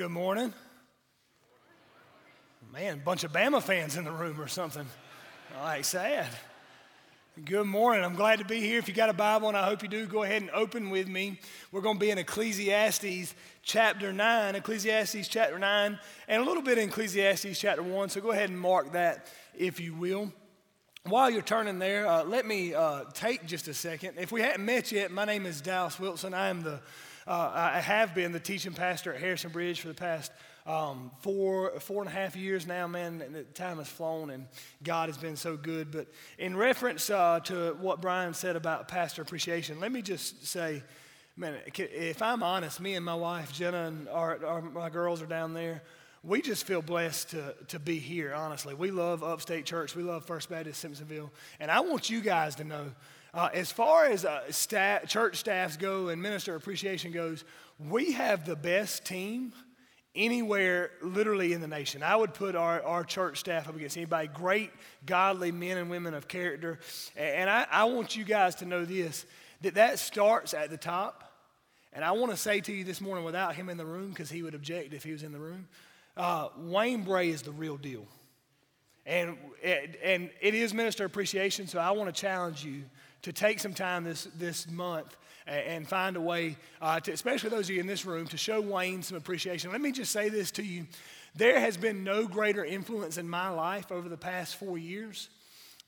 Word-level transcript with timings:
good 0.00 0.10
morning. 0.10 0.50
Man, 2.72 2.94
a 2.94 2.96
bunch 2.96 3.22
of 3.22 3.32
Bama 3.34 3.62
fans 3.62 3.98
in 3.98 4.04
the 4.04 4.10
room 4.10 4.40
or 4.40 4.48
something. 4.48 4.86
All 5.58 5.62
right, 5.62 5.84
sad. 5.84 6.26
Good 7.44 7.66
morning. 7.66 8.02
I'm 8.02 8.14
glad 8.14 8.38
to 8.38 8.46
be 8.46 8.60
here. 8.60 8.78
If 8.78 8.88
you 8.88 8.94
got 8.94 9.10
a 9.10 9.12
Bible, 9.12 9.48
and 9.48 9.58
I 9.58 9.66
hope 9.66 9.82
you 9.82 9.90
do, 9.90 10.06
go 10.06 10.22
ahead 10.22 10.40
and 10.40 10.50
open 10.52 10.88
with 10.88 11.06
me. 11.06 11.38
We're 11.70 11.82
going 11.82 11.96
to 11.96 12.00
be 12.00 12.10
in 12.10 12.16
Ecclesiastes 12.16 13.34
chapter 13.62 14.10
9, 14.10 14.54
Ecclesiastes 14.54 15.28
chapter 15.28 15.58
9, 15.58 15.98
and 16.28 16.42
a 16.42 16.46
little 16.46 16.62
bit 16.62 16.78
in 16.78 16.88
Ecclesiastes 16.88 17.60
chapter 17.60 17.82
1. 17.82 18.08
So 18.08 18.22
go 18.22 18.30
ahead 18.30 18.48
and 18.48 18.58
mark 18.58 18.92
that 18.92 19.26
if 19.54 19.80
you 19.80 19.92
will. 19.92 20.32
While 21.04 21.28
you're 21.28 21.42
turning 21.42 21.78
there, 21.78 22.06
uh, 22.06 22.24
let 22.24 22.46
me 22.46 22.72
uh, 22.72 23.04
take 23.12 23.44
just 23.44 23.68
a 23.68 23.74
second. 23.74 24.14
If 24.18 24.32
we 24.32 24.40
hadn't 24.40 24.64
met 24.64 24.92
yet, 24.92 25.10
my 25.10 25.26
name 25.26 25.44
is 25.44 25.60
Dallas 25.60 26.00
Wilson. 26.00 26.32
I 26.32 26.48
am 26.48 26.62
the, 26.62 26.80
uh, 27.26 27.50
I 27.54 27.80
have 27.80 28.14
been 28.14 28.32
the 28.32 28.40
teaching 28.40 28.72
pastor 28.72 29.12
at 29.12 29.20
Harrison 29.20 29.50
Bridge 29.50 29.80
for 29.80 29.88
the 29.88 29.94
past 29.94 30.32
um, 30.66 31.10
four, 31.20 31.78
four 31.80 32.02
and 32.02 32.08
a 32.08 32.12
half 32.12 32.36
years 32.36 32.66
now, 32.66 32.86
man, 32.86 33.18
the 33.32 33.42
time 33.42 33.78
has 33.78 33.88
flown 33.88 34.30
and 34.30 34.46
God 34.82 35.08
has 35.08 35.16
been 35.16 35.36
so 35.36 35.56
good. 35.56 35.90
But 35.90 36.08
in 36.38 36.56
reference 36.56 37.10
uh, 37.10 37.40
to 37.44 37.76
what 37.80 38.00
Brian 38.00 38.34
said 38.34 38.56
about 38.56 38.88
pastor 38.88 39.22
appreciation, 39.22 39.80
let 39.80 39.90
me 39.90 40.02
just 40.02 40.46
say, 40.46 40.82
man, 41.36 41.56
if 41.76 42.22
I'm 42.22 42.42
honest, 42.42 42.80
me 42.80 42.94
and 42.94 43.04
my 43.04 43.14
wife, 43.14 43.52
Jenna, 43.52 43.86
and 43.86 44.08
our, 44.08 44.44
our 44.44 44.60
my 44.60 44.90
girls 44.90 45.22
are 45.22 45.26
down 45.26 45.54
there. 45.54 45.82
We 46.22 46.42
just 46.42 46.66
feel 46.66 46.82
blessed 46.82 47.30
to, 47.30 47.54
to 47.68 47.78
be 47.78 47.98
here, 47.98 48.34
honestly. 48.34 48.74
We 48.74 48.90
love 48.90 49.24
Upstate 49.24 49.64
Church. 49.64 49.96
We 49.96 50.02
love 50.02 50.26
First 50.26 50.50
Baptist 50.50 50.84
Simpsonville. 50.84 51.30
And 51.58 51.70
I 51.70 51.80
want 51.80 52.10
you 52.10 52.20
guys 52.20 52.56
to 52.56 52.64
know 52.64 52.92
uh, 53.32 53.48
as 53.52 53.70
far 53.70 54.06
as 54.06 54.24
uh, 54.24 54.50
staff, 54.50 55.06
church 55.06 55.36
staffs 55.36 55.76
go 55.76 56.08
and 56.08 56.20
minister 56.20 56.54
appreciation 56.56 57.12
goes, 57.12 57.44
we 57.78 58.12
have 58.12 58.44
the 58.44 58.56
best 58.56 59.04
team 59.04 59.52
anywhere 60.14 60.90
literally 61.02 61.52
in 61.52 61.60
the 61.60 61.68
nation. 61.68 62.02
I 62.02 62.16
would 62.16 62.34
put 62.34 62.56
our, 62.56 62.82
our 62.82 63.04
church 63.04 63.38
staff 63.38 63.68
up 63.68 63.76
against 63.76 63.96
anybody, 63.96 64.28
great, 64.28 64.70
godly 65.06 65.52
men 65.52 65.76
and 65.78 65.88
women 65.88 66.14
of 66.14 66.26
character. 66.26 66.80
And 67.16 67.48
I, 67.48 67.66
I 67.70 67.84
want 67.84 68.16
you 68.16 68.24
guys 68.24 68.56
to 68.56 68.64
know 68.64 68.84
this 68.84 69.24
that 69.62 69.74
that 69.74 69.98
starts 69.98 70.54
at 70.54 70.70
the 70.70 70.78
top. 70.78 71.24
And 71.92 72.04
I 72.04 72.12
want 72.12 72.30
to 72.30 72.36
say 72.36 72.60
to 72.60 72.72
you 72.72 72.82
this 72.82 73.00
morning, 73.00 73.24
without 73.24 73.54
him 73.54 73.68
in 73.68 73.76
the 73.76 73.84
room, 73.84 74.08
because 74.08 74.30
he 74.30 74.42
would 74.42 74.54
object 74.54 74.94
if 74.94 75.04
he 75.04 75.12
was 75.12 75.22
in 75.22 75.32
the 75.32 75.38
room, 75.38 75.68
uh, 76.16 76.48
Wayne 76.56 77.02
Bray 77.02 77.28
is 77.28 77.42
the 77.42 77.50
real 77.50 77.76
deal. 77.76 78.06
And, 79.04 79.36
and 79.62 80.30
it 80.40 80.54
is 80.54 80.72
minister 80.72 81.04
appreciation, 81.04 81.66
so 81.66 81.78
I 81.78 81.90
want 81.90 82.14
to 82.14 82.18
challenge 82.18 82.64
you 82.64 82.84
to 83.22 83.32
take 83.32 83.60
some 83.60 83.74
time 83.74 84.04
this, 84.04 84.28
this 84.36 84.70
month 84.70 85.16
and 85.46 85.86
find 85.88 86.16
a 86.16 86.20
way, 86.20 86.56
uh, 86.80 87.00
to, 87.00 87.12
especially 87.12 87.50
those 87.50 87.68
of 87.68 87.74
you 87.74 87.80
in 87.80 87.86
this 87.86 88.04
room, 88.04 88.26
to 88.28 88.36
show 88.36 88.60
Wayne 88.60 89.02
some 89.02 89.16
appreciation. 89.16 89.72
Let 89.72 89.80
me 89.80 89.92
just 89.92 90.12
say 90.12 90.28
this 90.28 90.50
to 90.52 90.62
you. 90.62 90.86
There 91.34 91.58
has 91.58 91.76
been 91.76 92.04
no 92.04 92.26
greater 92.26 92.64
influence 92.64 93.18
in 93.18 93.28
my 93.28 93.48
life 93.48 93.92
over 93.92 94.08
the 94.08 94.16
past 94.16 94.56
four 94.56 94.78
years 94.78 95.28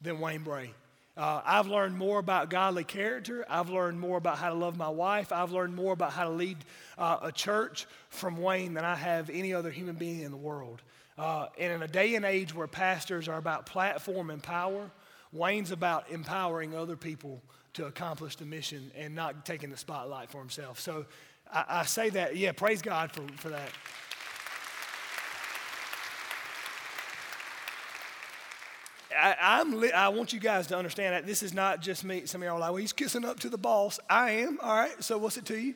than 0.01 0.21
Wayne 0.21 0.43
Bray. 0.43 0.71
Uh, 1.17 1.43
I've 1.45 1.67
learned 1.67 1.97
more 1.97 2.19
about 2.19 2.49
godly 2.49 2.85
character. 2.85 3.45
I've 3.49 3.69
learned 3.69 4.01
more 4.01 4.17
about 4.17 4.39
how 4.39 4.49
to 4.49 4.55
love 4.55 4.79
my 4.79 4.89
wife. 4.89 5.31
I've 5.31 5.53
learned 5.53 5.75
more 5.75 5.93
about 5.93 6.13
how 6.13 6.25
to 6.25 6.31
lead 6.31 6.57
uh, 6.97 7.19
a 7.23 7.33
church 7.33 7.87
from 8.09 8.39
Wayne 8.39 8.73
than 8.73 8.85
I 8.85 8.95
have 8.95 9.29
any 9.29 9.53
other 9.53 9.71
human 9.71 9.97
being 9.97 10.21
in 10.21 10.31
the 10.31 10.39
world. 10.39 10.81
Uh, 11.19 11.49
and 11.59 11.71
in 11.71 11.83
a 11.83 11.89
day 11.89 12.15
and 12.15 12.25
age 12.25 12.55
where 12.55 12.67
pastors 12.67 13.29
are 13.29 13.37
about 13.37 13.67
platform 13.67 14.31
and 14.31 14.43
power, 14.43 14.91
Wayne's 15.33 15.71
about 15.71 16.11
empowering 16.11 16.75
other 16.75 16.97
people 16.97 17.43
to 17.75 17.87
accomplish 17.87 18.37
the 18.37 18.45
mission 18.45 18.91
and 18.97 19.15
not 19.15 19.47
taking 19.47 19.71
the 19.71 19.77
spotlight 19.77 20.31
for 20.31 20.39
himself. 20.39 20.79
So 20.79 21.07
I, 21.51 21.65
I 21.69 21.83
say 21.85 22.11
that, 22.11 22.37
yeah, 22.37 22.53
praise 22.53 22.83
God 22.83 23.13
for, 23.13 23.23
for 23.39 23.49
that. 23.49 23.71
I, 29.19 29.61
am 29.61 29.79
li- 29.79 29.93
I 29.93 30.09
want 30.09 30.33
you 30.33 30.41
guys 30.41 30.67
to 30.69 30.77
understand 30.77 31.15
that 31.15 31.27
this 31.27 31.43
is 31.43 31.55
not 31.55 31.81
just 31.81 32.05
me. 32.05 32.27
Some 32.27 32.43
of 32.43 32.47
y'all 32.47 32.57
are 32.57 32.61
like, 32.61 32.71
well, 32.71 32.79
he's 32.79 32.93
kissing 32.93 33.25
up 33.25 33.39
to 33.41 33.49
the 33.49 33.59
boss. 33.59 34.01
I 34.11 34.31
am, 34.31 34.59
all 34.61 34.75
right, 34.75 35.03
so 35.03 35.17
what's 35.19 35.37
it 35.37 35.45
to 35.47 35.59
you? 35.59 35.75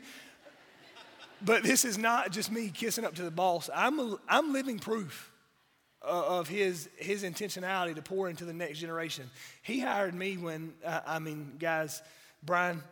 But 1.42 1.62
this 1.62 1.84
is 1.84 1.98
not 1.98 2.32
just 2.32 2.50
me 2.50 2.70
kissing 2.70 3.04
up 3.04 3.14
to 3.16 3.22
the 3.22 3.30
boss. 3.30 3.68
I'm, 3.74 4.00
a, 4.00 4.16
I'm 4.28 4.52
living 4.52 4.78
proof 4.78 5.30
of 6.02 6.48
his, 6.48 6.88
his 6.96 7.22
intentionality 7.22 7.94
to 7.94 8.02
pour 8.02 8.28
into 8.28 8.44
the 8.44 8.52
next 8.52 8.78
generation. 8.78 9.28
He 9.62 9.80
hired 9.80 10.14
me 10.14 10.36
when, 10.36 10.72
uh, 10.84 11.00
I 11.06 11.18
mean, 11.18 11.54
guys, 11.58 12.02
Brian, 12.44 12.82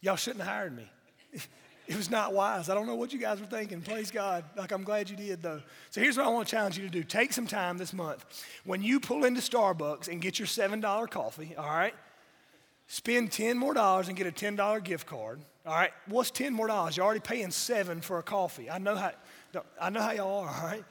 y'all 0.00 0.16
shouldn't 0.16 0.44
have 0.44 0.52
hired 0.52 0.76
me. 0.76 0.90
It 1.86 1.96
was 1.96 2.10
not 2.10 2.32
wise. 2.32 2.70
I 2.70 2.74
don't 2.74 2.86
know 2.86 2.94
what 2.94 3.12
you 3.12 3.18
guys 3.18 3.40
were 3.40 3.46
thinking. 3.46 3.82
Praise 3.82 4.10
God. 4.10 4.42
Like, 4.56 4.72
I'm 4.72 4.84
glad 4.84 5.10
you 5.10 5.16
did, 5.16 5.42
though. 5.42 5.60
So, 5.90 6.00
here's 6.00 6.16
what 6.16 6.24
I 6.24 6.30
want 6.30 6.48
to 6.48 6.50
challenge 6.50 6.78
you 6.78 6.84
to 6.84 6.90
do 6.90 7.02
take 7.02 7.34
some 7.34 7.46
time 7.46 7.76
this 7.76 7.92
month. 7.92 8.24
When 8.64 8.82
you 8.82 9.00
pull 9.00 9.26
into 9.26 9.42
Starbucks 9.42 10.08
and 10.08 10.22
get 10.22 10.38
your 10.38 10.48
$7 10.48 11.10
coffee, 11.10 11.54
all 11.58 11.66
right, 11.66 11.94
spend 12.86 13.32
10 13.32 13.58
more 13.58 13.74
dollars 13.74 14.08
and 14.08 14.16
get 14.16 14.26
a 14.26 14.32
$10 14.32 14.82
gift 14.82 15.06
card. 15.06 15.40
All 15.66 15.74
right, 15.74 15.92
what's 16.06 16.30
10 16.30 16.54
more 16.54 16.68
dollars? 16.68 16.96
You're 16.96 17.04
already 17.04 17.20
paying 17.20 17.50
seven 17.50 18.00
for 18.00 18.18
a 18.18 18.22
coffee. 18.22 18.70
I 18.70 18.78
know 18.78 18.96
how, 18.96 19.12
I 19.78 19.90
know 19.90 20.00
how 20.00 20.12
y'all 20.12 20.40
are, 20.40 20.48
all 20.48 20.66
right? 20.66 20.84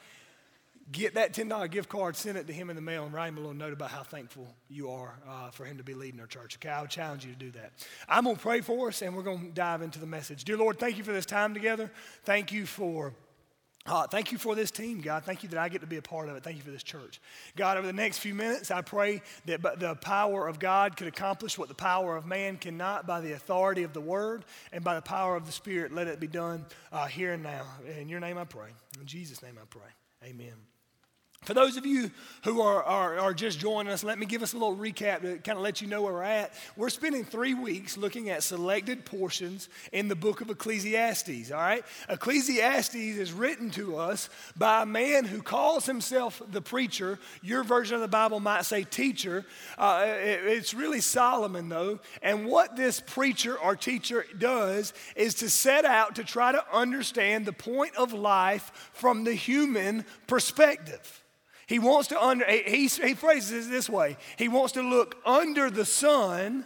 Get 0.92 1.14
that 1.14 1.32
$10 1.32 1.70
gift 1.70 1.88
card, 1.88 2.16
send 2.16 2.36
it 2.36 2.46
to 2.46 2.52
him 2.52 2.70
in 2.70 2.76
the 2.76 2.82
mail, 2.82 3.04
and 3.04 3.14
write 3.14 3.28
him 3.28 3.36
a 3.36 3.40
little 3.40 3.54
note 3.54 3.72
about 3.72 3.90
how 3.90 4.02
thankful 4.02 4.46
you 4.68 4.90
are 4.90 5.18
uh, 5.28 5.50
for 5.50 5.64
him 5.64 5.78
to 5.78 5.84
be 5.84 5.94
leading 5.94 6.20
our 6.20 6.26
church. 6.26 6.56
Okay, 6.56 6.68
I 6.68 6.80
would 6.80 6.90
challenge 6.90 7.24
you 7.24 7.32
to 7.32 7.38
do 7.38 7.50
that. 7.52 7.72
I'm 8.08 8.24
going 8.24 8.36
to 8.36 8.42
pray 8.42 8.60
for 8.60 8.88
us, 8.88 9.02
and 9.02 9.16
we're 9.16 9.22
going 9.22 9.48
to 9.48 9.52
dive 9.52 9.82
into 9.82 9.98
the 9.98 10.06
message. 10.06 10.44
Dear 10.44 10.56
Lord, 10.56 10.78
thank 10.78 10.98
you 10.98 11.04
for 11.04 11.12
this 11.12 11.26
time 11.26 11.54
together. 11.54 11.90
Thank 12.24 12.52
you 12.52 12.66
for. 12.66 13.14
Uh, 13.86 14.06
thank 14.06 14.32
you 14.32 14.38
for 14.38 14.54
this 14.54 14.70
team, 14.70 15.02
God. 15.02 15.24
Thank 15.24 15.42
you 15.42 15.50
that 15.50 15.58
I 15.58 15.68
get 15.68 15.82
to 15.82 15.86
be 15.86 15.98
a 15.98 16.02
part 16.02 16.30
of 16.30 16.36
it. 16.36 16.42
Thank 16.42 16.56
you 16.56 16.62
for 16.62 16.70
this 16.70 16.82
church. 16.82 17.20
God, 17.54 17.76
over 17.76 17.86
the 17.86 17.92
next 17.92 18.16
few 18.16 18.32
minutes, 18.34 18.70
I 18.70 18.80
pray 18.80 19.20
that 19.44 19.60
the 19.78 19.94
power 19.96 20.48
of 20.48 20.58
God 20.58 20.96
could 20.96 21.06
accomplish 21.06 21.58
what 21.58 21.68
the 21.68 21.74
power 21.74 22.16
of 22.16 22.24
man 22.24 22.56
cannot 22.56 23.06
by 23.06 23.20
the 23.20 23.32
authority 23.32 23.82
of 23.82 23.92
the 23.92 24.00
word 24.00 24.46
and 24.72 24.82
by 24.82 24.94
the 24.94 25.02
power 25.02 25.36
of 25.36 25.44
the 25.44 25.52
Spirit. 25.52 25.92
Let 25.92 26.08
it 26.08 26.18
be 26.18 26.28
done 26.28 26.64
uh, 26.92 27.04
here 27.04 27.34
and 27.34 27.42
now. 27.42 27.66
In 28.00 28.08
your 28.08 28.20
name 28.20 28.38
I 28.38 28.44
pray. 28.44 28.70
In 28.98 29.06
Jesus' 29.06 29.42
name 29.42 29.58
I 29.60 29.66
pray. 29.68 29.90
Amen. 30.30 30.54
For 31.44 31.52
those 31.52 31.76
of 31.76 31.84
you 31.84 32.10
who 32.44 32.62
are, 32.62 32.82
are, 32.82 33.18
are, 33.18 33.34
just 33.34 33.58
joining 33.58 33.92
us, 33.92 34.02
let 34.02 34.18
me 34.18 34.24
give 34.24 34.42
us 34.42 34.54
a 34.54 34.56
little 34.56 34.76
recap 34.76 35.20
to 35.20 35.38
kind 35.38 35.58
of 35.58 35.62
let 35.62 35.82
you 35.82 35.88
know 35.88 36.00
where 36.00 36.14
we're 36.14 36.22
at. 36.22 36.54
We're 36.74 36.88
spending 36.88 37.24
three 37.24 37.52
weeks 37.52 37.98
looking 37.98 38.30
at 38.30 38.42
selected 38.42 39.04
portions 39.04 39.68
in 39.92 40.08
the 40.08 40.14
book 40.14 40.40
of 40.40 40.48
Ecclesiastes, 40.48 41.50
all 41.50 41.60
right? 41.60 41.84
Ecclesiastes 42.08 42.94
is 42.94 43.32
written 43.32 43.70
to 43.72 43.96
us 43.96 44.30
by 44.56 44.82
a 44.82 44.86
man 44.86 45.24
who 45.24 45.42
calls 45.42 45.84
himself 45.84 46.40
the 46.50 46.62
preacher. 46.62 47.18
Your 47.42 47.62
version 47.62 47.96
of 47.96 48.00
the 48.00 48.08
Bible 48.08 48.40
might 48.40 48.64
say 48.64 48.84
teacher. 48.84 49.44
Uh, 49.76 50.04
it, 50.06 50.46
it's 50.46 50.72
really 50.72 51.02
Solomon, 51.02 51.68
though. 51.68 52.00
And 52.22 52.46
what 52.46 52.74
this 52.74 53.00
preacher 53.00 53.58
or 53.58 53.76
teacher 53.76 54.24
does 54.38 54.94
is 55.14 55.34
to 55.36 55.50
set 55.50 55.84
out 55.84 56.14
to 56.16 56.24
try 56.24 56.52
to 56.52 56.64
understand 56.72 57.44
the 57.44 57.52
point 57.52 57.94
of 57.96 58.14
life 58.14 58.90
from 58.94 59.24
the 59.24 59.34
human 59.34 60.06
perspective. 60.26 61.20
He 61.66 61.78
wants 61.78 62.08
to 62.08 62.22
under, 62.22 62.44
he, 62.44 62.86
he 62.86 63.14
phrases 63.14 63.66
it 63.66 63.70
this 63.70 63.88
way. 63.88 64.16
He 64.36 64.48
wants 64.48 64.72
to 64.72 64.82
look 64.82 65.16
under 65.24 65.70
the 65.70 65.84
sun 65.84 66.64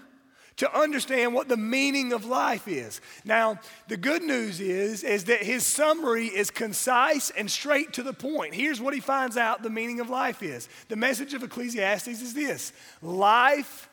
to 0.58 0.76
understand 0.76 1.34
what 1.34 1.48
the 1.48 1.56
meaning 1.56 2.12
of 2.12 2.24
life 2.24 2.66
is. 2.66 3.00
Now, 3.24 3.60
the 3.86 3.96
good 3.96 4.22
news 4.22 4.60
is, 4.60 5.04
is 5.04 5.24
that 5.24 5.42
his 5.42 5.64
summary 5.64 6.26
is 6.26 6.50
concise 6.50 7.30
and 7.30 7.48
straight 7.48 7.92
to 7.92 8.02
the 8.02 8.12
point. 8.12 8.54
Here's 8.54 8.80
what 8.80 8.92
he 8.92 9.00
finds 9.00 9.36
out 9.36 9.62
the 9.62 9.70
meaning 9.70 10.00
of 10.00 10.10
life 10.10 10.42
is. 10.42 10.68
The 10.88 10.96
message 10.96 11.32
of 11.32 11.44
Ecclesiastes 11.44 12.08
is 12.08 12.34
this 12.34 12.72
life 13.00 13.88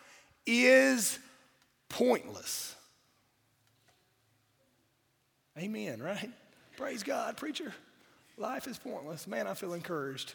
is 0.47 1.19
pointless. 1.87 2.75
Amen, 5.57 6.01
right? 6.01 6.31
Praise 6.77 7.03
God, 7.03 7.37
preacher. 7.37 7.73
Life 8.37 8.67
is 8.67 8.77
pointless. 8.77 9.27
Man, 9.27 9.47
I 9.47 9.53
feel 9.53 9.73
encouraged. 9.73 10.33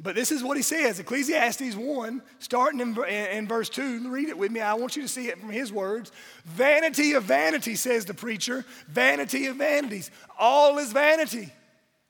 But 0.00 0.14
this 0.14 0.30
is 0.30 0.44
what 0.44 0.56
he 0.56 0.62
says 0.62 1.00
Ecclesiastes 1.00 1.74
1, 1.74 2.22
starting 2.38 2.80
in, 2.80 2.96
in, 3.04 3.48
verse 3.48 3.68
2. 3.68 4.08
Read 4.10 4.28
it 4.28 4.38
with 4.38 4.52
me. 4.52 4.60
I 4.60 4.74
want 4.74 4.94
you 4.94 5.02
to 5.02 5.08
see 5.08 5.26
it 5.28 5.40
from 5.40 5.50
his 5.50 5.72
words. 5.72 6.12
Vanity 6.44 7.14
of 7.14 7.24
vanity, 7.24 7.74
says 7.74 8.04
the 8.04 8.14
preacher. 8.14 8.64
Vanity 8.88 9.46
of 9.46 9.56
vanities. 9.56 10.10
All 10.38 10.78
is 10.78 10.92
vanity. 10.92 11.52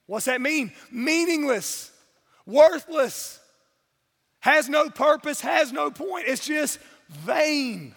What's 0.07 0.27
that 0.27 0.41
mean? 0.41 0.73
Meaningless, 0.91 1.91
worthless, 2.47 3.41
has 4.41 4.69
no 4.69 4.91
purpose, 4.91 5.41
has 5.41 5.73
no 5.73 5.91
point. 5.91 6.27
It's 6.29 6.47
just 6.47 6.79
vain. 7.09 7.95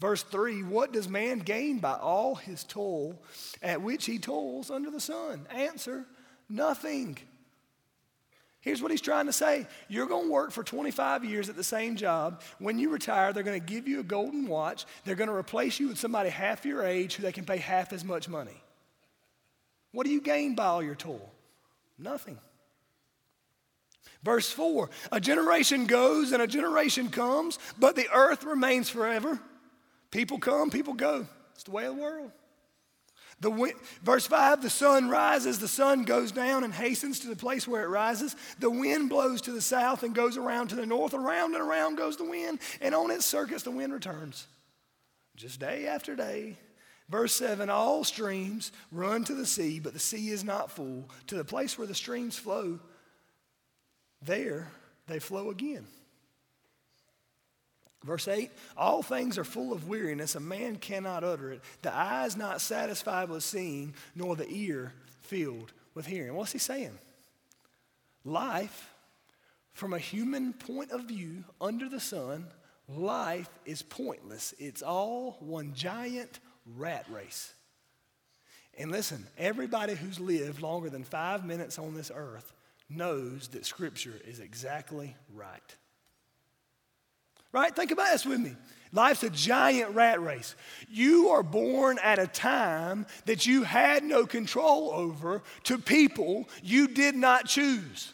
Verse 0.00 0.22
3 0.22 0.62
What 0.62 0.92
does 0.92 1.08
man 1.08 1.38
gain 1.38 1.78
by 1.78 1.94
all 1.94 2.34
his 2.34 2.62
toil 2.64 3.18
at 3.62 3.80
which 3.80 4.04
he 4.04 4.18
toils 4.18 4.70
under 4.70 4.90
the 4.90 5.00
sun? 5.00 5.46
Answer 5.50 6.06
Nothing. 6.48 7.18
Here's 8.66 8.82
what 8.82 8.90
he's 8.90 9.00
trying 9.00 9.26
to 9.26 9.32
say 9.32 9.68
You're 9.86 10.08
going 10.08 10.26
to 10.26 10.32
work 10.32 10.50
for 10.50 10.64
25 10.64 11.24
years 11.24 11.48
at 11.48 11.54
the 11.54 11.62
same 11.62 11.94
job. 11.94 12.42
When 12.58 12.80
you 12.80 12.90
retire, 12.90 13.32
they're 13.32 13.44
going 13.44 13.60
to 13.60 13.64
give 13.64 13.86
you 13.86 14.00
a 14.00 14.02
golden 14.02 14.48
watch. 14.48 14.86
They're 15.04 15.14
going 15.14 15.30
to 15.30 15.36
replace 15.36 15.78
you 15.78 15.86
with 15.86 15.98
somebody 15.98 16.30
half 16.30 16.66
your 16.66 16.84
age 16.84 17.14
who 17.14 17.22
they 17.22 17.30
can 17.30 17.44
pay 17.44 17.58
half 17.58 17.92
as 17.92 18.04
much 18.04 18.28
money. 18.28 18.60
What 19.92 20.04
do 20.04 20.12
you 20.12 20.20
gain 20.20 20.56
by 20.56 20.64
all 20.64 20.82
your 20.82 20.96
toil? 20.96 21.30
Nothing. 21.96 22.38
Verse 24.24 24.50
4 24.50 24.90
A 25.12 25.20
generation 25.20 25.86
goes 25.86 26.32
and 26.32 26.42
a 26.42 26.48
generation 26.48 27.08
comes, 27.08 27.60
but 27.78 27.94
the 27.94 28.08
earth 28.12 28.42
remains 28.42 28.88
forever. 28.88 29.38
People 30.10 30.38
come, 30.38 30.70
people 30.70 30.94
go. 30.94 31.28
It's 31.54 31.62
the 31.62 31.70
way 31.70 31.84
of 31.84 31.94
the 31.94 32.02
world. 32.02 32.32
The 33.40 33.74
verse 34.02 34.26
5 34.26 34.62
the 34.62 34.70
sun 34.70 35.10
rises, 35.10 35.58
the 35.58 35.68
sun 35.68 36.04
goes 36.04 36.32
down 36.32 36.64
and 36.64 36.72
hastens 36.72 37.20
to 37.20 37.28
the 37.28 37.36
place 37.36 37.68
where 37.68 37.84
it 37.84 37.88
rises. 37.88 38.34
The 38.58 38.70
wind 38.70 39.10
blows 39.10 39.42
to 39.42 39.52
the 39.52 39.60
south 39.60 40.02
and 40.02 40.14
goes 40.14 40.38
around 40.38 40.68
to 40.68 40.76
the 40.76 40.86
north. 40.86 41.12
Around 41.12 41.54
and 41.54 41.62
around 41.62 41.96
goes 41.96 42.16
the 42.16 42.24
wind, 42.24 42.60
and 42.80 42.94
on 42.94 43.10
its 43.10 43.26
circuits 43.26 43.62
the 43.62 43.70
wind 43.70 43.92
returns. 43.92 44.46
Just 45.36 45.60
day 45.60 45.86
after 45.86 46.16
day. 46.16 46.56
Verse 47.10 47.34
7 47.34 47.68
All 47.68 48.04
streams 48.04 48.72
run 48.90 49.24
to 49.24 49.34
the 49.34 49.46
sea, 49.46 49.80
but 49.80 49.92
the 49.92 49.98
sea 49.98 50.30
is 50.30 50.42
not 50.42 50.70
full. 50.70 51.08
To 51.26 51.36
the 51.36 51.44
place 51.44 51.76
where 51.76 51.86
the 51.86 51.94
streams 51.94 52.38
flow, 52.38 52.80
there 54.22 54.68
they 55.06 55.18
flow 55.18 55.50
again. 55.50 55.86
Verse 58.06 58.28
8, 58.28 58.50
all 58.76 59.02
things 59.02 59.36
are 59.36 59.44
full 59.44 59.72
of 59.72 59.88
weariness, 59.88 60.36
a 60.36 60.40
man 60.40 60.76
cannot 60.76 61.24
utter 61.24 61.50
it. 61.52 61.60
The 61.82 61.92
eye 61.92 62.24
is 62.24 62.36
not 62.36 62.60
satisfied 62.60 63.28
with 63.28 63.42
seeing, 63.42 63.94
nor 64.14 64.36
the 64.36 64.48
ear 64.48 64.92
filled 65.22 65.72
with 65.92 66.06
hearing. 66.06 66.34
What's 66.34 66.52
he 66.52 66.58
saying? 66.58 66.96
Life, 68.24 68.92
from 69.72 69.92
a 69.92 69.98
human 69.98 70.52
point 70.52 70.92
of 70.92 71.02
view, 71.06 71.42
under 71.60 71.88
the 71.88 71.98
sun, 71.98 72.46
life 72.88 73.50
is 73.64 73.82
pointless. 73.82 74.54
It's 74.58 74.82
all 74.82 75.36
one 75.40 75.74
giant 75.74 76.38
rat 76.76 77.06
race. 77.10 77.54
And 78.78 78.92
listen, 78.92 79.26
everybody 79.36 79.94
who's 79.94 80.20
lived 80.20 80.62
longer 80.62 80.90
than 80.90 81.02
five 81.02 81.44
minutes 81.44 81.76
on 81.78 81.94
this 81.94 82.12
earth 82.14 82.52
knows 82.88 83.48
that 83.48 83.66
Scripture 83.66 84.14
is 84.24 84.38
exactly 84.38 85.16
right. 85.34 85.76
Right? 87.56 87.74
Think 87.74 87.90
about 87.90 88.12
this 88.12 88.26
with 88.26 88.38
me. 88.38 88.54
Life's 88.92 89.22
a 89.22 89.30
giant 89.30 89.94
rat 89.94 90.20
race. 90.20 90.54
You 90.90 91.30
are 91.30 91.42
born 91.42 91.98
at 92.02 92.18
a 92.18 92.26
time 92.26 93.06
that 93.24 93.46
you 93.46 93.62
had 93.62 94.04
no 94.04 94.26
control 94.26 94.90
over 94.92 95.42
to 95.64 95.78
people 95.78 96.50
you 96.62 96.86
did 96.86 97.14
not 97.14 97.46
choose. 97.46 98.12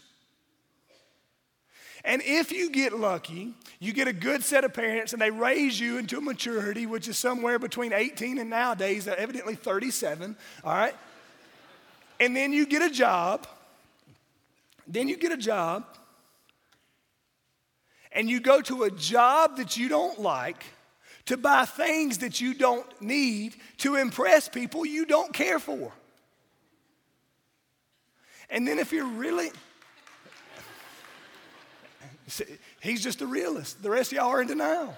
And 2.05 2.23
if 2.25 2.53
you 2.53 2.71
get 2.71 2.97
lucky, 2.97 3.55
you 3.81 3.93
get 3.93 4.07
a 4.07 4.13
good 4.13 4.45
set 4.45 4.63
of 4.63 4.75
parents 4.75 5.13
and 5.13 5.21
they 5.21 5.33
raise 5.33 5.81
you 5.81 5.99
into 5.99 6.21
maturity, 6.21 6.87
which 6.87 7.09
is 7.09 7.19
somewhere 7.19 7.59
between 7.59 7.93
18 7.93 8.39
and 8.39 8.49
nowadays, 8.49 9.09
evidently 9.09 9.57
37, 9.57 10.37
all 10.63 10.73
right? 10.73 10.95
And 12.21 12.37
then 12.37 12.53
you 12.53 12.65
get 12.65 12.81
a 12.83 12.91
job. 12.91 13.49
Then 14.87 15.09
you 15.09 15.17
get 15.17 15.33
a 15.33 15.37
job 15.37 15.85
and 18.15 18.29
you 18.29 18.41
go 18.41 18.61
to 18.63 18.85
a 18.85 18.91
job 18.91 19.57
that 19.57 19.77
you 19.77 19.89
don't 19.89 20.21
like 20.21 20.63
to 21.27 21.37
buy 21.37 21.65
things 21.65 22.19
that 22.19 22.41
you 22.41 22.55
don't 22.55 22.87
need 23.01 23.55
to 23.79 23.97
impress 23.97 24.49
people 24.49 24.85
you 24.85 25.07
don't 25.07 25.33
care 25.33 25.59
for. 25.59 25.93
And 28.51 28.67
then 28.67 28.79
if 28.79 28.93
you're 28.93 29.07
really, 29.07 29.51
he's 32.81 33.03
just 33.03 33.23
a 33.23 33.27
realist. 33.27 33.83
The 33.83 33.91
rest 33.91 34.13
of 34.13 34.17
y'all 34.17 34.29
are 34.29 34.43
in 34.43 34.49
denial. 34.49 34.95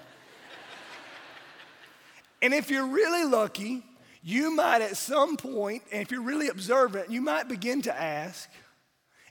And 2.41 2.53
if 2.53 2.69
you're 2.69 2.87
really 2.87 3.23
lucky, 3.23 3.83
you 4.21 4.55
might 4.55 4.81
at 4.81 4.97
some 4.97 5.37
point, 5.37 5.83
and 5.91 6.01
if 6.01 6.11
you're 6.11 6.21
really 6.21 6.49
observant, 6.49 7.11
you 7.11 7.21
might 7.21 7.47
begin 7.47 7.81
to 7.83 7.95
ask, 7.95 8.49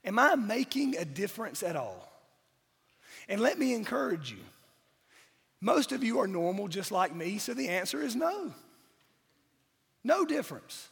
Am 0.04 0.18
I 0.18 0.34
making 0.34 0.96
a 0.96 1.04
difference 1.04 1.62
at 1.62 1.76
all? 1.76 2.13
And 3.28 3.40
let 3.40 3.58
me 3.58 3.74
encourage 3.74 4.30
you. 4.30 4.38
Most 5.60 5.92
of 5.92 6.04
you 6.04 6.20
are 6.20 6.26
normal 6.26 6.68
just 6.68 6.92
like 6.92 7.14
me, 7.14 7.38
so 7.38 7.54
the 7.54 7.68
answer 7.68 8.02
is 8.02 8.14
no. 8.14 8.52
No 10.02 10.26
difference. 10.26 10.88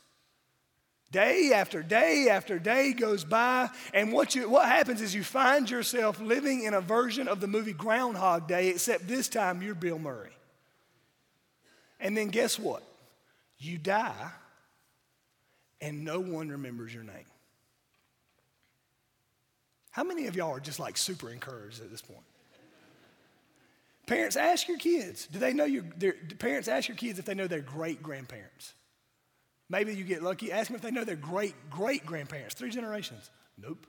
Day 1.11 1.53
after 1.55 1.83
day 1.83 2.29
after 2.31 2.59
day 2.59 2.95
goes 2.95 3.23
by, 3.23 3.69
and 3.93 4.15
what, 4.15 4.35
you, 4.35 4.49
what 4.49 4.67
happens 4.67 5.03
is 5.03 5.15
you 5.15 5.23
find 5.23 5.69
yourself 5.69 6.19
living 6.19 6.63
in 6.63 6.73
a 6.73 6.81
version 6.81 7.29
of 7.29 7.39
the 7.39 7.47
movie 7.47 7.75
Groundhog 7.75 8.49
Day, 8.49 8.69
except 8.69 9.07
this 9.07 9.29
time 9.29 9.61
you're 9.61 9.75
Bill 9.75 9.99
Murray. 9.99 10.33
And 12.01 12.17
then 12.17 12.29
guess 12.29 12.59
what? 12.59 12.83
You 13.59 13.77
die, 13.77 14.31
and 15.83 16.03
no 16.03 16.19
one 16.19 16.49
remembers 16.49 16.95
your 16.95 17.05
name. 17.05 17.27
How 19.93 20.03
many 20.03 20.27
of 20.27 20.35
y'all 20.35 20.51
are 20.51 20.61
just 20.61 20.81
like 20.81 20.97
super 20.97 21.31
encouraged 21.31 21.81
at 21.81 21.91
this 21.91 22.03
point? 22.03 22.25
Parents, 24.07 24.37
ask 24.37 24.67
your 24.67 24.79
kids. 24.79 25.27
Do 25.27 25.39
they 25.39 25.53
know 25.53 25.65
your 25.65 25.85
parents 26.39 26.67
ask 26.67 26.89
your 26.89 26.97
kids 26.97 27.19
if 27.19 27.25
they 27.25 27.35
know 27.35 27.47
their 27.47 27.61
great 27.61 28.03
grandparents? 28.03 28.75
Maybe 29.69 29.95
you 29.95 30.05
get 30.05 30.23
lucky. 30.23 30.51
Ask 30.51 30.69
them 30.69 30.77
if 30.77 30.83
they 30.83 30.91
know 30.91 31.05
their 31.05 31.17
great 31.17 31.55
great 31.71 32.05
grandparents, 32.05 32.55
three 32.55 32.71
generations. 32.71 33.31
Nope. 33.57 33.87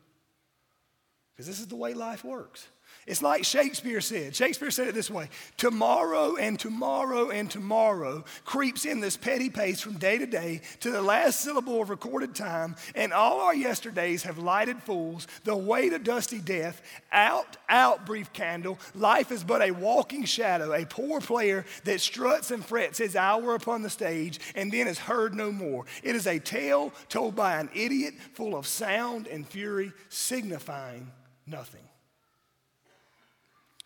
Because 1.34 1.48
this 1.48 1.60
is 1.60 1.68
the 1.68 1.76
way 1.76 1.94
life 1.94 2.24
works. 2.24 2.68
It's 3.06 3.22
like 3.22 3.44
Shakespeare 3.44 4.00
said. 4.00 4.36
Shakespeare 4.36 4.72
said 4.72 4.88
it 4.88 4.96
this 4.96 5.12
way 5.12 5.30
Tomorrow 5.58 6.38
and 6.38 6.58
tomorrow 6.58 7.30
and 7.32 7.52
tomorrow 7.52 8.24
creeps 8.46 8.86
in 8.86 9.02
this 9.02 9.18
petty 9.18 9.50
pace 9.50 9.82
from 9.82 9.98
day 9.98 10.18
to 10.18 10.26
day 10.26 10.62
to 10.80 10.92
the 10.92 11.02
last 11.02 11.42
syllable 11.42 11.82
of 11.82 11.90
recorded 11.90 12.34
time, 12.34 12.76
and 12.96 13.12
all 13.12 13.42
our 13.42 13.56
yesterdays 13.56 14.24
have 14.24 14.38
lighted 14.38 14.82
fools, 14.82 15.28
the 15.44 15.56
way 15.56 15.90
to 15.90 16.00
dusty 16.00 16.40
death. 16.40 16.82
Out, 17.12 17.58
out, 17.68 18.06
brief 18.06 18.32
candle. 18.32 18.80
Life 18.96 19.32
is 19.32 19.44
but 19.44 19.62
a 19.62 19.72
walking 19.72 20.24
shadow, 20.26 20.74
a 20.74 20.86
poor 20.86 21.20
player 21.20 21.66
that 21.84 22.02
struts 22.02 22.52
and 22.52 22.64
frets 22.64 22.98
his 22.98 23.16
hour 23.16 23.56
upon 23.56 23.82
the 23.82 23.90
stage 23.90 24.40
and 24.56 24.72
then 24.72 24.88
is 24.88 25.00
heard 25.00 25.34
no 25.36 25.52
more. 25.52 25.86
It 26.04 26.16
is 26.16 26.28
a 26.28 26.40
tale 26.40 26.94
told 27.10 27.36
by 27.36 27.58
an 27.60 27.70
idiot 27.74 28.16
full 28.34 28.56
of 28.56 28.68
sound 28.68 29.28
and 29.28 29.48
fury, 29.48 29.92
signifying 30.10 31.12
nothing. 31.46 31.82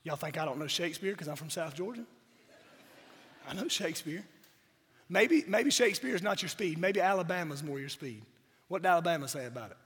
Y'all 0.08 0.16
think 0.16 0.38
I 0.38 0.46
don't 0.46 0.58
know 0.58 0.68
Shakespeare 0.68 1.12
because 1.12 1.28
I'm 1.28 1.36
from 1.36 1.50
South 1.50 1.76
Georgia? 1.76 2.06
I 3.46 3.54
know 3.54 3.68
Shakespeare. 3.68 4.24
Maybe, 5.10 5.44
maybe 5.50 5.70
Shakespeare 5.70 6.16
is 6.16 6.22
not 6.22 6.42
your 6.42 6.48
speed. 6.48 6.78
Maybe 6.78 7.02
Alabama's 7.02 7.62
more 7.62 7.78
your 7.78 7.90
speed. 7.90 8.22
What 8.70 8.84
did 8.84 8.88
Alabama 8.88 9.28
say 9.28 9.48
about 9.48 9.72
it? 9.72 9.78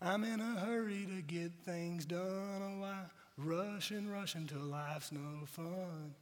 I'm 0.00 0.24
in 0.24 0.40
a 0.40 0.58
hurry 0.58 1.06
to 1.14 1.22
get 1.22 1.52
things 1.64 2.04
done. 2.04 2.20
Oh, 2.60 2.84
I 2.84 3.02
rush 3.38 3.92
and 3.92 4.12
rush 4.12 4.34
until 4.34 4.58
life's 4.58 5.12
no 5.12 5.46
fun. 5.46 6.12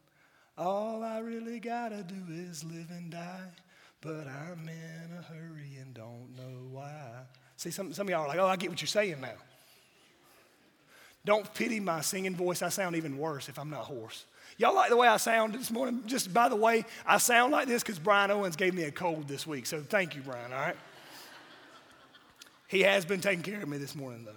All 0.59 1.03
I 1.03 1.21
really 1.21 1.61
gotta 1.61 2.03
do 2.03 2.23
is 2.29 2.63
live 2.63 2.91
and 2.91 3.11
die. 3.11 3.49
But 4.03 4.27
I'm 4.27 4.69
in 4.69 5.19
a 5.19 5.23
hurry 5.23 5.79
and 5.81 5.95
don't 5.95 6.37
know 6.37 6.69
why. 6.71 7.23
See, 7.57 7.71
some, 7.71 7.95
some 7.95 8.07
of 8.07 8.11
y'all 8.11 8.25
are 8.25 8.29
like, 8.29 8.39
oh, 8.39 8.47
I 8.47 8.57
get 8.57 8.69
what 8.69 8.83
you're 8.83 8.87
saying 8.87 9.19
now. 9.19 9.33
Don't 11.25 11.53
pity 11.55 11.81
my 11.81 12.01
singing 12.01 12.35
voice. 12.35 12.63
I 12.63 12.71
sound 12.71 12.97
even 12.97 13.19
worse 13.19 13.49
if 13.49 13.59
I'm 13.59 13.71
not 13.71 13.85
hoarse. 13.85 14.25
Y'all 14.57 14.75
like 14.75 14.91
the 14.91 14.97
way 14.97 15.09
I 15.09 15.17
sound 15.17 15.55
this 15.55 15.71
morning? 15.71 16.03
Just 16.07 16.33
by 16.33 16.49
the 16.49 16.57
way, 16.57 16.85
I 17.07 17.19
sound 17.19 17.53
like 17.53 17.67
this 17.67 17.83
because 17.83 17.99
Brian 17.99 18.31
Owens 18.31 18.57
gave 18.57 18.75
me 18.75 18.85
a 18.85 18.91
cold 18.91 19.29
this 19.29 19.47
week. 19.47 19.67
So 19.67 19.81
thank 19.81 20.15
you, 20.15 20.23
Brian, 20.23 20.53
all 20.53 20.59
right? 20.59 20.77
he 22.71 22.83
has 22.83 23.05
been 23.05 23.21
taking 23.21 23.43
care 23.43 23.63
of 23.63 23.69
me 23.69 23.79
this 23.79 23.97
morning, 23.97 24.25
though. 24.25 24.33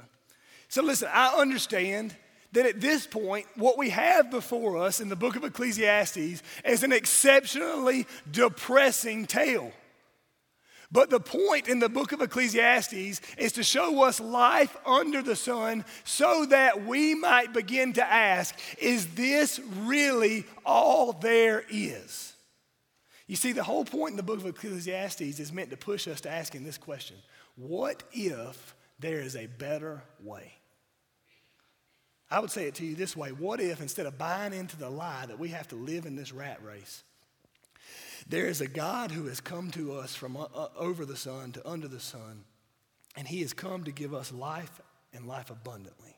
So 0.67 0.81
listen, 0.81 1.07
I 1.13 1.35
understand 1.39 2.15
that 2.53 2.65
at 2.65 2.81
this 2.81 3.05
point, 3.05 3.45
what 3.55 3.77
we 3.77 3.89
have 3.89 4.31
before 4.31 4.77
us 4.77 4.99
in 4.99 5.09
the 5.09 5.15
book 5.15 5.35
of 5.35 5.43
Ecclesiastes 5.43 6.41
is 6.65 6.83
an 6.83 6.91
exceptionally 6.91 8.07
depressing 8.31 9.27
tale. 9.27 9.71
But 10.93 11.09
the 11.09 11.19
point 11.19 11.67
in 11.67 11.79
the 11.79 11.89
book 11.89 12.11
of 12.11 12.21
Ecclesiastes 12.21 13.19
is 13.35 13.51
to 13.53 13.63
show 13.63 14.03
us 14.03 14.19
life 14.19 14.77
under 14.85 15.23
the 15.23 15.35
sun 15.35 15.85
so 16.03 16.45
that 16.45 16.85
we 16.85 17.15
might 17.15 17.51
begin 17.51 17.93
to 17.93 18.05
ask, 18.05 18.55
is 18.77 19.07
this 19.15 19.59
really 19.81 20.45
all 20.63 21.13
there 21.13 21.65
is? 21.67 22.33
You 23.25 23.35
see, 23.35 23.53
the 23.53 23.63
whole 23.63 23.85
point 23.85 24.11
in 24.11 24.17
the 24.17 24.23
book 24.23 24.37
of 24.37 24.45
Ecclesiastes 24.45 25.39
is 25.39 25.51
meant 25.51 25.71
to 25.71 25.77
push 25.77 26.07
us 26.07 26.21
to 26.21 26.29
asking 26.29 26.63
this 26.63 26.77
question 26.77 27.17
What 27.55 28.03
if 28.11 28.75
there 28.99 29.19
is 29.21 29.35
a 29.35 29.47
better 29.47 30.03
way? 30.21 30.53
I 32.29 32.39
would 32.39 32.51
say 32.51 32.67
it 32.67 32.75
to 32.75 32.85
you 32.85 32.93
this 32.93 33.17
way 33.17 33.31
What 33.31 33.59
if 33.59 33.81
instead 33.81 34.05
of 34.05 34.19
buying 34.19 34.53
into 34.53 34.77
the 34.77 34.91
lie 34.91 35.25
that 35.25 35.39
we 35.39 35.49
have 35.49 35.67
to 35.69 35.75
live 35.75 36.05
in 36.05 36.15
this 36.15 36.31
rat 36.31 36.63
race, 36.63 37.01
there 38.27 38.47
is 38.47 38.61
a 38.61 38.67
God 38.67 39.11
who 39.11 39.25
has 39.27 39.39
come 39.39 39.71
to 39.71 39.93
us 39.93 40.15
from 40.15 40.37
uh, 40.37 40.45
uh, 40.55 40.67
over 40.77 41.05
the 41.05 41.15
sun 41.15 41.51
to 41.53 41.67
under 41.67 41.87
the 41.87 41.99
sun, 41.99 42.43
and 43.15 43.27
he 43.27 43.41
has 43.41 43.53
come 43.53 43.83
to 43.83 43.91
give 43.91 44.13
us 44.13 44.31
life 44.31 44.81
and 45.13 45.27
life 45.27 45.49
abundantly. 45.49 46.15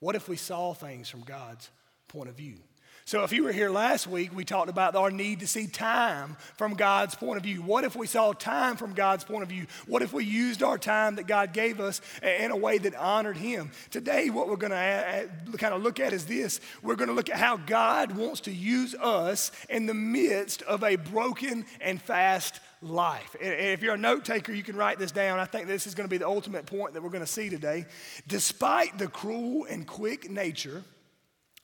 What 0.00 0.16
if 0.16 0.28
we 0.28 0.36
saw 0.36 0.74
things 0.74 1.08
from 1.08 1.22
God's 1.22 1.70
point 2.08 2.28
of 2.28 2.36
view? 2.36 2.58
So, 3.08 3.24
if 3.24 3.32
you 3.32 3.44
were 3.44 3.52
here 3.52 3.70
last 3.70 4.06
week, 4.06 4.36
we 4.36 4.44
talked 4.44 4.68
about 4.68 4.94
our 4.94 5.10
need 5.10 5.40
to 5.40 5.46
see 5.46 5.66
time 5.66 6.36
from 6.58 6.74
God's 6.74 7.14
point 7.14 7.38
of 7.38 7.42
view. 7.42 7.62
What 7.62 7.84
if 7.84 7.96
we 7.96 8.06
saw 8.06 8.34
time 8.34 8.76
from 8.76 8.92
God's 8.92 9.24
point 9.24 9.42
of 9.42 9.48
view? 9.48 9.64
What 9.86 10.02
if 10.02 10.12
we 10.12 10.26
used 10.26 10.62
our 10.62 10.76
time 10.76 11.16
that 11.16 11.26
God 11.26 11.54
gave 11.54 11.80
us 11.80 12.02
in 12.22 12.50
a 12.50 12.56
way 12.56 12.76
that 12.76 12.94
honored 12.94 13.38
Him? 13.38 13.70
Today, 13.90 14.28
what 14.28 14.46
we're 14.46 14.56
going 14.56 14.72
to 14.72 15.30
kind 15.56 15.72
of 15.72 15.82
look 15.82 16.00
at 16.00 16.12
is 16.12 16.26
this 16.26 16.60
we're 16.82 16.96
going 16.96 17.08
to 17.08 17.14
look 17.14 17.30
at 17.30 17.38
how 17.38 17.56
God 17.56 18.14
wants 18.14 18.40
to 18.40 18.52
use 18.52 18.94
us 18.94 19.52
in 19.70 19.86
the 19.86 19.94
midst 19.94 20.60
of 20.60 20.84
a 20.84 20.96
broken 20.96 21.64
and 21.80 22.02
fast 22.02 22.60
life. 22.82 23.34
And 23.40 23.54
if 23.54 23.80
you're 23.80 23.94
a 23.94 23.96
note 23.96 24.26
taker, 24.26 24.52
you 24.52 24.62
can 24.62 24.76
write 24.76 24.98
this 24.98 25.12
down. 25.12 25.38
I 25.38 25.46
think 25.46 25.66
this 25.66 25.86
is 25.86 25.94
going 25.94 26.06
to 26.06 26.12
be 26.12 26.18
the 26.18 26.28
ultimate 26.28 26.66
point 26.66 26.92
that 26.92 27.02
we're 27.02 27.08
going 27.08 27.24
to 27.24 27.26
see 27.26 27.48
today. 27.48 27.86
Despite 28.26 28.98
the 28.98 29.08
cruel 29.08 29.64
and 29.64 29.86
quick 29.86 30.30
nature, 30.30 30.84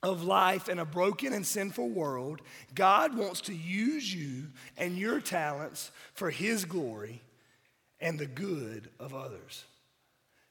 of 0.05 0.23
life 0.23 0.69
in 0.69 0.79
a 0.79 0.85
broken 0.85 1.33
and 1.33 1.47
sinful 1.47 1.89
world, 1.89 2.41
God 2.75 3.17
wants 3.17 3.41
to 3.43 3.55
use 3.55 4.13
you 4.13 4.49
and 4.77 4.97
your 4.97 5.21
talents 5.21 5.91
for 6.13 6.31
His 6.31 6.65
glory 6.65 7.23
and 8.01 8.19
the 8.19 8.27
good 8.27 8.91
of 9.01 9.15
others. 9.15 9.65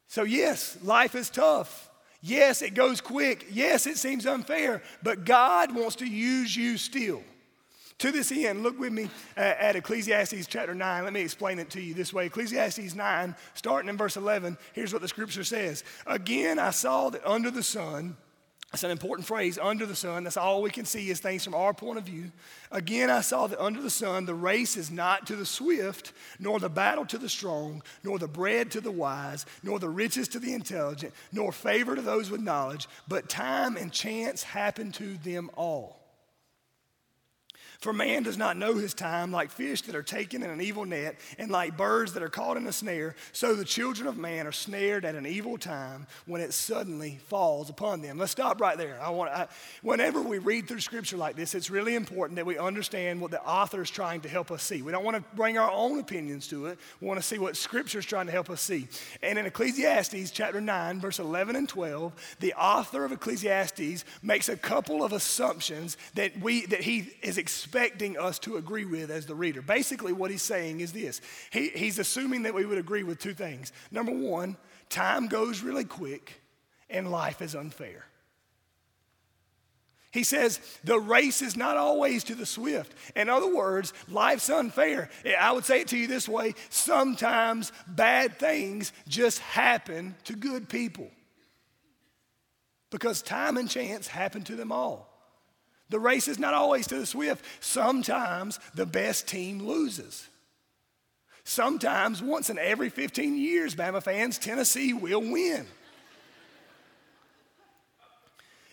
So, 0.07 0.23
yes, 0.23 0.77
life 0.83 1.15
is 1.15 1.29
tough. 1.29 1.89
Yes, 2.21 2.61
it 2.61 2.73
goes 2.73 3.01
quick. 3.01 3.47
Yes, 3.51 3.85
it 3.85 3.97
seems 3.97 4.25
unfair, 4.25 4.81
but 5.01 5.25
God 5.25 5.75
wants 5.75 5.97
to 5.97 6.05
use 6.05 6.55
you 6.55 6.77
still. 6.77 7.21
To 7.99 8.11
this 8.11 8.31
end, 8.31 8.63
look 8.63 8.79
with 8.79 8.91
me 8.91 9.09
uh, 9.37 9.41
at 9.41 9.75
Ecclesiastes 9.75 10.47
chapter 10.47 10.73
9. 10.73 11.03
Let 11.03 11.13
me 11.13 11.21
explain 11.21 11.59
it 11.59 11.69
to 11.71 11.81
you 11.81 11.93
this 11.93 12.11
way. 12.11 12.25
Ecclesiastes 12.25 12.95
9, 12.95 13.35
starting 13.53 13.89
in 13.89 13.97
verse 13.97 14.17
11, 14.17 14.57
here's 14.73 14.93
what 14.93 15.01
the 15.01 15.07
scripture 15.07 15.43
says 15.43 15.83
Again, 16.07 16.59
I 16.59 16.71
saw 16.71 17.09
that 17.09 17.25
under 17.25 17.51
the 17.51 17.63
sun, 17.63 18.17
that's 18.73 18.83
an 18.83 18.89
important 18.89 19.27
phrase, 19.27 19.59
under 19.61 19.85
the 19.85 19.95
sun. 19.95 20.23
That's 20.23 20.35
all 20.35 20.63
we 20.63 20.71
can 20.71 20.85
see 20.85 21.11
is 21.11 21.19
things 21.19 21.43
from 21.43 21.53
our 21.53 21.75
point 21.75 21.99
of 21.99 22.05
view. 22.05 22.31
Again, 22.71 23.11
I 23.11 23.21
saw 23.21 23.45
that 23.45 23.63
under 23.63 23.79
the 23.79 23.89
sun, 23.91 24.25
the 24.25 24.33
race 24.33 24.77
is 24.77 24.89
not 24.89 25.27
to 25.27 25.35
the 25.35 25.45
swift, 25.45 26.11
nor 26.39 26.59
the 26.59 26.69
battle 26.69 27.05
to 27.05 27.19
the 27.19 27.29
strong, 27.29 27.83
nor 28.03 28.17
the 28.17 28.27
bread 28.27 28.71
to 28.71 28.81
the 28.81 28.89
wise, 28.89 29.45
nor 29.61 29.77
the 29.77 29.89
riches 29.89 30.27
to 30.29 30.39
the 30.39 30.55
intelligent, 30.55 31.13
nor 31.31 31.51
favor 31.51 31.95
to 31.95 32.01
those 32.01 32.31
with 32.31 32.41
knowledge, 32.41 32.87
but 33.07 33.29
time 33.29 33.77
and 33.77 33.91
chance 33.91 34.41
happen 34.41 34.91
to 34.93 35.17
them 35.17 35.51
all. 35.55 36.02
For 37.83 37.91
man 37.91 38.23
does 38.23 38.37
not 38.37 38.55
know 38.55 38.75
his 38.75 38.93
time, 38.93 39.33
like 39.33 39.51
fish 39.51 39.81
that 39.81 39.93
are 39.95 40.01
taken 40.01 40.41
in 40.41 40.49
an 40.49 40.61
evil 40.61 40.85
net, 40.85 41.19
and 41.37 41.51
like 41.51 41.75
birds 41.75 42.13
that 42.13 42.23
are 42.23 42.29
caught 42.29 42.55
in 42.55 42.65
a 42.65 42.71
snare. 42.71 43.13
So 43.33 43.55
the 43.55 43.65
children 43.65 44.07
of 44.07 44.15
man 44.15 44.47
are 44.47 44.53
snared 44.53 45.03
at 45.03 45.15
an 45.15 45.25
evil 45.25 45.57
time 45.57 46.07
when 46.25 46.39
it 46.39 46.53
suddenly 46.53 47.19
falls 47.27 47.69
upon 47.69 48.01
them. 48.01 48.17
Let's 48.17 48.31
stop 48.31 48.61
right 48.61 48.77
there. 48.77 48.97
I 49.01 49.09
want, 49.09 49.31
I, 49.31 49.47
whenever 49.81 50.21
we 50.21 50.37
read 50.37 50.69
through 50.69 50.79
scripture 50.79 51.17
like 51.17 51.35
this, 51.35 51.53
it's 51.55 51.69
really 51.69 51.95
important 51.95 52.37
that 52.37 52.45
we 52.45 52.57
understand 52.57 53.19
what 53.19 53.31
the 53.31 53.43
author 53.43 53.81
is 53.81 53.89
trying 53.89 54.21
to 54.21 54.29
help 54.29 54.49
us 54.49 54.63
see. 54.63 54.81
We 54.81 54.93
don't 54.93 55.03
want 55.03 55.17
to 55.17 55.35
bring 55.35 55.57
our 55.57 55.69
own 55.69 55.99
opinions 55.99 56.47
to 56.47 56.67
it. 56.67 56.79
We 57.01 57.07
want 57.07 57.19
to 57.19 57.25
see 57.25 57.37
what 57.37 57.57
scripture 57.57 57.99
is 57.99 58.05
trying 58.05 58.27
to 58.27 58.31
help 58.31 58.49
us 58.49 58.61
see. 58.61 58.87
And 59.21 59.37
in 59.37 59.45
Ecclesiastes 59.45 60.31
chapter 60.31 60.61
9, 60.61 61.01
verse 61.01 61.19
11 61.19 61.57
and 61.57 61.67
12, 61.67 62.37
the 62.39 62.53
author 62.53 63.03
of 63.03 63.11
Ecclesiastes 63.11 64.05
makes 64.21 64.47
a 64.47 64.55
couple 64.55 65.03
of 65.03 65.11
assumptions 65.11 65.97
that 66.13 66.39
we 66.39 66.65
that 66.67 66.79
he 66.79 67.11
is 67.21 67.37
expecting 67.37 67.72
expecting 67.73 68.19
us 68.19 68.37
to 68.37 68.57
agree 68.57 68.85
with 68.85 69.09
as 69.09 69.25
the 69.25 69.33
reader. 69.33 69.59
Basically, 69.59 70.13
what 70.13 70.29
he's 70.29 70.43
saying 70.43 70.81
is 70.81 70.93
this 70.93 71.21
he, 71.51 71.69
he's 71.69 71.97
assuming 71.97 72.43
that 72.43 72.53
we 72.53 72.65
would 72.65 72.77
agree 72.77 73.01
with 73.01 73.17
two 73.17 73.33
things. 73.33 73.73
Number 73.89 74.11
one, 74.11 74.57
time 74.89 75.27
goes 75.27 75.63
really 75.63 75.83
quick 75.83 76.39
and 76.87 77.09
life 77.09 77.41
is 77.41 77.55
unfair. 77.55 78.05
He 80.11 80.23
says 80.23 80.59
the 80.83 80.99
race 80.99 81.41
is 81.41 81.57
not 81.57 81.75
always 81.75 82.23
to 82.25 82.35
the 82.35 82.45
swift. 82.45 82.93
In 83.15 83.27
other 83.27 83.51
words, 83.51 83.91
life's 84.07 84.51
unfair. 84.51 85.09
I 85.39 85.51
would 85.51 85.65
say 85.65 85.81
it 85.81 85.87
to 85.87 85.97
you 85.97 86.05
this 86.05 86.29
way 86.29 86.53
sometimes 86.69 87.71
bad 87.87 88.37
things 88.37 88.93
just 89.07 89.39
happen 89.39 90.15
to 90.25 90.33
good 90.33 90.69
people 90.69 91.09
because 92.91 93.23
time 93.23 93.57
and 93.57 93.67
chance 93.67 94.05
happen 94.05 94.43
to 94.43 94.55
them 94.55 94.71
all. 94.71 95.12
The 95.93 95.99
race 95.99 96.27
is 96.27 96.39
not 96.39 96.55
always 96.55 96.87
to 96.87 96.95
the 96.95 97.05
swift. 97.05 97.45
Sometimes 97.63 98.59
the 98.73 98.87
best 98.87 99.27
team 99.27 99.59
loses. 99.59 100.27
Sometimes, 101.43 102.19
once 102.19 102.49
in 102.49 102.57
every 102.57 102.89
15 102.89 103.37
years, 103.37 103.75
Bama 103.75 104.01
fans, 104.01 104.39
Tennessee 104.39 104.93
will 104.93 105.21
win. 105.21 105.67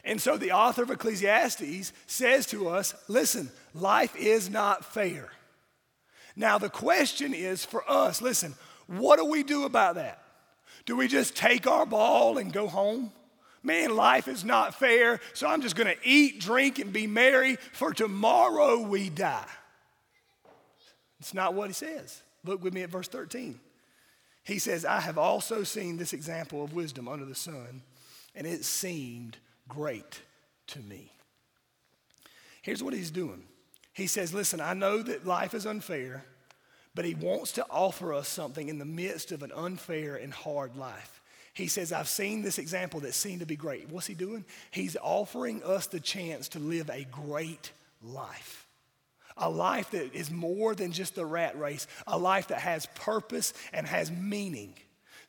And 0.03 0.19
so 0.19 0.39
the 0.39 0.53
author 0.53 0.83
of 0.83 0.91
Ecclesiastes 0.91 1.93
says 2.07 2.47
to 2.47 2.71
us 2.71 2.95
listen, 3.07 3.51
life 3.75 4.17
is 4.17 4.49
not 4.49 4.87
fair. 4.87 5.29
Now, 6.37 6.57
the 6.57 6.71
question 6.71 7.35
is 7.35 7.67
for 7.67 7.85
us 7.87 8.23
listen, 8.23 8.55
what 8.87 9.19
do 9.19 9.27
we 9.27 9.43
do 9.43 9.65
about 9.65 9.97
that? 9.97 10.23
Do 10.87 10.97
we 10.97 11.07
just 11.07 11.37
take 11.37 11.67
our 11.67 11.85
ball 11.85 12.39
and 12.39 12.51
go 12.51 12.67
home? 12.67 13.13
Man, 13.63 13.95
life 13.95 14.27
is 14.27 14.45
not 14.45 14.75
fair, 14.75 15.21
so 15.35 15.47
I'm 15.47 15.61
just 15.61 15.77
to 15.77 16.09
eat, 16.09 16.41
drink, 16.41 16.79
and 16.79 16.93
be 16.93 17.07
merry, 17.07 17.57
for 17.73 17.93
tomorrow 17.93 18.81
we 18.81 19.11
die. 19.11 19.47
It's 21.19 21.35
not 21.35 21.55
what 21.55 21.69
he 21.69 21.75
says. 21.75 22.23
Look 22.45 22.65
with 22.65 22.73
me 22.73 22.83
at 22.83 22.91
verse 22.91 23.09
13. 23.09 23.61
He 24.45 24.59
says, 24.59 24.85
I 24.87 25.01
have 25.01 25.19
also 25.19 25.63
seen 25.63 25.99
this 25.99 26.15
example 26.15 26.65
of 26.65 26.73
wisdom 26.73 27.07
under 27.07 27.27
the 27.27 27.35
sun, 27.35 27.83
and 28.35 28.47
it 28.47 28.65
seemed 28.65 29.37
great 29.69 30.23
to 30.69 30.79
me. 30.81 31.13
Here's 32.63 32.83
what 32.83 32.95
he's 32.95 33.11
doing. 33.11 33.43
He 33.93 34.07
says, 34.07 34.33
Listen, 34.33 34.61
I 34.61 34.73
know 34.73 35.03
that 35.03 35.27
life 35.27 35.53
is 35.53 35.67
unfair, 35.67 36.25
but 36.95 37.05
he 37.05 37.15
wants 37.15 37.53
to 37.53 37.67
offer 37.71 38.15
us 38.15 38.29
something 38.29 38.69
in 38.69 38.79
the 38.79 38.85
midst 38.85 39.33
of 39.33 39.43
an 39.43 39.53
unfair 39.53 40.17
and 40.17 40.33
hard 40.33 40.77
life. 40.77 41.21
He 41.61 41.69
says, 41.69 41.93
I've 41.93 42.09
seen 42.09 42.41
this 42.41 42.59
example 42.59 43.01
that 43.01 43.15
seemed 43.15 43.41
to 43.41 43.47
be 43.47 43.57
great. 43.57 43.91
What's 43.91 44.07
he 44.07 44.15
doing? 44.15 44.45
He's 44.71 44.97
offering 45.03 45.63
us 45.63 45.87
the 45.87 46.01
chance 46.01 46.49
to 46.51 46.59
live 46.59 46.89
a 46.89 47.07
great 47.11 47.71
life. 48.03 48.67
A 49.37 49.49
life 49.49 49.91
that 49.91 50.15
is 50.15 50.31
more 50.31 50.75
than 50.75 50.91
just 50.91 51.15
the 51.15 51.27
rat 51.27 51.59
race, 51.59 51.87
a 52.07 52.19
life 52.19 52.49
that 52.49 52.61
has 52.61 52.87
purpose 52.95 53.53
and 53.73 53.87
has 53.87 54.11
meaning. 54.11 54.75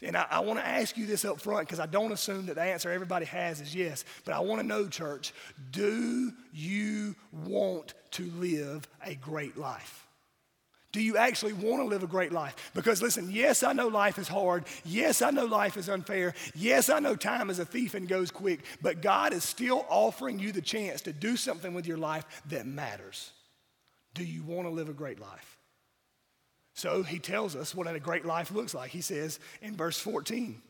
And 0.01 0.15
I, 0.15 0.25
I 0.31 0.39
want 0.39 0.59
to 0.59 0.65
ask 0.65 0.97
you 0.97 1.05
this 1.05 1.25
up 1.25 1.39
front 1.39 1.67
because 1.67 1.79
I 1.79 1.85
don't 1.85 2.11
assume 2.11 2.45
that 2.45 2.55
the 2.55 2.61
answer 2.61 2.89
everybody 2.89 3.25
has 3.25 3.59
is 3.59 3.75
yes. 3.75 4.05
But 4.23 4.33
I 4.33 4.39
want 4.39 4.61
to 4.61 4.67
know, 4.67 4.87
church, 4.87 5.33
do 5.71 6.31
you 6.53 7.15
want 7.45 7.93
to 8.11 8.23
live 8.37 8.87
a 9.05 9.15
great 9.15 9.57
life? 9.57 10.07
Do 10.91 11.01
you 11.01 11.15
actually 11.15 11.53
want 11.53 11.81
to 11.81 11.85
live 11.85 12.03
a 12.03 12.07
great 12.07 12.33
life? 12.33 12.71
Because 12.73 13.01
listen, 13.01 13.29
yes, 13.31 13.63
I 13.63 13.71
know 13.71 13.87
life 13.87 14.19
is 14.19 14.27
hard. 14.27 14.65
Yes, 14.83 15.21
I 15.21 15.31
know 15.31 15.45
life 15.45 15.77
is 15.77 15.87
unfair. 15.87 16.33
Yes, 16.53 16.89
I 16.89 16.99
know 16.99 17.15
time 17.15 17.49
is 17.49 17.59
a 17.59 17.65
thief 17.65 17.93
and 17.93 18.07
goes 18.07 18.29
quick. 18.29 18.59
But 18.81 19.01
God 19.01 19.33
is 19.33 19.43
still 19.43 19.85
offering 19.89 20.37
you 20.37 20.51
the 20.51 20.61
chance 20.61 21.01
to 21.03 21.13
do 21.13 21.37
something 21.37 21.73
with 21.73 21.87
your 21.87 21.97
life 21.97 22.25
that 22.49 22.65
matters. 22.65 23.31
Do 24.13 24.25
you 24.25 24.43
want 24.43 24.67
to 24.67 24.73
live 24.73 24.89
a 24.89 24.93
great 24.93 25.21
life? 25.21 25.57
So 26.73 27.03
he 27.03 27.19
tells 27.19 27.55
us 27.55 27.73
what 27.73 27.87
a 27.87 27.99
great 27.99 28.25
life 28.25 28.51
looks 28.51 28.73
like. 28.73 28.91
He 28.91 29.01
says 29.01 29.39
in 29.61 29.75
verse 29.77 29.99
14, 29.99 30.61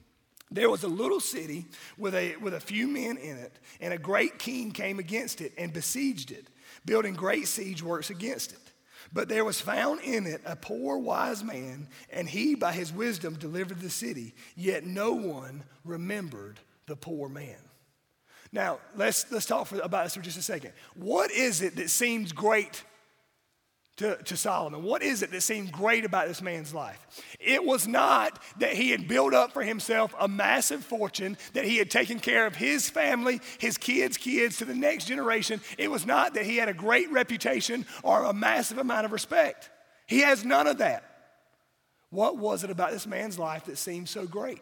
there 0.51 0.69
was 0.69 0.83
a 0.83 0.87
little 0.87 1.19
city 1.19 1.65
with 1.97 2.13
a, 2.13 2.35
with 2.35 2.53
a 2.53 2.59
few 2.59 2.87
men 2.87 3.17
in 3.17 3.37
it, 3.37 3.57
and 3.79 3.93
a 3.93 3.97
great 3.97 4.37
king 4.37 4.71
came 4.71 4.99
against 4.99 5.41
it 5.41 5.53
and 5.57 5.71
besieged 5.71 6.29
it, 6.31 6.47
building 6.85 7.13
great 7.13 7.47
siege 7.47 7.81
works 7.81 8.09
against 8.09 8.51
it. 8.51 8.59
But 9.13 9.27
there 9.27 9.43
was 9.43 9.59
found 9.59 10.01
in 10.01 10.25
it 10.25 10.41
a 10.45 10.55
poor 10.55 10.97
wise 10.97 11.43
man, 11.43 11.89
and 12.09 12.29
he 12.29 12.55
by 12.55 12.71
his 12.71 12.93
wisdom 12.93 13.35
delivered 13.35 13.79
the 13.79 13.89
city, 13.89 14.33
yet 14.55 14.85
no 14.85 15.13
one 15.13 15.63
remembered 15.83 16.59
the 16.85 16.95
poor 16.95 17.27
man. 17.27 17.57
Now, 18.53 18.79
let's, 18.95 19.29
let's 19.31 19.45
talk 19.45 19.67
for, 19.67 19.79
about 19.79 20.05
this 20.05 20.15
for 20.15 20.21
just 20.21 20.37
a 20.37 20.41
second. 20.41 20.73
What 20.95 21.31
is 21.31 21.61
it 21.61 21.75
that 21.77 21.89
seems 21.89 22.31
great 22.31 22.83
to, 23.97 24.15
to 24.23 24.37
Solomon. 24.37 24.83
What 24.83 25.03
is 25.03 25.21
it 25.21 25.31
that 25.31 25.41
seemed 25.41 25.71
great 25.71 26.05
about 26.05 26.27
this 26.27 26.41
man's 26.41 26.73
life? 26.73 26.99
It 27.39 27.63
was 27.63 27.87
not 27.87 28.41
that 28.59 28.73
he 28.73 28.89
had 28.89 29.07
built 29.07 29.33
up 29.33 29.51
for 29.53 29.63
himself 29.63 30.15
a 30.19 30.27
massive 30.27 30.83
fortune, 30.83 31.37
that 31.53 31.65
he 31.65 31.77
had 31.77 31.91
taken 31.91 32.19
care 32.19 32.45
of 32.45 32.55
his 32.55 32.89
family, 32.89 33.41
his 33.59 33.77
kids' 33.77 34.17
kids 34.17 34.57
to 34.57 34.65
the 34.65 34.75
next 34.75 35.05
generation. 35.05 35.61
It 35.77 35.91
was 35.91 36.05
not 36.05 36.33
that 36.33 36.45
he 36.45 36.57
had 36.57 36.69
a 36.69 36.73
great 36.73 37.11
reputation 37.11 37.85
or 38.03 38.23
a 38.23 38.33
massive 38.33 38.77
amount 38.77 39.05
of 39.05 39.11
respect. 39.11 39.69
He 40.07 40.21
has 40.21 40.43
none 40.43 40.67
of 40.67 40.79
that. 40.79 41.03
What 42.09 42.37
was 42.37 42.63
it 42.63 42.69
about 42.69 42.91
this 42.91 43.07
man's 43.07 43.39
life 43.39 43.65
that 43.65 43.77
seemed 43.77 44.09
so 44.09 44.25
great? 44.25 44.61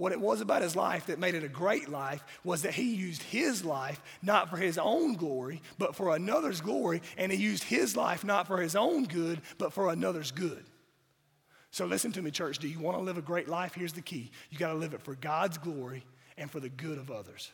What 0.00 0.12
it 0.12 0.20
was 0.20 0.40
about 0.40 0.62
his 0.62 0.74
life 0.74 1.08
that 1.08 1.18
made 1.18 1.34
it 1.34 1.44
a 1.44 1.48
great 1.48 1.90
life 1.90 2.24
was 2.42 2.62
that 2.62 2.72
he 2.72 2.94
used 2.94 3.22
his 3.22 3.66
life 3.66 4.00
not 4.22 4.48
for 4.48 4.56
his 4.56 4.78
own 4.78 5.12
glory, 5.12 5.60
but 5.76 5.94
for 5.94 6.16
another's 6.16 6.62
glory. 6.62 7.02
And 7.18 7.30
he 7.30 7.36
used 7.36 7.64
his 7.64 7.98
life 7.98 8.24
not 8.24 8.46
for 8.46 8.56
his 8.62 8.74
own 8.74 9.04
good, 9.04 9.42
but 9.58 9.74
for 9.74 9.92
another's 9.92 10.30
good. 10.30 10.64
So 11.70 11.84
listen 11.84 12.12
to 12.12 12.22
me, 12.22 12.30
church. 12.30 12.60
Do 12.60 12.66
you 12.66 12.80
want 12.80 12.96
to 12.96 13.02
live 13.02 13.18
a 13.18 13.22
great 13.22 13.46
life? 13.46 13.74
Here's 13.74 13.92
the 13.92 14.00
key 14.00 14.30
you 14.48 14.56
got 14.56 14.72
to 14.72 14.78
live 14.78 14.94
it 14.94 15.02
for 15.02 15.16
God's 15.16 15.58
glory 15.58 16.02
and 16.38 16.50
for 16.50 16.60
the 16.60 16.70
good 16.70 16.96
of 16.96 17.10
others. 17.10 17.50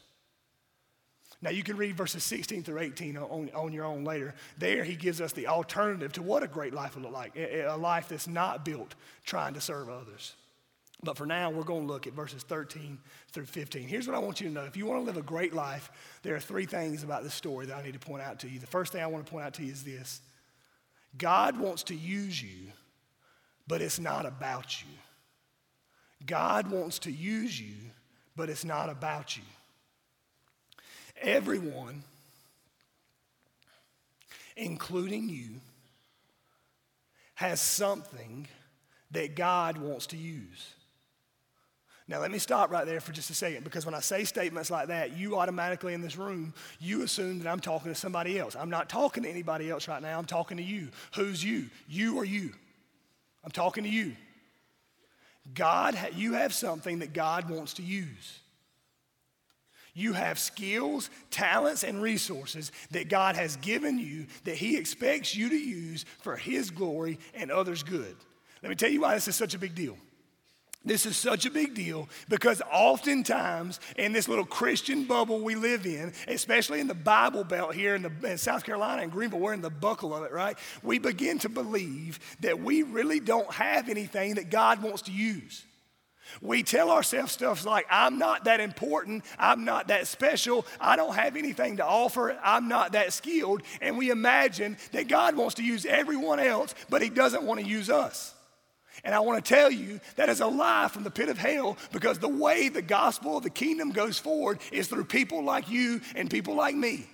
Now, 1.43 1.51
you 1.51 1.65
can 1.65 1.77
read 1.77 1.97
verses 1.97 2.23
16 2.23 2.63
through 2.63 2.79
18 2.79 3.17
on, 3.17 3.51
on 3.57 3.73
your 3.73 3.85
own 3.85 4.05
later. 4.05 4.37
There, 4.57 4.85
he 4.85 4.95
gives 4.95 5.21
us 5.21 5.33
the 5.33 5.49
alternative 5.49 6.13
to 6.13 6.23
what 6.23 6.45
a 6.45 6.47
great 6.47 6.73
life 6.73 6.95
would 6.95 7.03
look 7.03 7.13
like 7.13 7.35
a, 7.35 7.63
a 7.63 7.77
life 7.77 8.09
that's 8.09 8.29
not 8.29 8.65
built 8.65 8.95
trying 9.25 9.55
to 9.55 9.61
serve 9.61 9.89
others. 9.89 10.37
But 11.03 11.17
for 11.17 11.27
now, 11.27 11.51
we're 11.51 11.63
going 11.63 11.87
to 11.87 11.93
look 11.93 12.07
at 12.07 12.15
verses 12.15 12.43
13 12.43 12.99
through 13.31 13.45
15. 13.45 13.87
Here's 13.87 14.07
what 14.07 14.17
I 14.17 14.19
want 14.19 14.41
you 14.41 14.49
to 14.49 14.53
know. 14.53 14.65
If 14.65 14.77
you 14.77 14.87
want 14.87 15.01
to 15.01 15.05
live 15.05 15.19
a 15.19 15.23
great 15.23 15.53
life, 15.53 15.91
there 16.23 16.35
are 16.35 16.41
three 16.41 16.65
things 16.65 17.03
about 17.03 17.23
this 17.23 17.35
story 17.35 17.67
that 17.67 17.77
I 17.77 17.83
need 17.83 17.93
to 17.93 17.99
point 17.99 18.23
out 18.23 18.41
to 18.41 18.49
you. 18.49 18.59
The 18.59 18.67
first 18.67 18.93
thing 18.93 19.03
I 19.03 19.07
want 19.07 19.27
to 19.27 19.31
point 19.31 19.45
out 19.45 19.55
to 19.55 19.63
you 19.63 19.73
is 19.73 19.85
this 19.85 20.21
God 21.17 21.59
wants 21.59 21.83
to 21.85 21.95
use 21.95 22.43
you, 22.43 22.73
but 23.67 23.83
it's 23.83 23.99
not 23.99 24.25
about 24.25 24.81
you. 24.81 24.89
God 26.25 26.71
wants 26.71 26.99
to 27.01 27.13
use 27.13 27.61
you, 27.61 27.75
but 28.35 28.49
it's 28.49 28.65
not 28.65 28.89
about 28.89 29.37
you. 29.37 29.43
Everyone, 31.21 32.03
including 34.57 35.29
you, 35.29 35.61
has 37.35 37.61
something 37.61 38.49
that 39.11 39.37
God 39.37 39.77
wants 39.77 40.07
to 40.09 40.17
use. 40.17 40.73
Now, 42.09 42.21
let 42.21 42.31
me 42.31 42.39
stop 42.39 42.71
right 42.71 42.87
there 42.87 43.01
for 43.01 43.11
just 43.11 43.31
a 43.31 43.35
second 43.35 43.65
because 43.65 43.85
when 43.85 43.95
I 43.95 43.99
say 43.99 44.23
statements 44.23 44.71
like 44.71 44.89
that, 44.89 45.17
you 45.17 45.39
automatically 45.39 45.93
in 45.93 46.01
this 46.01 46.17
room, 46.17 46.55
you 46.79 47.03
assume 47.03 47.41
that 47.41 47.51
I'm 47.51 47.59
talking 47.59 47.93
to 47.93 47.99
somebody 47.99 48.39
else. 48.39 48.55
I'm 48.55 48.71
not 48.71 48.89
talking 48.89 49.25
to 49.25 49.29
anybody 49.29 49.69
else 49.71 49.89
right 49.89 50.01
now. 50.01 50.17
I'm 50.17 50.25
talking 50.25 50.57
to 50.59 50.63
you. 50.63 50.89
Who's 51.17 51.43
you? 51.43 51.67
You 51.89 52.17
or 52.17 52.25
you? 52.25 52.53
I'm 53.45 53.51
talking 53.51 53.83
to 53.83 53.91
you. 53.91 54.15
God, 55.53 55.99
you 56.15 56.35
have 56.35 56.55
something 56.55 57.01
that 57.01 57.13
God 57.13 57.51
wants 57.51 57.75
to 57.75 57.83
use. 57.83 58.39
You 59.93 60.13
have 60.13 60.39
skills, 60.39 61.11
talents, 61.31 61.83
and 61.83 62.03
resources 62.03 62.71
that 62.91 63.09
God 63.09 63.35
has 63.35 63.57
given 63.57 63.99
you 63.99 64.27
that 64.45 64.57
He 64.57 64.77
expects 64.77 65.35
you 65.35 65.49
to 65.49 65.57
use 65.57 66.05
for 66.21 66.37
His 66.37 66.71
glory 66.71 67.19
and 67.35 67.51
others' 67.51 67.83
good. 67.83 68.15
Let 68.63 68.69
me 68.69 68.75
tell 68.77 68.91
you 68.91 69.01
why 69.01 69.15
this 69.15 69.27
is 69.27 69.37
such 69.37 69.55
a 69.55 69.59
big 69.59 69.75
deal. 69.75 69.97
This 70.87 71.05
is 71.05 71.17
such 71.17 71.47
a 71.47 71.51
big 71.51 71.75
deal 71.75 72.09
because 72.29 72.63
oftentimes 72.73 73.81
in 73.97 74.13
this 74.13 74.29
little 74.29 74.45
Christian 74.47 75.03
bubble 75.03 75.41
we 75.41 75.57
live 75.57 75.85
in, 75.85 76.13
especially 76.29 76.79
in 76.79 76.87
the 76.87 76.95
Bible 76.95 77.43
Belt 77.43 77.75
here 77.75 77.97
in, 77.97 78.03
the, 78.03 78.13
in 78.23 78.39
South 78.39 78.63
Carolina 78.63 79.03
and 79.03 79.11
Greenville, 79.11 79.41
we're 79.41 79.53
in 79.53 79.63
the 79.63 79.69
buckle 79.69 80.15
of 80.15 80.23
it, 80.23 80.31
right? 80.31 80.57
We 80.85 81.01
begin 81.01 81.41
to 81.41 81.49
believe 81.49 82.21
that 82.39 82.61
we 82.61 82.85
really 82.85 83.19
don't 83.19 83.53
have 83.53 83.89
anything 83.89 84.37
that 84.37 84.49
God 84.49 84.81
wants 84.81 85.03
to 85.03 85.13
use. 85.13 85.65
We 86.41 86.63
tell 86.63 86.93
ourselves 86.93 87.33
stuff 87.33 87.65
like, 87.65 87.87
I'm 87.91 88.19
not 88.19 88.45
that 88.45 88.61
important, 88.61 89.25
I'm 89.41 89.65
not 89.65 89.89
that 89.89 90.07
special, 90.07 90.67
I 90.81 90.95
don't 90.95 91.15
have 91.17 91.37
anything 91.37 91.79
to 91.79 91.85
offer, 91.85 92.39
I'm 92.45 92.69
not 92.69 92.93
that 92.93 93.13
skilled. 93.13 93.63
And 93.81 93.99
we 93.99 94.11
imagine 94.11 94.77
that 94.93 95.09
God 95.09 95.37
wants 95.37 95.57
to 95.57 95.65
use 95.65 95.85
everyone 95.85 96.39
else, 96.39 96.77
but 96.89 97.03
He 97.03 97.09
doesn't 97.09 97.43
want 97.43 97.59
to 97.59 97.67
use 97.67 97.91
us. 97.91 98.36
And 99.05 99.15
I 99.15 99.21
want 99.21 99.45
to 99.45 99.55
tell 99.55 99.71
you 99.71 100.01
that 100.17 100.29
is 100.29 100.41
a 100.41 100.47
lie 100.47 100.89
from 100.89 101.05
the 101.05 101.11
pit 101.11 101.29
of 101.29 101.39
hell 101.39 101.77
because 101.93 102.19
the 102.19 102.29
way 102.29 102.69
the 102.69 102.83
gospel 102.83 103.37
of 103.37 103.43
the 103.43 103.51
kingdom 103.51 103.91
goes 103.91 104.19
forward 104.19 104.59
is 104.73 104.89
through 104.89 105.05
people 105.05 105.45
like 105.45 105.71
you 105.71 106.01
and 106.15 106.31
people 106.31 106.55
like 106.55 106.75
me. 106.75 107.07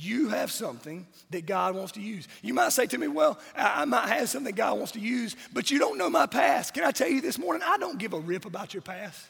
you 0.00 0.28
have 0.28 0.50
something 0.50 1.06
that 1.30 1.46
God 1.46 1.74
wants 1.74 1.92
to 1.92 2.00
use. 2.00 2.26
You 2.42 2.54
might 2.54 2.72
say 2.72 2.86
to 2.86 2.98
me, 2.98 3.08
Well, 3.08 3.38
I 3.56 3.84
might 3.84 4.08
have 4.08 4.28
something 4.28 4.54
God 4.54 4.76
wants 4.76 4.92
to 4.92 5.00
use, 5.00 5.36
but 5.52 5.70
you 5.70 5.78
don't 5.78 5.98
know 5.98 6.10
my 6.10 6.26
past. 6.26 6.74
Can 6.74 6.84
I 6.84 6.90
tell 6.90 7.08
you 7.08 7.20
this 7.20 7.38
morning? 7.38 7.62
I 7.64 7.78
don't 7.78 7.98
give 7.98 8.12
a 8.12 8.18
rip 8.18 8.44
about 8.44 8.74
your 8.74 8.82
past. 8.82 9.24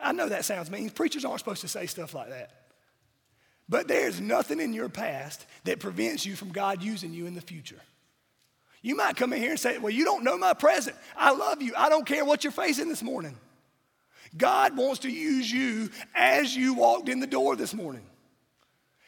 I 0.00 0.12
know 0.12 0.28
that 0.28 0.44
sounds 0.44 0.70
mean. 0.70 0.90
Preachers 0.90 1.24
aren't 1.24 1.40
supposed 1.40 1.62
to 1.62 1.68
say 1.68 1.86
stuff 1.86 2.14
like 2.14 2.30
that. 2.30 2.50
But 3.68 3.88
there's 3.88 4.20
nothing 4.20 4.60
in 4.60 4.72
your 4.72 4.88
past 4.88 5.44
that 5.64 5.80
prevents 5.80 6.24
you 6.24 6.36
from 6.36 6.50
God 6.50 6.82
using 6.82 7.12
you 7.12 7.26
in 7.26 7.34
the 7.34 7.40
future. 7.40 7.80
You 8.80 8.96
might 8.96 9.16
come 9.16 9.32
in 9.32 9.40
here 9.40 9.50
and 9.50 9.60
say, 9.60 9.78
Well, 9.78 9.92
you 9.92 10.04
don't 10.04 10.24
know 10.24 10.38
my 10.38 10.54
present. 10.54 10.96
I 11.16 11.32
love 11.32 11.60
you. 11.60 11.74
I 11.76 11.88
don't 11.88 12.06
care 12.06 12.24
what 12.24 12.44
you're 12.44 12.52
facing 12.52 12.88
this 12.88 13.02
morning. 13.02 13.36
God 14.36 14.76
wants 14.76 15.00
to 15.00 15.10
use 15.10 15.50
you 15.50 15.90
as 16.14 16.54
you 16.54 16.74
walked 16.74 17.08
in 17.08 17.20
the 17.20 17.26
door 17.26 17.56
this 17.56 17.74
morning. 17.74 18.04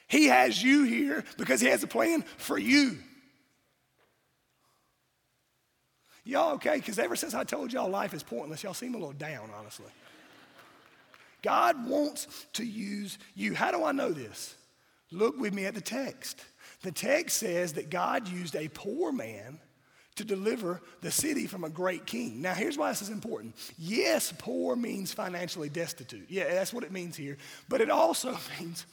He 0.09 0.27
has 0.27 0.61
you 0.63 0.85
here 0.85 1.25
because 1.39 1.61
He 1.61 1.69
has 1.69 1.83
a 1.83 1.87
plan 1.87 2.25
for 2.37 2.59
you. 2.59 2.99
Y'all 6.25 6.55
okay? 6.55 6.77
Because 6.77 6.99
ever 6.99 7.17
since 7.17 7.35
I 7.35 7.45
told 7.45 7.73
y'all 7.73 7.89
life 7.89 8.13
is 8.13 8.23
pointless, 8.23 8.63
y'all 8.63 8.75
seem 8.75 8.95
a 8.95 8.99
little 8.99 9.13
down, 9.13 9.51
honestly. 9.57 9.87
God 11.43 11.89
wants 11.89 12.47
to 12.55 12.65
use 12.65 13.19
you. 13.35 13.55
How 13.55 13.71
do 13.71 13.85
I 13.85 13.93
know 13.93 14.11
this? 14.11 14.55
Look 15.11 15.39
with 15.39 15.55
me 15.55 15.65
at 15.65 15.75
the 15.75 15.81
text. 15.81 16.45
The 16.83 16.93
text 16.93 17.39
says 17.39 17.75
that 17.75 17.91
God 17.91 18.29
used 18.29 18.57
a 18.57 18.69
poor 18.69 19.13
man 19.13 19.59
to 20.17 20.25
deliver 20.25 20.81
the 21.01 21.11
city 21.11 21.47
from 21.47 21.65
a 21.65 21.71
great 21.71 22.07
king. 22.07 22.43
Now, 22.43 22.55
here's 22.55 22.77
why 22.77 22.91
this 22.91 23.03
is 23.03 23.09
important. 23.09 23.55
Yes, 23.79 24.33
poor 24.39 24.77
means 24.77 25.13
financially 25.13 25.69
destitute. 25.69 26.27
Yeah, 26.29 26.53
that's 26.53 26.73
what 26.73 26.85
it 26.85 26.93
means 26.93 27.17
here. 27.17 27.39
But 27.69 27.81
it 27.81 27.91
also 27.91 28.37
means 28.61 28.87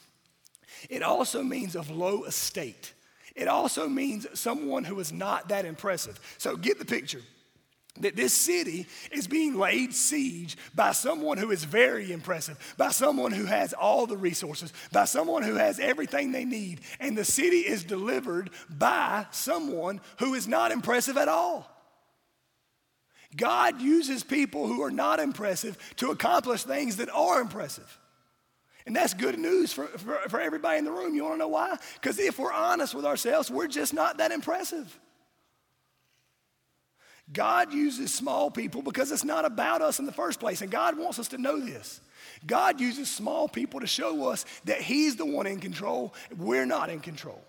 it 0.90 1.02
also 1.02 1.44
means 1.44 1.76
of 1.76 1.90
low 1.90 2.24
estate. 2.26 2.94
It 3.36 3.48
also 3.48 3.88
means 3.88 4.28
someone 4.34 4.84
who 4.84 5.00
is 5.00 5.12
not 5.12 5.50
that 5.50 5.66
impressive. 5.66 6.20
So 6.38 6.56
get 6.56 6.80
the 6.80 6.86
picture 6.86 7.22
that 8.02 8.16
this 8.16 8.34
city 8.34 8.88
is 9.12 9.28
being 9.28 9.58
laid 9.58 9.94
siege 9.94 10.58
by 10.76 10.92
someone 10.92 11.38
who 11.38 11.52
is 11.52 11.64
very 11.64 12.12
impressive, 12.12 12.58
by 12.78 12.90
someone 12.90 13.32
who 13.32 13.46
has 13.46 13.74
all 13.74 14.08
the 14.08 14.18
resources, 14.18 14.74
by 14.92 15.06
someone 15.06 15.44
who 15.44 15.56
has 15.56 15.80
everything 15.80 16.32
they 16.32 16.46
need. 16.46 16.82
And 17.00 17.18
the 17.18 17.26
city 17.26 17.60
is 17.60 17.84
delivered 17.84 18.50
by 18.70 19.26
someone 19.32 20.02
who 20.20 20.34
is 20.34 20.48
not 20.48 20.72
impressive 20.72 21.18
at 21.18 21.28
all. 21.28 21.70
God 23.36 23.82
uses 23.82 24.24
people 24.24 24.68
who 24.68 24.82
are 24.84 24.92
not 24.92 25.20
impressive 25.20 25.78
to 25.98 26.12
accomplish 26.12 26.64
things 26.64 26.98
that 26.98 27.10
are 27.10 27.42
impressive. 27.42 28.00
And 28.86 28.96
that's 28.96 29.14
good 29.14 29.38
news 29.38 29.74
for, 29.74 29.86
for, 29.88 30.18
for 30.30 30.40
everybody 30.40 30.78
in 30.78 30.86
the 30.86 30.92
room. 30.92 31.14
You 31.14 31.24
want 31.24 31.36
to 31.36 31.40
know 31.40 31.50
why? 31.50 31.78
Because 31.96 32.18
if 32.20 32.40
we're 32.40 32.54
honest 32.54 32.96
with 32.96 33.06
ourselves, 33.06 33.52
we're 33.52 33.68
just 33.68 33.94
not 33.94 34.20
that 34.20 34.32
impressive. 34.32 34.98
God 37.32 37.74
uses 37.74 38.14
small 38.14 38.50
people 38.50 38.82
because 38.82 39.12
it's 39.12 39.26
not 39.26 39.46
about 39.46 39.82
us 39.82 40.00
in 40.00 40.06
the 40.06 40.12
first 40.12 40.40
place. 40.40 40.62
And 40.62 40.72
God 40.72 40.98
wants 40.98 41.20
us 41.20 41.28
to 41.30 41.38
know 41.38 41.60
this. 41.60 42.00
God 42.46 42.80
uses 42.80 43.10
small 43.10 43.50
people 43.50 43.80
to 43.80 43.88
show 43.88 44.30
us 44.30 44.46
that 44.66 44.82
He's 44.82 45.16
the 45.16 45.26
one 45.26 45.48
in 45.48 45.60
control. 45.60 46.14
We're 46.38 46.66
not 46.66 46.90
in 46.90 47.00
control. 47.00 47.42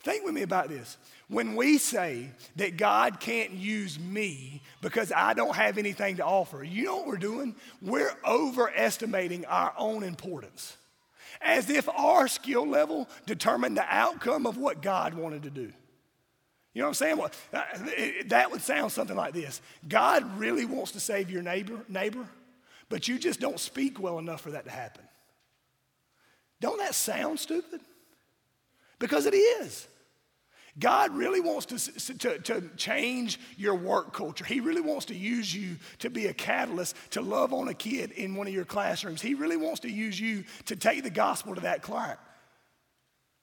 Think 0.00 0.24
with 0.24 0.34
me 0.34 0.42
about 0.42 0.68
this. 0.68 0.98
When 1.28 1.56
we 1.56 1.78
say 1.78 2.28
that 2.56 2.76
God 2.76 3.20
can't 3.20 3.52
use 3.52 3.98
me 3.98 4.60
because 4.82 5.10
I 5.10 5.32
don't 5.32 5.56
have 5.56 5.78
anything 5.78 6.16
to 6.16 6.24
offer, 6.24 6.62
you 6.62 6.84
know 6.84 6.98
what 6.98 7.06
we're 7.06 7.16
doing? 7.16 7.56
We're 7.80 8.14
overestimating 8.26 9.46
our 9.46 9.72
own 9.78 10.02
importance. 10.02 10.76
As 11.40 11.70
if 11.70 11.88
our 11.88 12.28
skill 12.28 12.66
level 12.66 13.08
determined 13.26 13.78
the 13.78 13.86
outcome 13.88 14.46
of 14.46 14.58
what 14.58 14.82
God 14.82 15.14
wanted 15.14 15.44
to 15.44 15.50
do. 15.50 15.72
You 16.74 16.80
know 16.80 16.86
what 16.86 16.90
I'm 16.90 16.94
saying? 16.94 17.16
Well, 17.18 17.30
uh, 17.52 17.62
that 18.26 18.50
would 18.50 18.60
sound 18.60 18.90
something 18.90 19.16
like 19.16 19.32
this 19.32 19.62
God 19.88 20.38
really 20.38 20.64
wants 20.64 20.92
to 20.92 21.00
save 21.00 21.30
your 21.30 21.42
neighbor, 21.42 21.80
neighbor, 21.88 22.26
but 22.88 23.08
you 23.08 23.18
just 23.18 23.40
don't 23.40 23.60
speak 23.60 24.00
well 24.00 24.18
enough 24.18 24.40
for 24.40 24.50
that 24.50 24.64
to 24.64 24.70
happen. 24.70 25.04
Don't 26.60 26.78
that 26.78 26.94
sound 26.94 27.38
stupid? 27.38 27.80
Because 28.98 29.26
it 29.26 29.34
is. 29.34 29.86
God 30.76 31.14
really 31.14 31.40
wants 31.40 31.66
to, 31.66 32.18
to, 32.18 32.38
to, 32.40 32.68
change 32.76 33.38
your 33.56 33.76
work 33.76 34.12
culture. 34.12 34.44
He 34.44 34.58
really 34.58 34.80
wants 34.80 35.04
to 35.06 35.14
use 35.14 35.54
you 35.54 35.76
to 36.00 36.10
be 36.10 36.26
a 36.26 36.34
catalyst 36.34 36.96
to 37.10 37.20
love 37.20 37.52
on 37.52 37.68
a 37.68 37.74
kid 37.74 38.10
in 38.10 38.34
one 38.34 38.48
of 38.48 38.52
your 38.52 38.64
classrooms. 38.64 39.22
He 39.22 39.34
really 39.34 39.56
wants 39.56 39.80
to 39.80 39.90
use 39.90 40.18
you 40.18 40.42
to 40.64 40.74
take 40.74 41.04
the 41.04 41.10
gospel 41.10 41.54
to 41.54 41.60
that 41.60 41.82
client. 41.82 42.18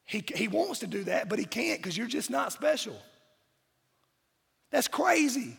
He, 0.03 0.25
he 0.35 0.49
wants 0.49 0.79
to 0.79 0.87
do 0.87 1.05
that, 1.05 1.29
but 1.29 1.39
he 1.39 1.45
can't 1.45 1.79
because 1.79 1.97
you're 1.97 2.07
just 2.07 2.29
not 2.29 2.51
special. 2.51 2.97
That's 4.71 4.87
crazy. 4.87 5.57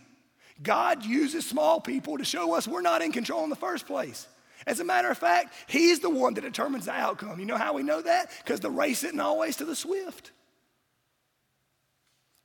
God 0.63 1.05
uses 1.05 1.47
small 1.47 1.81
people 1.81 2.19
to 2.19 2.25
show 2.25 2.55
us 2.55 2.67
we're 2.67 2.83
not 2.83 3.03
in 3.03 3.13
control 3.13 3.45
in 3.45 3.51
the 3.51 3.57
first 3.57 3.87
place. 3.87 4.27
As 4.67 4.81
a 4.81 4.85
matter 4.85 5.11
of 5.11 5.19
fact, 5.19 5.55
He's 5.67 6.01
the 6.01 6.11
one 6.11 6.35
that 6.35 6.43
determines 6.43 6.87
the 6.87 6.93
outcome. 6.93 7.41
You 7.41 7.47
know 7.47 7.57
how 7.57 7.75
we 7.75 7.83
know 7.83 8.01
that? 8.01 8.31
Because 8.45 8.61
the 8.61 8.71
race 8.71 9.03
isn't 9.05 9.21
always 9.21 9.57
to 9.57 9.65
the 9.65 9.77
swift. 9.77 10.31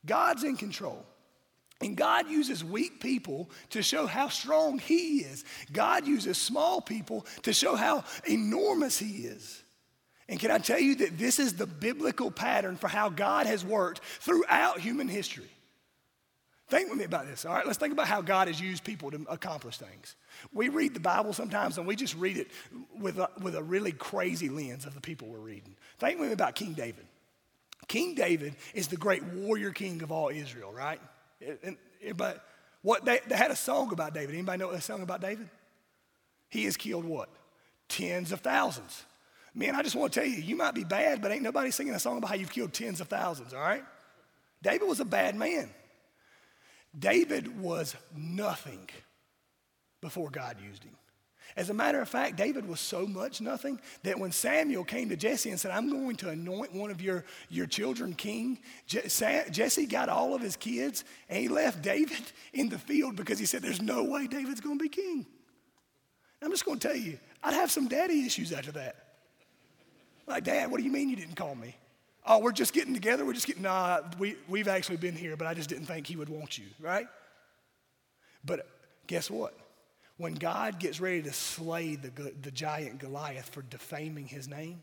God's 0.06 0.44
in 0.44 0.58
control. 0.58 1.06
And 1.80 1.96
God 1.96 2.28
uses 2.28 2.64
weak 2.64 3.00
people 3.00 3.52
to 3.70 3.84
show 3.84 4.08
how 4.08 4.30
strong 4.30 4.80
He 4.80 5.20
is. 5.20 5.46
God 5.72 6.08
uses 6.08 6.38
small 6.38 6.82
people 6.82 7.26
to 7.44 7.54
show 7.54 7.76
how 7.76 8.04
enormous 8.28 8.98
He 8.98 9.26
is. 9.26 9.62
And 10.28 10.40
can 10.40 10.50
I 10.50 10.58
tell 10.58 10.80
you 10.80 10.96
that 10.96 11.20
this 11.20 11.40
is 11.40 11.54
the 11.54 11.68
biblical 11.68 12.32
pattern 12.32 12.78
for 12.78 12.88
how 12.88 13.10
God 13.10 13.46
has 13.46 13.64
worked 13.64 14.02
throughout 14.20 14.80
human 14.80 15.08
history? 15.08 15.50
Think 16.70 16.90
with 16.90 17.00
me 17.00 17.06
about 17.06 17.28
this, 17.28 17.46
all 17.46 17.54
right? 17.54 17.66
Let's 17.66 17.80
think 17.80 17.94
about 17.94 18.08
how 18.08 18.22
God 18.22 18.50
has 18.50 18.60
used 18.60 18.84
people 18.84 19.10
to 19.12 19.26
accomplish 19.30 19.78
things. 19.78 20.16
We 20.52 20.68
read 20.68 20.94
the 20.94 21.00
Bible 21.00 21.32
sometimes 21.32 21.78
and 21.78 21.88
we 21.88 21.96
just 21.96 22.16
read 22.16 22.36
it 22.36 22.50
with 23.00 23.20
a, 23.20 23.30
with 23.42 23.56
a 23.56 23.64
really 23.64 23.94
crazy 23.94 24.50
lens 24.50 24.86
of 24.86 24.94
the 24.94 25.00
people 25.00 25.30
we're 25.30 25.40
reading. 25.40 25.76
Think 25.98 26.20
with 26.20 26.28
me 26.28 26.34
about 26.34 26.56
King 26.56 26.74
David. 26.74 27.06
King 27.88 28.16
David 28.16 28.54
is 28.74 28.90
the 28.90 28.98
great 28.98 29.24
warrior 29.24 29.72
king 29.72 30.02
of 30.04 30.12
all 30.12 30.28
Israel, 30.28 30.74
right? 30.74 31.00
But 32.18 32.44
what 32.82 33.06
they, 33.06 33.22
they 33.28 33.38
had 33.38 33.52
a 33.52 33.56
song 33.56 33.94
about 33.94 34.14
David. 34.14 34.36
Anybody 34.36 34.60
know 34.60 34.70
a 34.72 34.82
song 34.82 35.02
about 35.02 35.22
David? 35.22 35.48
He 36.50 36.66
has 36.66 36.76
killed 36.76 37.06
what? 37.06 37.30
Tens 37.88 38.34
of 38.34 38.42
thousands. 38.42 39.06
Man, 39.56 39.74
I 39.74 39.84
just 39.84 39.96
want 39.96 40.12
to 40.12 40.20
tell 40.20 40.30
you, 40.30 40.36
you 40.36 40.58
might 40.58 40.76
be 40.76 40.84
bad, 40.84 41.22
but 41.22 41.32
ain't 41.32 41.44
nobody 41.44 41.72
singing 41.72 41.94
a 41.94 42.00
song 42.00 42.18
about 42.18 42.28
how 42.30 42.36
you've 42.36 42.52
killed 42.52 42.74
tens 42.74 43.00
of 43.00 43.08
thousands, 43.08 43.54
all 43.54 43.62
right? 43.62 43.84
David 44.62 44.88
was 44.88 45.00
a 45.00 45.06
bad 45.06 45.36
man. 45.36 45.70
David 46.97 47.60
was 47.60 47.95
nothing 48.15 48.89
before 50.02 50.30
God 50.30 50.58
used 50.62 50.84
him. 50.84 50.93
As 51.56 51.69
a 51.69 51.73
matter 51.73 52.02
of 52.02 52.10
fact, 52.10 52.36
David 52.36 52.67
was 52.67 52.80
so 52.80 53.08
much 53.08 53.41
nothing 53.41 53.80
that 54.04 54.19
when 54.19 54.32
Samuel 54.32 54.84
came 54.84 55.10
to 55.10 55.15
Jesse 55.15 55.50
and 55.50 55.60
said, 55.60 55.71
I'm 55.71 55.89
going 55.89 56.15
to 56.17 56.30
anoint 56.30 56.73
one 56.73 56.91
of 56.91 57.02
your, 57.02 57.23
your 57.50 57.65
children 57.65 58.13
king, 58.13 58.60
Jesse 58.86 59.86
got 59.86 60.10
all 60.10 60.36
of 60.36 60.41
his 60.41 60.56
kids 60.56 61.04
and 61.30 61.39
he 61.39 61.47
left 61.47 61.82
David 61.82 62.21
in 62.54 62.69
the 62.69 62.78
field 62.78 63.15
because 63.15 63.39
he 63.39 63.45
said, 63.45 63.62
There's 63.62 63.82
no 63.82 64.04
way 64.04 64.28
David's 64.28 64.62
going 64.62 64.78
to 64.78 64.84
be 64.84 64.89
king. 64.89 65.26
I'm 66.43 66.52
just 66.52 66.65
going 66.65 66.78
to 66.80 66.88
tell 66.88 66.97
you, 66.97 67.17
I'd 67.43 67.56
have 67.56 67.71
some 67.71 67.88
daddy 67.88 68.26
issues 68.26 68.52
after 68.52 68.71
that. 68.73 68.95
Like, 70.28 70.43
Dad, 70.43 70.69
what 70.69 70.78
do 70.78 70.84
you 70.84 70.91
mean 70.91 71.10
you 71.10 71.15
didn't 71.15 71.36
call 71.36 71.56
me? 71.56 71.76
Oh, 72.28 72.40
we're 72.40 72.52
just 72.52 72.74
getting 72.74 72.94
together. 72.94 73.26
We're 73.26 73.34
just 73.34 73.48
getting, 73.48 73.63
nah, 73.63 74.02
we, 74.20 74.36
we've 74.50 74.68
actually 74.68 74.98
been 74.98 75.16
here, 75.16 75.38
but 75.38 75.48
I 75.48 75.54
just 75.54 75.70
didn't 75.70 75.86
think 75.86 76.06
he 76.06 76.18
would 76.18 76.28
want 76.28 76.58
you, 76.58 76.66
right? 76.82 77.08
But 78.44 78.68
guess 79.08 79.32
what? 79.32 79.58
When 80.18 80.34
God 80.34 80.80
gets 80.80 81.00
ready 81.00 81.22
to 81.22 81.32
slay 81.32 81.96
the, 81.96 82.12
the 82.42 82.52
giant 82.52 83.00
Goliath 83.00 83.50
for 83.50 83.62
defaming 83.62 84.28
his 84.28 84.48
name, 84.48 84.82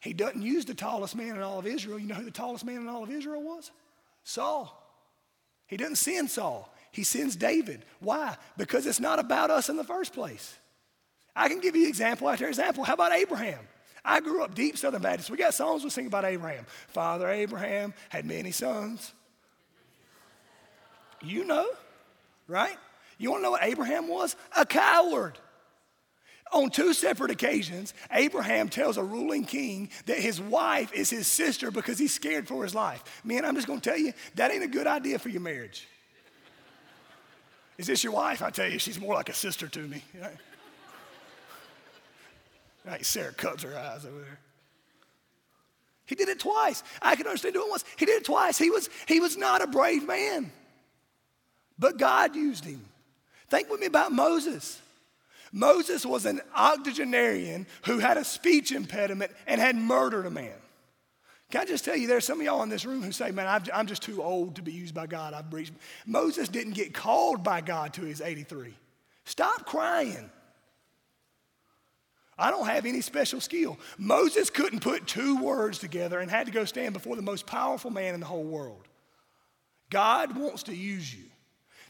he 0.00 0.12
doesn't 0.12 0.42
use 0.42 0.64
the 0.64 0.74
tallest 0.74 1.14
man 1.14 1.36
in 1.36 1.42
all 1.42 1.60
of 1.60 1.66
Israel. 1.66 1.98
You 1.98 2.08
know 2.08 2.16
who 2.16 2.24
the 2.24 2.32
tallest 2.32 2.64
man 2.64 2.78
in 2.78 2.88
all 2.88 3.04
of 3.04 3.10
Israel 3.10 3.42
was? 3.42 3.70
Saul. 4.24 4.78
He 5.68 5.76
doesn't 5.76 5.96
send 5.96 6.30
Saul, 6.30 6.68
he 6.90 7.04
sends 7.04 7.36
David. 7.36 7.84
Why? 8.00 8.36
Because 8.56 8.86
it's 8.86 9.00
not 9.00 9.18
about 9.20 9.50
us 9.50 9.68
in 9.68 9.76
the 9.76 9.84
first 9.84 10.12
place. 10.12 10.58
I 11.34 11.48
can 11.48 11.60
give 11.60 11.76
you 11.76 11.88
example 11.88 12.28
after 12.28 12.46
example. 12.46 12.84
How 12.84 12.94
about 12.94 13.12
Abraham? 13.12 13.60
I 14.04 14.20
grew 14.20 14.42
up 14.42 14.54
deep 14.54 14.76
Southern 14.76 15.02
Baptist. 15.02 15.30
We 15.30 15.36
got 15.36 15.54
songs 15.54 15.84
we 15.84 15.90
sing 15.90 16.06
about 16.06 16.24
Abraham. 16.24 16.66
Father 16.88 17.28
Abraham 17.28 17.94
had 18.08 18.24
many 18.24 18.50
sons. 18.50 19.12
You 21.20 21.44
know, 21.44 21.66
right? 22.48 22.76
You 23.18 23.30
want 23.30 23.40
to 23.40 23.44
know 23.44 23.50
what 23.52 23.62
Abraham 23.62 24.08
was? 24.08 24.34
A 24.56 24.66
coward. 24.66 25.38
On 26.52 26.68
two 26.68 26.92
separate 26.92 27.30
occasions, 27.30 27.94
Abraham 28.10 28.68
tells 28.68 28.98
a 28.98 29.02
ruling 29.02 29.44
king 29.44 29.88
that 30.06 30.18
his 30.18 30.40
wife 30.40 30.92
is 30.92 31.08
his 31.08 31.26
sister 31.26 31.70
because 31.70 31.98
he's 31.98 32.12
scared 32.12 32.46
for 32.46 32.62
his 32.62 32.74
life. 32.74 33.02
Man, 33.24 33.44
I'm 33.44 33.54
just 33.54 33.66
going 33.66 33.80
to 33.80 33.88
tell 33.88 33.98
you, 33.98 34.12
that 34.34 34.50
ain't 34.50 34.62
a 34.62 34.68
good 34.68 34.86
idea 34.86 35.18
for 35.18 35.30
your 35.30 35.40
marriage. 35.40 35.88
Is 37.78 37.86
this 37.86 38.04
your 38.04 38.12
wife? 38.12 38.42
I 38.42 38.50
tell 38.50 38.68
you, 38.68 38.78
she's 38.78 39.00
more 39.00 39.14
like 39.14 39.30
a 39.30 39.34
sister 39.34 39.66
to 39.66 39.80
me. 39.80 40.02
Right 42.84 43.04
Sarah 43.04 43.32
cubs 43.32 43.62
her 43.62 43.76
eyes 43.76 44.04
over 44.04 44.18
there. 44.18 44.38
He 46.06 46.14
did 46.14 46.28
it 46.28 46.40
twice. 46.40 46.82
I 47.00 47.16
can 47.16 47.26
understand 47.26 47.54
doing 47.54 47.68
it 47.68 47.70
once. 47.70 47.84
He 47.96 48.04
did 48.06 48.20
it 48.20 48.24
twice. 48.24 48.58
He 48.58 48.70
was, 48.70 48.90
he 49.06 49.20
was 49.20 49.36
not 49.36 49.62
a 49.62 49.66
brave 49.66 50.06
man, 50.06 50.52
but 51.78 51.96
God 51.96 52.36
used 52.36 52.64
him. 52.64 52.84
Think 53.48 53.70
with 53.70 53.80
me 53.80 53.86
about 53.86 54.12
Moses. 54.12 54.80
Moses 55.52 56.06
was 56.06 56.24
an 56.24 56.40
octogenarian 56.56 57.66
who 57.84 57.98
had 57.98 58.16
a 58.16 58.24
speech 58.24 58.72
impediment 58.72 59.30
and 59.46 59.60
had 59.60 59.76
murdered 59.76 60.26
a 60.26 60.30
man. 60.30 60.54
Can 61.50 61.60
I 61.60 61.64
just 61.66 61.84
tell 61.84 61.94
you, 61.94 62.06
there's 62.06 62.24
some 62.24 62.40
of 62.40 62.46
y'all 62.46 62.62
in 62.62 62.70
this 62.70 62.86
room 62.86 63.02
who 63.02 63.12
say, 63.12 63.30
Man, 63.30 63.46
I'm 63.74 63.86
just 63.86 64.02
too 64.02 64.22
old 64.22 64.56
to 64.56 64.62
be 64.62 64.72
used 64.72 64.94
by 64.94 65.06
God. 65.06 65.34
I've 65.34 65.50
breached. 65.50 65.74
Moses 66.06 66.48
didn't 66.48 66.72
get 66.72 66.94
called 66.94 67.44
by 67.44 67.60
God 67.60 67.92
to 67.94 68.00
his 68.00 68.22
83. 68.22 68.74
Stop 69.26 69.66
crying. 69.66 70.30
I 72.42 72.50
don't 72.50 72.66
have 72.66 72.86
any 72.86 73.02
special 73.02 73.40
skill. 73.40 73.78
Moses 73.98 74.50
couldn't 74.50 74.80
put 74.80 75.06
two 75.06 75.40
words 75.40 75.78
together 75.78 76.18
and 76.18 76.28
had 76.28 76.46
to 76.46 76.52
go 76.52 76.64
stand 76.64 76.92
before 76.92 77.14
the 77.14 77.22
most 77.22 77.46
powerful 77.46 77.92
man 77.92 78.14
in 78.14 78.20
the 78.20 78.26
whole 78.26 78.42
world. 78.42 78.88
God 79.90 80.36
wants 80.36 80.64
to 80.64 80.74
use 80.74 81.14
you. 81.14 81.22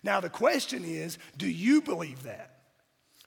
Now, 0.03 0.21
the 0.21 0.29
question 0.29 0.85
is 0.85 1.17
do 1.39 1.49
you 1.49 1.81
believe 1.81 2.25
that? 2.25 2.51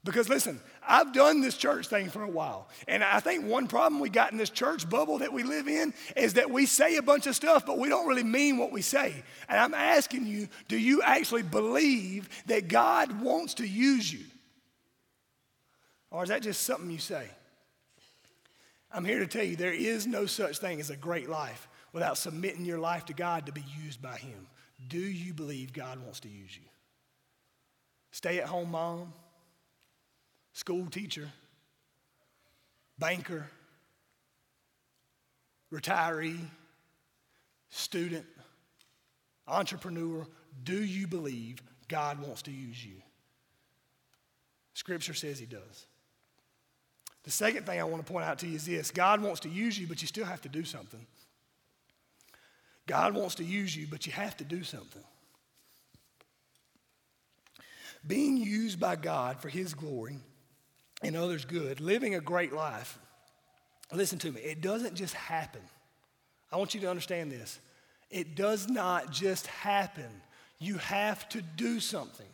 Because 0.03 0.29
listen, 0.29 0.59
I've 0.87 1.13
done 1.13 1.41
this 1.41 1.57
church 1.57 1.87
thing 1.87 2.11
for 2.11 2.21
a 2.21 2.29
while. 2.29 2.69
And 2.87 3.03
I 3.03 3.19
think 3.21 3.45
one 3.45 3.65
problem 3.65 3.99
we 3.99 4.09
got 4.09 4.31
in 4.31 4.37
this 4.37 4.51
church 4.51 4.87
bubble 4.87 5.17
that 5.17 5.33
we 5.33 5.41
live 5.41 5.67
in 5.67 5.95
is 6.15 6.35
that 6.35 6.51
we 6.51 6.67
say 6.67 6.97
a 6.97 7.01
bunch 7.01 7.25
of 7.25 7.35
stuff, 7.35 7.65
but 7.65 7.79
we 7.79 7.89
don't 7.89 8.07
really 8.07 8.23
mean 8.23 8.59
what 8.59 8.71
we 8.71 8.83
say. 8.83 9.23
And 9.49 9.59
I'm 9.59 9.73
asking 9.73 10.27
you, 10.27 10.47
do 10.67 10.77
you 10.77 11.01
actually 11.01 11.41
believe 11.41 12.29
that 12.45 12.67
God 12.67 13.19
wants 13.19 13.55
to 13.55 13.67
use 13.67 14.13
you? 14.13 14.25
Or 16.15 16.23
is 16.23 16.29
that 16.29 16.43
just 16.43 16.63
something 16.63 16.89
you 16.89 16.97
say? 16.97 17.27
I'm 18.89 19.03
here 19.03 19.19
to 19.19 19.27
tell 19.27 19.43
you 19.43 19.57
there 19.57 19.73
is 19.73 20.07
no 20.07 20.25
such 20.25 20.59
thing 20.59 20.79
as 20.79 20.89
a 20.89 20.95
great 20.95 21.27
life 21.27 21.67
without 21.91 22.17
submitting 22.17 22.63
your 22.63 22.79
life 22.79 23.03
to 23.07 23.13
God 23.13 23.47
to 23.47 23.51
be 23.51 23.65
used 23.83 24.01
by 24.01 24.15
Him. 24.15 24.47
Do 24.87 24.97
you 24.97 25.33
believe 25.33 25.73
God 25.73 26.01
wants 26.01 26.21
to 26.21 26.29
use 26.29 26.55
you? 26.55 26.63
Stay 28.11 28.37
at 28.37 28.45
home 28.45 28.71
mom, 28.71 29.11
school 30.53 30.85
teacher, 30.85 31.27
banker, 32.97 33.49
retiree, 35.69 36.39
student, 37.67 38.25
entrepreneur. 39.49 40.25
Do 40.63 40.81
you 40.81 41.07
believe 41.07 41.61
God 41.89 42.25
wants 42.25 42.43
to 42.43 42.51
use 42.51 42.85
you? 42.85 43.01
Scripture 44.75 45.13
says 45.13 45.37
He 45.39 45.45
does. 45.45 45.87
The 47.25 47.31
second 47.31 47.65
thing 47.65 47.79
I 47.79 47.83
want 47.83 48.05
to 48.05 48.11
point 48.11 48.25
out 48.25 48.39
to 48.39 48.47
you 48.47 48.55
is 48.55 48.65
this 48.65 48.91
God 48.91 49.21
wants 49.21 49.41
to 49.41 49.49
use 49.49 49.77
you, 49.77 49.87
but 49.87 50.01
you 50.01 50.07
still 50.07 50.25
have 50.25 50.41
to 50.41 50.49
do 50.49 50.63
something. 50.63 51.05
God 52.87 53.15
wants 53.15 53.35
to 53.35 53.43
use 53.43 53.75
you, 53.75 53.87
but 53.89 54.05
you 54.05 54.13
have 54.13 54.37
to 54.37 54.43
do 54.43 54.63
something. 54.63 55.03
Being 58.05 58.37
used 58.37 58.79
by 58.79 58.95
God 58.95 59.41
for 59.41 59.49
His 59.49 59.73
glory 59.73 60.19
and 61.01 61.17
others' 61.17 61.45
good, 61.45 61.81
living 61.81 62.13
a 62.13 62.21
great 62.21 62.53
life. 62.53 62.99
Listen 63.91 64.19
to 64.19 64.31
me, 64.31 64.41
it 64.41 64.61
doesn't 64.61 64.95
just 64.95 65.15
happen. 65.15 65.61
I 66.51 66.57
want 66.57 66.75
you 66.75 66.81
to 66.81 66.89
understand 66.89 67.31
this. 67.31 67.59
It 68.11 68.35
does 68.35 68.69
not 68.69 69.11
just 69.11 69.47
happen. 69.47 70.09
You 70.59 70.77
have 70.77 71.27
to 71.29 71.41
do 71.41 71.79
something. 71.79 72.27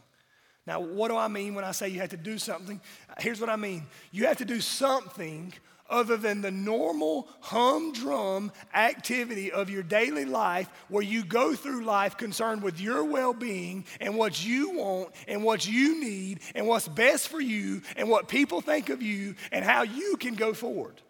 Now, 0.68 0.80
what 0.80 1.08
do 1.08 1.18
I 1.18 1.28
mean 1.28 1.56
when 1.56 1.66
I 1.66 1.72
say 1.72 1.90
you 1.90 2.00
have 2.02 2.10
to 2.10 2.18
do 2.18 2.38
something? 2.38 2.80
Here's 3.20 3.42
what 3.42 3.50
I 3.50 3.56
mean 3.56 3.84
you 4.12 4.28
have 4.28 4.38
to 4.38 4.46
do 4.46 4.62
something 4.62 5.54
other 5.92 6.16
than 6.16 6.42
the 6.42 6.52
normal 6.52 7.28
humdrum 7.42 8.52
activity 8.74 9.52
of 9.52 9.70
your 9.70 9.84
daily 9.84 10.26
life 10.26 10.70
where 10.88 11.04
you 11.04 11.24
go 11.24 11.54
through 11.54 11.84
life 11.84 12.16
concerned 12.16 12.64
with 12.64 12.80
your 12.80 13.04
well 13.04 13.34
being 13.34 13.86
and 14.00 14.16
what 14.16 14.44
you 14.44 14.72
want 14.72 15.14
and 15.28 15.44
what 15.44 15.68
you 15.68 16.00
need 16.00 16.40
and 16.56 16.66
what's 16.66 16.88
best 16.88 17.28
for 17.28 17.42
you 17.42 17.82
and 17.98 18.10
what 18.10 18.30
people 18.30 18.62
think 18.62 18.90
of 18.90 19.02
you 19.02 19.36
and 19.52 19.66
how 19.66 19.84
you 19.84 20.16
can 20.18 20.36
go 20.36 20.54
forward. 20.54 21.02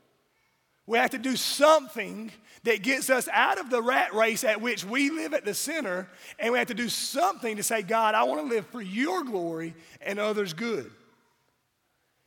We 0.91 0.97
have 0.97 1.11
to 1.11 1.17
do 1.17 1.37
something 1.37 2.33
that 2.63 2.83
gets 2.83 3.09
us 3.09 3.29
out 3.31 3.57
of 3.57 3.69
the 3.69 3.81
rat 3.81 4.13
race 4.13 4.43
at 4.43 4.59
which 4.59 4.83
we 4.83 5.09
live 5.09 5.33
at 5.33 5.45
the 5.45 5.53
center, 5.53 6.05
and 6.37 6.51
we 6.51 6.57
have 6.59 6.67
to 6.67 6.73
do 6.73 6.89
something 6.89 7.55
to 7.55 7.63
say, 7.63 7.81
God, 7.81 8.13
I 8.13 8.23
want 8.23 8.41
to 8.41 8.53
live 8.53 8.65
for 8.67 8.81
your 8.81 9.23
glory 9.23 9.73
and 10.01 10.19
others' 10.19 10.51
good. 10.51 10.91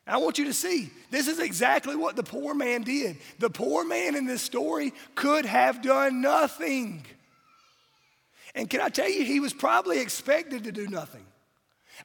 I 0.06 0.16
want 0.16 0.38
you 0.38 0.46
to 0.46 0.54
see 0.54 0.88
this 1.10 1.28
is 1.28 1.40
exactly 1.40 1.94
what 1.94 2.16
the 2.16 2.22
poor 2.22 2.54
man 2.54 2.80
did. 2.84 3.18
The 3.38 3.50
poor 3.50 3.84
man 3.84 4.16
in 4.16 4.24
this 4.24 4.40
story 4.40 4.94
could 5.14 5.44
have 5.44 5.82
done 5.82 6.22
nothing. 6.22 7.04
And 8.54 8.70
can 8.70 8.80
I 8.80 8.88
tell 8.88 9.10
you, 9.10 9.26
he 9.26 9.40
was 9.40 9.52
probably 9.52 10.00
expected 10.00 10.64
to 10.64 10.72
do 10.72 10.86
nothing. 10.86 11.26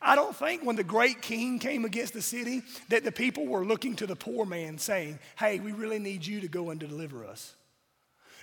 I 0.02 0.15
don't 0.15 0.36
think 0.36 0.63
when 0.63 0.75
the 0.75 0.84
great 0.84 1.21
king 1.21 1.60
came 1.60 1.86
against 1.86 2.13
the 2.13 2.21
city 2.21 2.62
that 2.89 3.04
the 3.04 3.12
people 3.12 3.47
were 3.47 3.65
looking 3.65 3.95
to 3.97 4.08
the 4.08 4.15
poor 4.15 4.45
man 4.45 4.78
saying, 4.78 5.19
Hey, 5.38 5.60
we 5.60 5.71
really 5.71 5.99
need 5.99 6.25
you 6.25 6.41
to 6.41 6.47
go 6.47 6.69
and 6.69 6.80
deliver 6.80 7.25
us. 7.25 7.56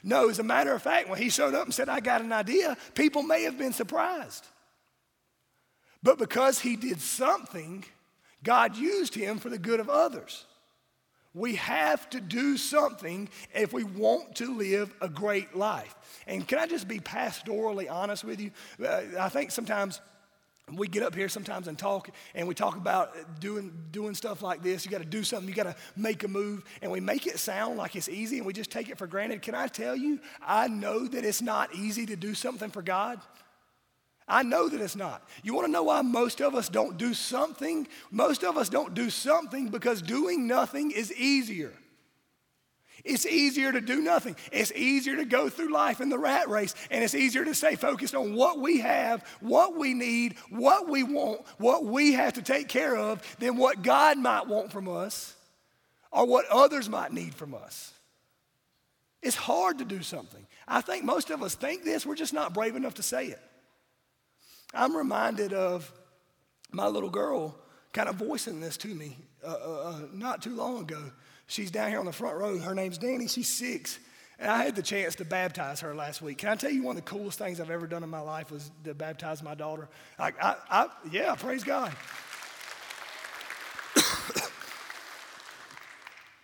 No, 0.03 0.29
as 0.29 0.39
a 0.39 0.45
matter 0.45 0.73
of 0.73 0.83
fact, 0.83 1.09
when 1.09 1.21
he 1.21 1.31
showed 1.31 1.55
up 1.55 1.65
and 1.65 1.75
said, 1.75 1.89
I 1.89 2.01
got 2.01 2.21
an 2.21 2.33
idea, 2.33 2.77
people 2.95 3.23
may 3.23 3.43
have 3.45 3.59
been 3.59 3.73
surprised. 3.73 4.47
But 6.03 6.19
because 6.19 6.61
he 6.61 6.77
did 6.77 7.01
something, 7.01 7.85
God 8.45 8.77
used 8.77 9.15
him 9.15 9.39
for 9.39 9.49
the 9.49 9.59
good 9.59 9.81
of 9.81 9.89
others. 9.89 10.45
We 11.35 11.57
have 11.57 12.09
to 12.11 12.21
do 12.21 12.57
something 12.57 13.29
if 13.55 13.73
we 13.73 13.85
want 13.85 14.37
to 14.37 14.57
live 14.57 14.95
a 15.01 15.09
great 15.09 15.55
life. 15.55 15.95
And 16.27 16.47
can 16.47 16.59
I 16.59 16.67
just 16.67 16.89
be 16.89 16.99
pastorally 16.99 17.91
honest 17.91 18.25
with 18.25 18.41
you? 18.41 18.53
Uh, 18.83 19.03
I 19.19 19.29
think 19.29 19.51
sometimes 19.51 20.01
we 20.75 20.89
get 20.89 21.05
up 21.05 21.15
here 21.15 21.29
sometimes 21.29 21.69
and 21.69 21.79
talk 21.79 22.11
and 22.35 22.49
we 22.49 22.53
talk 22.55 22.77
about 22.77 23.39
doing, 23.39 23.73
doing 23.93 24.15
stuff 24.15 24.43
like 24.43 24.65
this 24.65 24.85
you 24.85 24.91
got 24.91 24.99
to 24.99 25.05
do 25.05 25.23
something 25.23 25.49
you 25.49 25.55
got 25.55 25.63
to 25.63 25.77
make 25.95 26.25
a 26.25 26.29
move 26.29 26.65
and 26.83 26.91
we 26.91 26.99
make 26.99 27.27
it 27.29 27.39
sound 27.39 27.77
like 27.77 27.95
it's 27.95 28.09
easy 28.09 28.39
and 28.39 28.47
we 28.47 28.53
just 28.53 28.71
take 28.71 28.89
it 28.89 28.99
for 28.99 29.07
granted 29.07 29.43
can 29.43 29.55
i 29.55 29.69
tell 29.69 29.95
you 29.95 30.19
i 30.43 30.67
know 30.67 31.07
that 31.07 31.25
it's 31.25 31.41
not 31.41 31.73
easy 31.73 32.05
to 32.05 32.17
do 32.17 32.35
something 32.35 32.71
for 32.71 32.83
god 32.83 33.21
I 34.29 34.43
know 34.43 34.69
that 34.69 34.81
it's 34.81 34.97
not. 34.97 35.23
You 35.45 35.55
want 35.55 35.67
to 35.67 35.71
know 35.71 35.85
why 35.85 36.03
most 36.03 36.41
of 36.41 36.57
us 36.57 36.69
don't 36.69 36.99
do 36.99 37.15
something? 37.15 37.87
Most 38.11 38.43
of 38.43 38.57
us 38.57 38.69
don't 38.69 38.93
do 38.93 39.09
something 39.09 39.69
because 39.69 40.03
doing 40.03 40.49
nothing 40.49 40.91
is 40.91 41.13
easier. 41.13 41.73
It's 43.07 43.25
easier 43.25 43.71
to 43.71 43.81
do 43.81 44.03
nothing. 44.03 44.35
It's 44.51 44.73
easier 44.73 45.15
to 45.17 45.25
go 45.25 45.49
through 45.49 45.73
life 45.73 46.01
in 46.01 46.09
the 46.09 46.19
rat 46.19 46.49
race, 46.49 46.75
and 46.91 47.05
it's 47.05 47.15
easier 47.15 47.45
to 47.45 47.55
stay 47.55 47.77
focused 47.77 48.17
on 48.17 48.35
what 48.35 48.59
we 48.59 48.81
have, 48.81 49.23
what 49.41 49.77
we 49.77 49.95
need, 49.95 50.35
what 50.51 50.89
we 50.89 51.05
want, 51.05 51.43
what 51.59 51.85
we 51.85 52.15
have 52.15 52.33
to 52.33 52.43
take 52.43 52.69
care 52.69 52.97
of, 52.97 53.23
than 53.39 53.57
what 53.57 53.83
God 53.83 54.19
might 54.19 54.49
want 54.49 54.73
from 54.73 54.89
us 54.89 55.35
or 56.11 56.27
what 56.27 56.47
others 56.51 56.89
might 56.89 57.13
need 57.13 57.33
from 57.33 57.55
us. 57.55 57.93
It's 59.23 59.37
hard 59.37 59.79
to 59.79 59.85
do 59.85 60.03
something. 60.03 60.45
I 60.67 60.81
think 60.81 61.05
most 61.05 61.31
of 61.31 61.45
us 61.45 61.55
think 61.55 61.85
this, 61.85 62.05
we're 62.05 62.17
just 62.17 62.35
not 62.35 62.55
brave 62.55 62.75
enough 62.75 62.95
to 62.95 63.03
say 63.05 63.27
it. 63.27 63.41
I'm 64.75 64.97
reminded 64.97 65.53
of 65.53 65.93
my 66.73 66.89
little 66.89 67.11
girl 67.11 67.57
kind 67.93 68.09
of 68.09 68.17
voicing 68.17 68.61
this 68.61 68.77
to 68.79 68.89
me 68.89 69.17
uh, 69.45 69.49
uh, 69.49 69.83
uh, 69.91 70.01
not 70.13 70.43
too 70.43 70.55
long 70.57 70.81
ago. 70.81 71.13
She's 71.47 71.71
down 71.71 71.91
here 71.91 71.99
on 71.99 72.07
the 72.07 72.13
front 72.13 72.37
row. 72.37 72.59
Her 72.59 72.75
name's 72.75 72.99
Danny. 72.99 73.29
She's 73.29 73.49
six. 73.49 73.99
And 74.39 74.51
I 74.51 74.65
had 74.65 74.77
the 74.77 74.83
chance 74.83 75.15
to 75.17 75.25
baptize 75.25 75.81
her 75.81 75.95
last 75.95 76.21
week. 76.21 76.39
Can 76.39 76.51
I 76.51 76.57
tell 76.57 76.71
you 76.71 76.83
one 76.83 76.99
of 76.99 77.05
the 77.05 77.11
coolest 77.11 77.39
things 77.39 77.59
I've 77.61 77.71
ever 77.71 77.87
done 77.87 78.03
in 78.03 78.11
my 78.11 78.21
life 78.21 78.51
was 78.51 78.71
to 78.85 78.93
baptize 78.93 79.43
my 79.43 79.55
daughter? 79.55 79.89
I, 80.19 80.33
I, 80.43 80.57
I 80.71 80.89
yeah, 81.11 81.35
praise 81.37 81.65
God. 81.65 81.93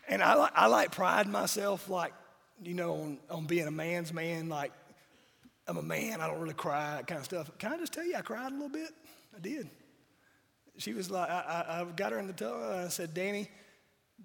and 0.09 0.23
I, 0.23 0.49
I 0.55 0.67
like 0.69 0.93
pride 0.93 1.29
myself, 1.29 1.91
like, 1.91 2.15
you 2.62 2.73
know, 2.73 2.95
on, 2.95 3.19
on 3.29 3.45
being 3.45 3.67
a 3.67 3.73
man's 3.73 4.12
man, 4.12 4.49
like 4.49 4.73
I'm 5.69 5.77
a 5.77 5.83
man, 5.83 6.21
I 6.21 6.27
don't 6.29 6.41
really 6.41 6.55
cry, 6.55 6.97
that 6.97 7.07
kind 7.07 7.19
of 7.19 7.25
stuff. 7.25 7.51
Can 7.59 7.73
I 7.73 7.79
just 7.79 7.93
tell 7.93 8.05
you, 8.05 8.17
I 8.17 8.23
cried 8.23 8.53
a 8.53 8.55
little 8.55 8.69
bit? 8.69 8.91
I 9.37 9.41
did. 9.41 9.69
She 10.79 10.95
was 10.95 11.11
like, 11.11 11.29
I, 11.29 11.65
I, 11.69 11.81
I 11.81 11.85
got 11.85 12.12
her 12.12 12.19
in 12.19 12.27
the 12.27 12.33
tub 12.33 12.55
I 12.55 12.88
said, 12.88 13.12
Danny, 13.12 13.49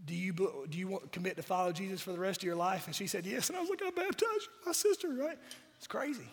do 0.05 0.15
you, 0.15 0.33
do 0.33 0.77
you 0.77 0.87
want, 0.87 1.11
commit 1.11 1.35
to 1.37 1.43
follow 1.43 1.71
Jesus 1.71 2.01
for 2.01 2.11
the 2.11 2.19
rest 2.19 2.41
of 2.41 2.43
your 2.43 2.55
life? 2.55 2.87
And 2.87 2.95
she 2.95 3.07
said, 3.07 3.25
yes. 3.25 3.49
And 3.49 3.57
I 3.57 3.61
was 3.61 3.69
like, 3.69 3.81
I 3.83 3.89
baptized 3.89 4.47
my 4.65 4.71
sister, 4.71 5.09
right? 5.09 5.37
It's 5.77 5.87
crazy. 5.87 6.29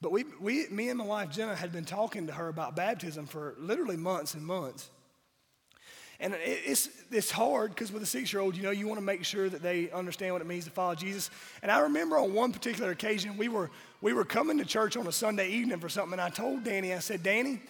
But 0.00 0.12
we, 0.12 0.24
we, 0.40 0.66
me 0.68 0.90
and 0.90 0.98
my 0.98 1.04
wife 1.04 1.30
Jenna 1.30 1.54
had 1.54 1.72
been 1.72 1.84
talking 1.84 2.26
to 2.26 2.32
her 2.32 2.48
about 2.48 2.76
baptism 2.76 3.26
for 3.26 3.54
literally 3.58 3.96
months 3.96 4.34
and 4.34 4.44
months. 4.44 4.90
And 6.18 6.34
it's, 6.42 6.88
it's 7.10 7.30
hard 7.30 7.70
because 7.70 7.92
with 7.92 8.02
a 8.02 8.06
six 8.06 8.32
year 8.32 8.40
old, 8.40 8.56
you 8.56 8.62
know, 8.62 8.70
you 8.70 8.86
want 8.86 8.98
to 8.98 9.04
make 9.04 9.24
sure 9.24 9.48
that 9.48 9.62
they 9.62 9.90
understand 9.90 10.32
what 10.32 10.40
it 10.40 10.46
means 10.46 10.64
to 10.64 10.70
follow 10.70 10.94
Jesus. 10.94 11.30
And 11.62 11.70
I 11.70 11.80
remember 11.80 12.16
on 12.16 12.32
one 12.32 12.52
particular 12.52 12.90
occasion, 12.90 13.36
we 13.36 13.48
were, 13.48 13.70
we 14.00 14.14
were 14.14 14.24
coming 14.24 14.56
to 14.58 14.64
church 14.64 14.96
on 14.96 15.06
a 15.06 15.12
Sunday 15.12 15.50
evening 15.50 15.78
for 15.78 15.90
something. 15.90 16.14
And 16.14 16.22
I 16.22 16.30
told 16.30 16.64
Danny, 16.64 16.94
I 16.94 17.00
said, 17.00 17.22
Danny, 17.22 17.60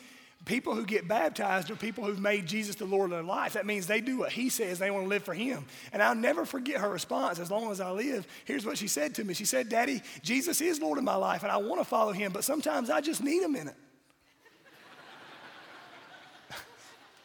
people 0.44 0.74
who 0.74 0.84
get 0.84 1.08
baptized 1.08 1.70
are 1.70 1.76
people 1.76 2.04
who've 2.04 2.20
made 2.20 2.46
Jesus 2.46 2.76
the 2.76 2.84
Lord 2.84 3.06
of 3.06 3.10
their 3.10 3.22
life. 3.22 3.54
That 3.54 3.66
means 3.66 3.86
they 3.86 4.00
do 4.00 4.18
what 4.18 4.30
he 4.32 4.48
says, 4.48 4.78
they 4.78 4.90
want 4.90 5.04
to 5.04 5.08
live 5.08 5.24
for 5.24 5.34
him. 5.34 5.66
And 5.92 6.02
I'll 6.02 6.14
never 6.14 6.44
forget 6.44 6.80
her 6.80 6.88
response 6.88 7.38
as 7.38 7.50
long 7.50 7.70
as 7.70 7.80
I 7.80 7.90
live. 7.90 8.26
Here's 8.44 8.64
what 8.64 8.78
she 8.78 8.86
said 8.88 9.14
to 9.16 9.24
me 9.24 9.34
She 9.34 9.44
said, 9.44 9.68
Daddy, 9.68 10.02
Jesus 10.22 10.60
is 10.60 10.80
Lord 10.80 10.98
of 10.98 11.04
my 11.04 11.16
life, 11.16 11.42
and 11.42 11.50
I 11.50 11.56
want 11.56 11.80
to 11.80 11.84
follow 11.84 12.12
him, 12.12 12.32
but 12.32 12.44
sometimes 12.44 12.90
I 12.90 13.00
just 13.00 13.22
need 13.22 13.42
a 13.42 13.48
minute. 13.48 13.76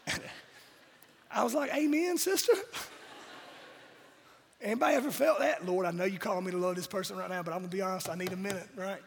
I 1.32 1.44
was 1.44 1.54
like, 1.54 1.74
Amen, 1.74 2.18
sister. 2.18 2.54
Anybody 4.62 4.96
ever 4.96 5.12
felt 5.12 5.40
that? 5.40 5.66
Lord, 5.66 5.88
I 5.88 5.92
know 5.92 6.04
you 6.04 6.20
call 6.20 6.40
me 6.40 6.52
to 6.52 6.58
love 6.58 6.76
this 6.76 6.86
person 6.86 7.18
right 7.18 7.30
now, 7.30 7.42
but 7.42 7.52
I'm 7.52 7.60
gonna 7.60 7.70
be 7.70 7.82
honest, 7.82 8.10
I 8.10 8.16
need 8.16 8.32
a 8.32 8.38
minute, 8.38 8.68
right? 8.76 9.00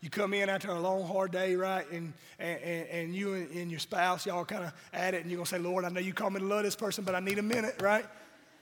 You 0.00 0.08
come 0.08 0.32
in 0.32 0.48
after 0.48 0.70
a 0.70 0.80
long, 0.80 1.06
hard 1.06 1.30
day, 1.30 1.56
right? 1.56 1.90
And, 1.90 2.12
and, 2.38 2.88
and 2.88 3.14
you 3.14 3.34
and 3.34 3.70
your 3.70 3.80
spouse, 3.80 4.24
y'all 4.24 4.44
kind 4.44 4.64
of 4.64 4.72
at 4.94 5.14
it, 5.14 5.22
and 5.22 5.30
you're 5.30 5.38
gonna 5.38 5.46
say, 5.46 5.58
Lord, 5.58 5.84
I 5.84 5.90
know 5.90 6.00
you 6.00 6.14
call 6.14 6.30
me 6.30 6.40
to 6.40 6.46
love 6.46 6.62
this 6.62 6.76
person, 6.76 7.04
but 7.04 7.14
I 7.14 7.20
need 7.20 7.38
a 7.38 7.42
minute, 7.42 7.80
right? 7.80 8.06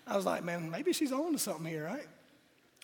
I 0.07 0.17
was 0.17 0.27
like, 0.27 0.43
man, 0.43 0.71
maybe 0.71 0.93
she's 0.93 1.13
on 1.13 1.33
to 1.33 1.39
something 1.39 1.67
here, 1.67 1.85
right? 1.85 2.07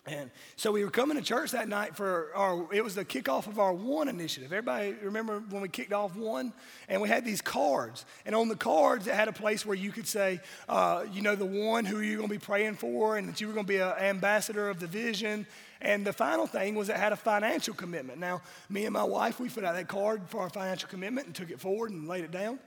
And 0.07 0.29
so 0.55 0.71
we 0.71 0.83
were 0.83 0.91
coming 0.91 1.17
to 1.17 1.23
church 1.23 1.51
that 1.51 1.67
night 1.67 1.95
for 1.95 2.29
our, 2.35 2.71
it 2.71 2.83
was 2.83 2.93
the 2.93 3.03
kickoff 3.03 3.47
of 3.47 3.59
our 3.59 3.73
one 3.73 4.07
initiative. 4.07 4.53
Everybody 4.53 4.93
remember 5.01 5.39
when 5.49 5.63
we 5.63 5.67
kicked 5.67 5.93
off 5.93 6.15
one? 6.15 6.53
And 6.87 7.01
we 7.01 7.09
had 7.09 7.25
these 7.25 7.41
cards. 7.41 8.05
And 8.23 8.35
on 8.35 8.47
the 8.47 8.55
cards, 8.55 9.07
it 9.07 9.15
had 9.15 9.27
a 9.27 9.33
place 9.33 9.65
where 9.65 9.75
you 9.75 9.91
could 9.91 10.07
say, 10.07 10.41
uh, 10.69 11.05
you 11.11 11.23
know, 11.23 11.35
the 11.35 11.45
one 11.45 11.85
who 11.85 12.01
you're 12.01 12.17
going 12.17 12.29
to 12.29 12.35
be 12.35 12.39
praying 12.39 12.75
for 12.75 13.17
and 13.17 13.29
that 13.29 13.41
you 13.41 13.47
were 13.47 13.53
going 13.53 13.65
to 13.65 13.73
be 13.73 13.79
an 13.79 13.93
ambassador 13.93 14.69
of 14.69 14.79
the 14.79 14.85
vision. 14.85 15.47
And 15.81 16.05
the 16.05 16.13
final 16.13 16.47
thing 16.47 16.75
was 16.75 16.89
it 16.89 16.95
had 16.95 17.13
a 17.13 17.17
financial 17.17 17.73
commitment. 17.73 18.19
Now, 18.19 18.41
me 18.69 18.85
and 18.85 18.93
my 18.93 19.03
wife, 19.03 19.39
we 19.39 19.49
put 19.49 19.63
out 19.63 19.75
that 19.75 19.87
card 19.87 20.21
for 20.27 20.41
our 20.41 20.49
financial 20.49 20.89
commitment 20.89 21.27
and 21.27 21.35
took 21.35 21.51
it 21.51 21.59
forward 21.59 21.91
and 21.91 22.07
laid 22.07 22.23
it 22.23 22.31
down. 22.31 22.59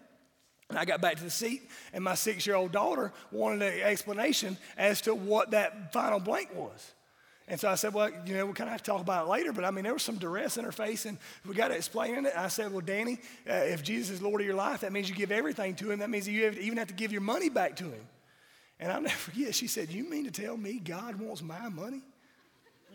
And 0.68 0.78
I 0.78 0.84
got 0.84 1.00
back 1.00 1.16
to 1.16 1.24
the 1.24 1.30
seat, 1.30 1.62
and 1.94 2.04
my 2.04 2.14
six 2.14 2.46
year 2.46 2.56
old 2.56 2.72
daughter 2.72 3.12
wanted 3.32 3.62
an 3.62 3.80
explanation 3.80 4.58
as 4.76 5.00
to 5.02 5.14
what 5.14 5.52
that 5.52 5.92
final 5.92 6.20
blank 6.20 6.54
was. 6.54 6.92
And 7.50 7.58
so 7.58 7.70
I 7.70 7.76
said, 7.76 7.94
well, 7.94 8.10
you 8.26 8.34
know, 8.34 8.44
we 8.44 8.52
kind 8.52 8.68
of 8.68 8.72
have 8.72 8.82
to 8.82 8.90
talk 8.90 9.00
about 9.00 9.26
it 9.26 9.30
later, 9.30 9.52
but 9.54 9.64
I 9.64 9.70
mean, 9.70 9.84
there 9.84 9.94
was 9.94 10.02
some 10.02 10.16
duress 10.18 10.58
in 10.58 10.64
her 10.64 10.72
face, 10.72 11.06
and 11.06 11.16
we 11.46 11.54
got 11.54 11.68
to 11.68 11.76
explain 11.76 12.26
it. 12.26 12.32
I 12.36 12.48
said, 12.48 12.70
well, 12.70 12.82
Danny, 12.82 13.18
uh, 13.48 13.54
if 13.54 13.82
Jesus 13.82 14.16
is 14.16 14.22
Lord 14.22 14.42
of 14.42 14.46
your 14.46 14.56
life, 14.56 14.82
that 14.82 14.92
means 14.92 15.08
you 15.08 15.14
give 15.14 15.32
everything 15.32 15.74
to 15.76 15.90
him. 15.90 16.00
That 16.00 16.10
means 16.10 16.28
you 16.28 16.44
have 16.44 16.58
even 16.58 16.76
have 16.76 16.88
to 16.88 16.94
give 16.94 17.10
your 17.10 17.22
money 17.22 17.48
back 17.48 17.76
to 17.76 17.84
him. 17.84 18.06
And 18.78 18.92
I'll 18.92 19.00
never 19.00 19.14
forget, 19.16 19.54
she 19.54 19.66
said, 19.66 19.90
You 19.90 20.08
mean 20.08 20.24
to 20.24 20.30
tell 20.30 20.56
me 20.56 20.78
God 20.78 21.18
wants 21.18 21.42
my 21.42 21.70
money? 21.70 22.02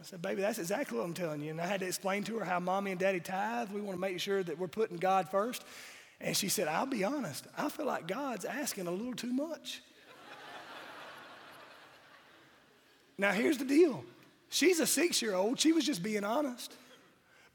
I 0.03 0.05
said, 0.05 0.21
Baby, 0.21 0.41
that's 0.41 0.59
exactly 0.59 0.97
what 0.97 1.05
I'm 1.05 1.13
telling 1.13 1.39
you. 1.39 1.51
And 1.51 1.61
I 1.61 1.65
had 1.65 1.79
to 1.79 1.87
explain 1.87 2.25
to 2.25 2.37
her 2.39 2.43
how 2.43 2.59
mommy 2.59 2.91
and 2.91 2.99
daddy 2.99 3.21
tithe. 3.21 3.69
We 3.69 3.79
want 3.79 3.95
to 3.95 4.01
make 4.01 4.19
sure 4.19 4.43
that 4.43 4.59
we're 4.59 4.67
putting 4.67 4.97
God 4.97 5.29
first. 5.29 5.63
And 6.19 6.35
she 6.35 6.49
said, 6.49 6.67
I'll 6.67 6.85
be 6.85 7.05
honest, 7.05 7.47
I 7.57 7.69
feel 7.69 7.85
like 7.85 8.05
God's 8.05 8.43
asking 8.43 8.87
a 8.87 8.91
little 8.91 9.13
too 9.13 9.31
much. 9.31 9.81
now, 13.17 13.31
here's 13.31 13.57
the 13.57 13.65
deal 13.65 14.03
She's 14.49 14.81
a 14.81 14.87
six 14.87 15.21
year 15.21 15.35
old. 15.35 15.57
She 15.57 15.71
was 15.71 15.85
just 15.85 16.03
being 16.03 16.25
honest. 16.25 16.75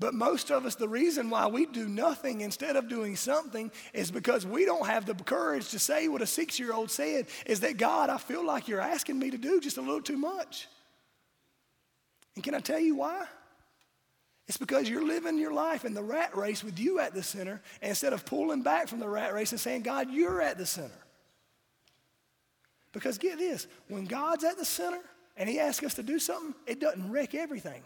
But 0.01 0.15
most 0.15 0.51
of 0.51 0.65
us, 0.65 0.75
the 0.75 0.89
reason 0.89 1.29
why 1.29 1.49
we 1.49 1.67
do 1.67 1.87
nothing 1.87 2.41
instead 2.41 2.77
of 2.77 2.89
doing 2.89 3.15
something 3.15 3.71
is 3.93 4.11
because 4.11 4.47
we 4.47 4.65
don't 4.65 4.87
have 4.87 5.05
the 5.05 5.15
courage 5.15 5.69
to 5.71 5.79
say 5.79 6.09
what 6.09 6.23
a 6.23 6.27
six 6.27 6.59
year 6.59 6.73
old 6.73 6.91
said 6.91 7.27
is 7.45 7.61
that 7.61 7.77
God, 7.77 8.09
I 8.09 8.17
feel 8.17 8.47
like 8.47 8.69
you're 8.69 8.81
asking 8.81 9.19
me 9.19 9.33
to 9.33 9.39
do 9.39 9.61
just 9.61 9.77
a 9.77 9.83
little 9.83 10.01
too 10.01 10.17
much. 10.17 10.67
And 12.39 12.45
can 12.45 12.55
I 12.55 12.61
tell 12.61 12.79
you 12.79 12.95
why? 12.95 13.27
It's 14.47 14.59
because 14.59 14.89
you're 14.89 15.05
living 15.05 15.39
your 15.39 15.53
life 15.53 15.85
in 15.85 15.93
the 15.93 16.05
rat 16.05 16.37
race 16.37 16.63
with 16.63 16.79
you 16.79 17.01
at 17.01 17.13
the 17.13 17.21
center 17.21 17.61
instead 17.83 18.13
of 18.13 18.25
pulling 18.25 18.63
back 18.63 18.87
from 18.87 19.01
the 19.01 19.09
rat 19.09 19.35
race 19.35 19.51
and 19.51 19.61
saying, 19.61 19.83
God, 19.83 20.09
you're 20.13 20.41
at 20.41 20.57
the 20.57 20.65
center. 20.65 21.03
Because 22.93 23.19
get 23.19 23.39
this 23.39 23.67
when 23.89 24.05
God's 24.05 24.45
at 24.45 24.57
the 24.57 24.65
center, 24.65 25.01
and 25.37 25.49
He 25.49 25.59
asks 25.59 25.85
us 25.85 25.95
to 25.95 26.05
do 26.05 26.21
something, 26.21 26.55
it 26.65 26.79
doesn't 26.79 27.11
wreck 27.11 27.35
everything. 27.35 27.83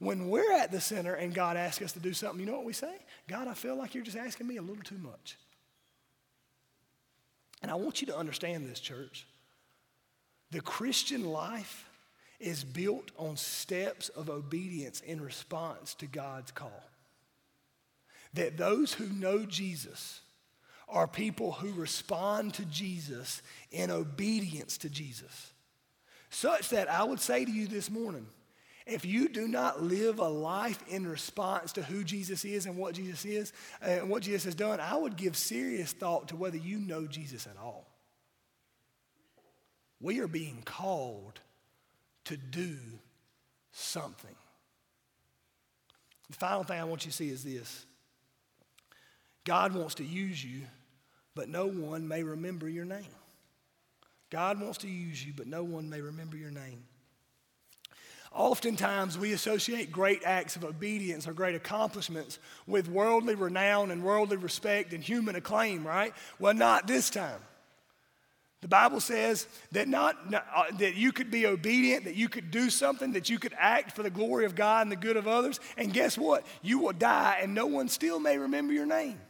When 0.00 0.28
we're 0.28 0.52
at 0.54 0.72
the 0.72 0.80
center 0.80 1.14
and 1.14 1.32
God 1.32 1.56
asks 1.56 1.84
us 1.84 1.92
to 1.92 2.00
do 2.00 2.14
something, 2.14 2.40
you 2.40 2.46
know 2.46 2.56
what 2.56 2.64
we 2.64 2.72
say? 2.72 2.96
God, 3.28 3.46
I 3.46 3.54
feel 3.54 3.76
like 3.76 3.94
you're 3.94 4.02
just 4.02 4.16
asking 4.16 4.48
me 4.48 4.56
a 4.56 4.62
little 4.62 4.82
too 4.82 4.98
much. 4.98 5.38
And 7.62 7.70
I 7.70 7.76
want 7.76 8.00
you 8.00 8.08
to 8.08 8.16
understand 8.16 8.68
this, 8.68 8.80
church. 8.80 9.28
The 10.50 10.60
Christian 10.60 11.24
life 11.24 11.87
is 12.40 12.64
built 12.64 13.10
on 13.16 13.36
steps 13.36 14.08
of 14.10 14.30
obedience 14.30 15.00
in 15.00 15.20
response 15.20 15.94
to 15.94 16.06
God's 16.06 16.50
call. 16.52 16.84
That 18.34 18.56
those 18.56 18.92
who 18.92 19.06
know 19.06 19.44
Jesus 19.44 20.20
are 20.88 21.06
people 21.06 21.52
who 21.52 21.72
respond 21.72 22.54
to 22.54 22.64
Jesus 22.66 23.42
in 23.70 23.90
obedience 23.90 24.78
to 24.78 24.88
Jesus. 24.88 25.52
Such 26.30 26.70
that 26.70 26.90
I 26.90 27.04
would 27.04 27.20
say 27.20 27.44
to 27.44 27.50
you 27.50 27.66
this 27.66 27.90
morning 27.90 28.26
if 28.86 29.04
you 29.04 29.28
do 29.28 29.46
not 29.46 29.82
live 29.82 30.18
a 30.18 30.28
life 30.28 30.82
in 30.88 31.06
response 31.06 31.72
to 31.72 31.82
who 31.82 32.02
Jesus 32.02 32.44
is 32.46 32.64
and 32.64 32.78
what 32.78 32.94
Jesus 32.94 33.26
is 33.26 33.52
uh, 33.82 33.90
and 33.90 34.08
what 34.08 34.22
Jesus 34.22 34.44
has 34.44 34.54
done, 34.54 34.80
I 34.80 34.96
would 34.96 35.16
give 35.16 35.36
serious 35.36 35.92
thought 35.92 36.28
to 36.28 36.36
whether 36.36 36.56
you 36.56 36.78
know 36.78 37.06
Jesus 37.06 37.46
at 37.46 37.62
all. 37.62 37.86
We 40.00 40.20
are 40.20 40.28
being 40.28 40.62
called 40.64 41.40
to 42.28 42.36
do 42.36 42.76
something. 43.72 44.34
The 46.30 46.36
final 46.36 46.62
thing 46.62 46.80
I 46.80 46.84
want 46.84 47.04
you 47.04 47.10
to 47.10 47.16
see 47.16 47.28
is 47.28 47.42
this 47.42 47.86
God 49.44 49.74
wants 49.74 49.94
to 49.96 50.04
use 50.04 50.42
you, 50.44 50.62
but 51.34 51.48
no 51.48 51.66
one 51.66 52.06
may 52.06 52.22
remember 52.22 52.68
your 52.68 52.84
name. 52.84 53.06
God 54.30 54.60
wants 54.60 54.78
to 54.78 54.88
use 54.88 55.24
you, 55.24 55.32
but 55.34 55.46
no 55.46 55.64
one 55.64 55.88
may 55.88 56.02
remember 56.02 56.36
your 56.36 56.50
name. 56.50 56.84
Oftentimes, 58.30 59.16
we 59.16 59.32
associate 59.32 59.90
great 59.90 60.22
acts 60.22 60.54
of 60.54 60.64
obedience 60.64 61.26
or 61.26 61.32
great 61.32 61.54
accomplishments 61.54 62.38
with 62.66 62.90
worldly 62.90 63.34
renown 63.34 63.90
and 63.90 64.04
worldly 64.04 64.36
respect 64.36 64.92
and 64.92 65.02
human 65.02 65.34
acclaim, 65.34 65.86
right? 65.86 66.12
Well, 66.38 66.52
not 66.52 66.86
this 66.86 67.08
time. 67.08 67.40
The 68.60 68.68
Bible 68.68 69.00
says 69.00 69.46
that, 69.70 69.86
not, 69.86 70.30
not 70.30 70.46
uh, 70.54 70.64
that 70.78 70.96
you 70.96 71.12
could 71.12 71.30
be 71.30 71.46
obedient, 71.46 72.04
that 72.04 72.16
you 72.16 72.28
could 72.28 72.50
do 72.50 72.70
something, 72.70 73.12
that 73.12 73.30
you 73.30 73.38
could 73.38 73.54
act 73.56 73.94
for 73.94 74.02
the 74.02 74.10
glory 74.10 74.46
of 74.46 74.56
God 74.56 74.82
and 74.82 74.90
the 74.90 74.96
good 74.96 75.16
of 75.16 75.28
others. 75.28 75.60
And 75.76 75.92
guess 75.92 76.18
what? 76.18 76.44
You 76.60 76.80
will 76.80 76.92
die 76.92 77.38
and 77.40 77.54
no 77.54 77.66
one 77.66 77.88
still 77.88 78.18
may 78.18 78.36
remember 78.36 78.72
your 78.72 78.86
name. 78.86 79.20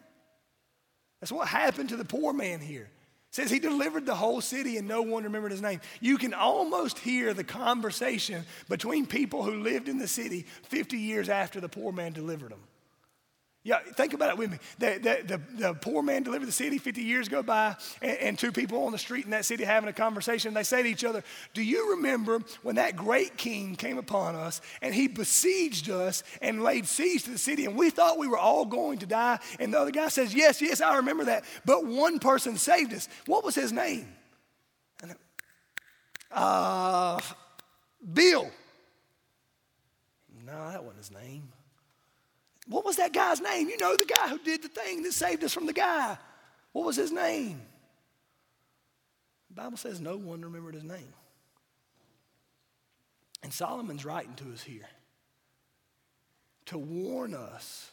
That's 1.21 1.33
what 1.33 1.49
happened 1.49 1.91
to 1.91 1.97
the 1.97 2.07
poor 2.07 2.33
man 2.33 2.61
here. 2.61 2.89
It 3.29 3.35
says 3.35 3.51
he 3.51 3.59
delivered 3.59 4.07
the 4.07 4.15
whole 4.15 4.41
city 4.41 4.79
and 4.79 4.89
no 4.89 5.03
one 5.03 5.25
remembered 5.25 5.53
his 5.53 5.61
name. 5.61 5.81
You 6.01 6.17
can 6.17 6.33
almost 6.33 6.99
hear 6.99 7.35
the 7.35 7.45
conversation 7.45 8.47
between 8.71 9.05
people 9.05 9.43
who 9.43 9.63
lived 9.63 9.89
in 9.89 9.99
the 9.99 10.09
city 10.09 10.47
50 10.69 10.97
years 10.97 11.29
after 11.29 11.61
the 11.61 11.69
poor 11.69 11.93
man 11.93 12.13
delivered 12.13 12.53
them. 12.53 12.61
Yeah, 13.69 13.81
think 13.81 14.15
about 14.15 14.31
it 14.31 14.39
with 14.39 14.51
me. 14.51 14.59
The, 14.79 14.87
the, 15.27 15.37
the, 15.37 15.43
the, 15.59 15.75
poor 15.75 16.03
man 16.03 16.23
delivered 16.23 16.49
the 16.49 16.53
city 16.53 16.79
50 16.79 17.03
years 17.03 17.29
go 17.29 17.43
by, 17.43 17.77
and, 18.01 18.17
and, 18.17 18.39
two 18.39 18.51
people 18.51 18.83
on 18.87 18.93
the 18.93 18.99
street 18.99 19.27
in 19.27 19.33
that 19.33 19.45
city 19.45 19.63
having 19.63 19.91
a 19.91 19.93
conversation. 19.93 20.55
They 20.55 20.63
say 20.63 20.83
to 20.83 20.89
each 20.89 21.05
other, 21.05 21.23
Do 21.53 21.63
you 21.63 21.91
remember 21.91 22.41
when 22.63 22.77
that 22.77 22.97
great 22.97 23.37
king 23.37 23.77
came 23.77 23.99
upon 23.99 24.37
us 24.37 24.63
and 24.81 24.95
he 24.95 25.07
besieged 25.07 25.91
us 25.91 26.23
and 26.41 26.63
laid 26.63 26.87
siege 26.87 27.25
to 27.25 27.31
the 27.31 27.37
city, 27.37 27.67
and 27.67 27.77
we 27.77 27.91
thought 27.91 28.17
we 28.17 28.27
were 28.27 28.39
all 28.39 28.65
going 28.65 29.01
to 29.01 29.07
die? 29.07 29.39
And 29.61 29.75
the 29.75 29.81
other 29.81 29.91
guy 29.91 30.09
says, 30.09 30.35
Yes, 30.35 30.63
yes, 30.63 30.81
I 30.81 30.97
remember 30.97 31.27
that. 31.27 31.45
But 31.67 31.85
one 31.85 32.21
person 32.21 32.57
saved 32.57 32.95
us. 32.95 33.07
What 33.27 33.45
was 33.45 33.55
his 33.55 33.71
name? 33.71 34.09
Uh, 36.33 37.21
Bill. 38.15 38.51
No, 40.47 40.71
that 40.71 40.83
wasn't 40.83 40.97
his 41.01 41.11
name. 41.11 41.53
What 42.69 42.85
was 42.85 42.97
that 42.97 43.13
guy's 43.13 43.41
name? 43.41 43.69
You 43.69 43.79
know, 43.79 43.97
the 43.97 44.05
guy 44.05 44.29
who 44.29 44.39
did 44.39 44.63
the 44.63 44.69
thing 44.69 45.03
that 45.03 45.13
saved 45.13 45.43
us 45.43 45.55
from 45.55 45.67
the 45.67 45.73
guy. 45.73 46.19
What 46.73 46.85
was 46.85 46.97
his 46.97 47.11
name? 47.11 47.61
The 49.49 49.55
Bible 49.55 49.79
says 49.79 50.01
no 50.01 50.17
one 50.17 50.43
remembered 50.43 50.75
his 50.75 50.85
name. 50.85 51.13
And 53.43 53.53
Solomon's 53.53 54.05
writing 54.05 54.35
to 54.35 54.53
us 54.53 54.63
here 54.63 54.89
to 56.67 56.77
warn 56.77 57.35
us 57.35 57.91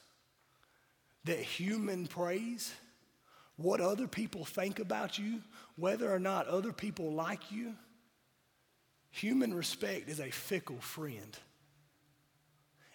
that 1.24 1.40
human 1.40 2.08
praise, 2.08 2.74
what 3.56 3.80
other 3.80 4.08
people 4.08 4.44
think 4.44 4.80
about 4.80 5.18
you, 5.18 5.42
whether 5.78 6.14
or 6.14 6.20
not 6.20 6.48
other 6.48 6.74
people 6.74 7.14
like 7.14 7.52
you, 7.52 7.74
human 9.12 9.54
respect 9.54 10.10
is 10.10 10.20
a 10.20 10.30
fickle 10.30 10.80
friend. 10.80 11.38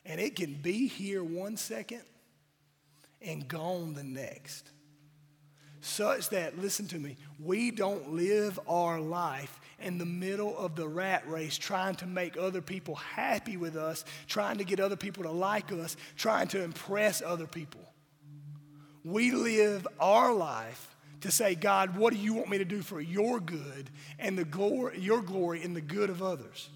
And 0.04 0.20
it 0.20 0.36
can 0.36 0.54
be 0.54 0.86
here 0.86 1.22
one 1.22 1.56
second 1.56 2.02
and 3.20 3.46
gone 3.46 3.94
the 3.94 4.04
next. 4.04 4.70
Such 5.82 6.28
that, 6.30 6.58
listen 6.58 6.86
to 6.88 6.98
me, 6.98 7.16
we 7.38 7.70
don't 7.70 8.12
live 8.12 8.60
our 8.68 9.00
life 9.00 9.60
in 9.78 9.96
the 9.96 10.04
middle 10.04 10.56
of 10.58 10.76
the 10.76 10.86
rat 10.86 11.26
race 11.26 11.56
trying 11.56 11.94
to 11.96 12.06
make 12.06 12.36
other 12.36 12.60
people 12.60 12.96
happy 12.96 13.56
with 13.56 13.76
us, 13.76 14.04
trying 14.26 14.58
to 14.58 14.64
get 14.64 14.78
other 14.78 14.96
people 14.96 15.22
to 15.22 15.30
like 15.30 15.72
us, 15.72 15.96
trying 16.16 16.48
to 16.48 16.62
impress 16.62 17.22
other 17.22 17.46
people. 17.46 17.80
We 19.04 19.32
live 19.32 19.88
our 19.98 20.34
life 20.34 20.96
to 21.22 21.30
say, 21.30 21.54
God, 21.54 21.96
what 21.96 22.12
do 22.12 22.18
you 22.18 22.34
want 22.34 22.50
me 22.50 22.58
to 22.58 22.64
do 22.64 22.82
for 22.82 23.00
your 23.00 23.40
good 23.40 23.90
and 24.18 24.36
the 24.36 24.44
glory, 24.44 25.00
your 25.00 25.22
glory 25.22 25.62
and 25.62 25.74
the 25.74 25.80
good 25.80 26.10
of 26.10 26.22
others? 26.22 26.68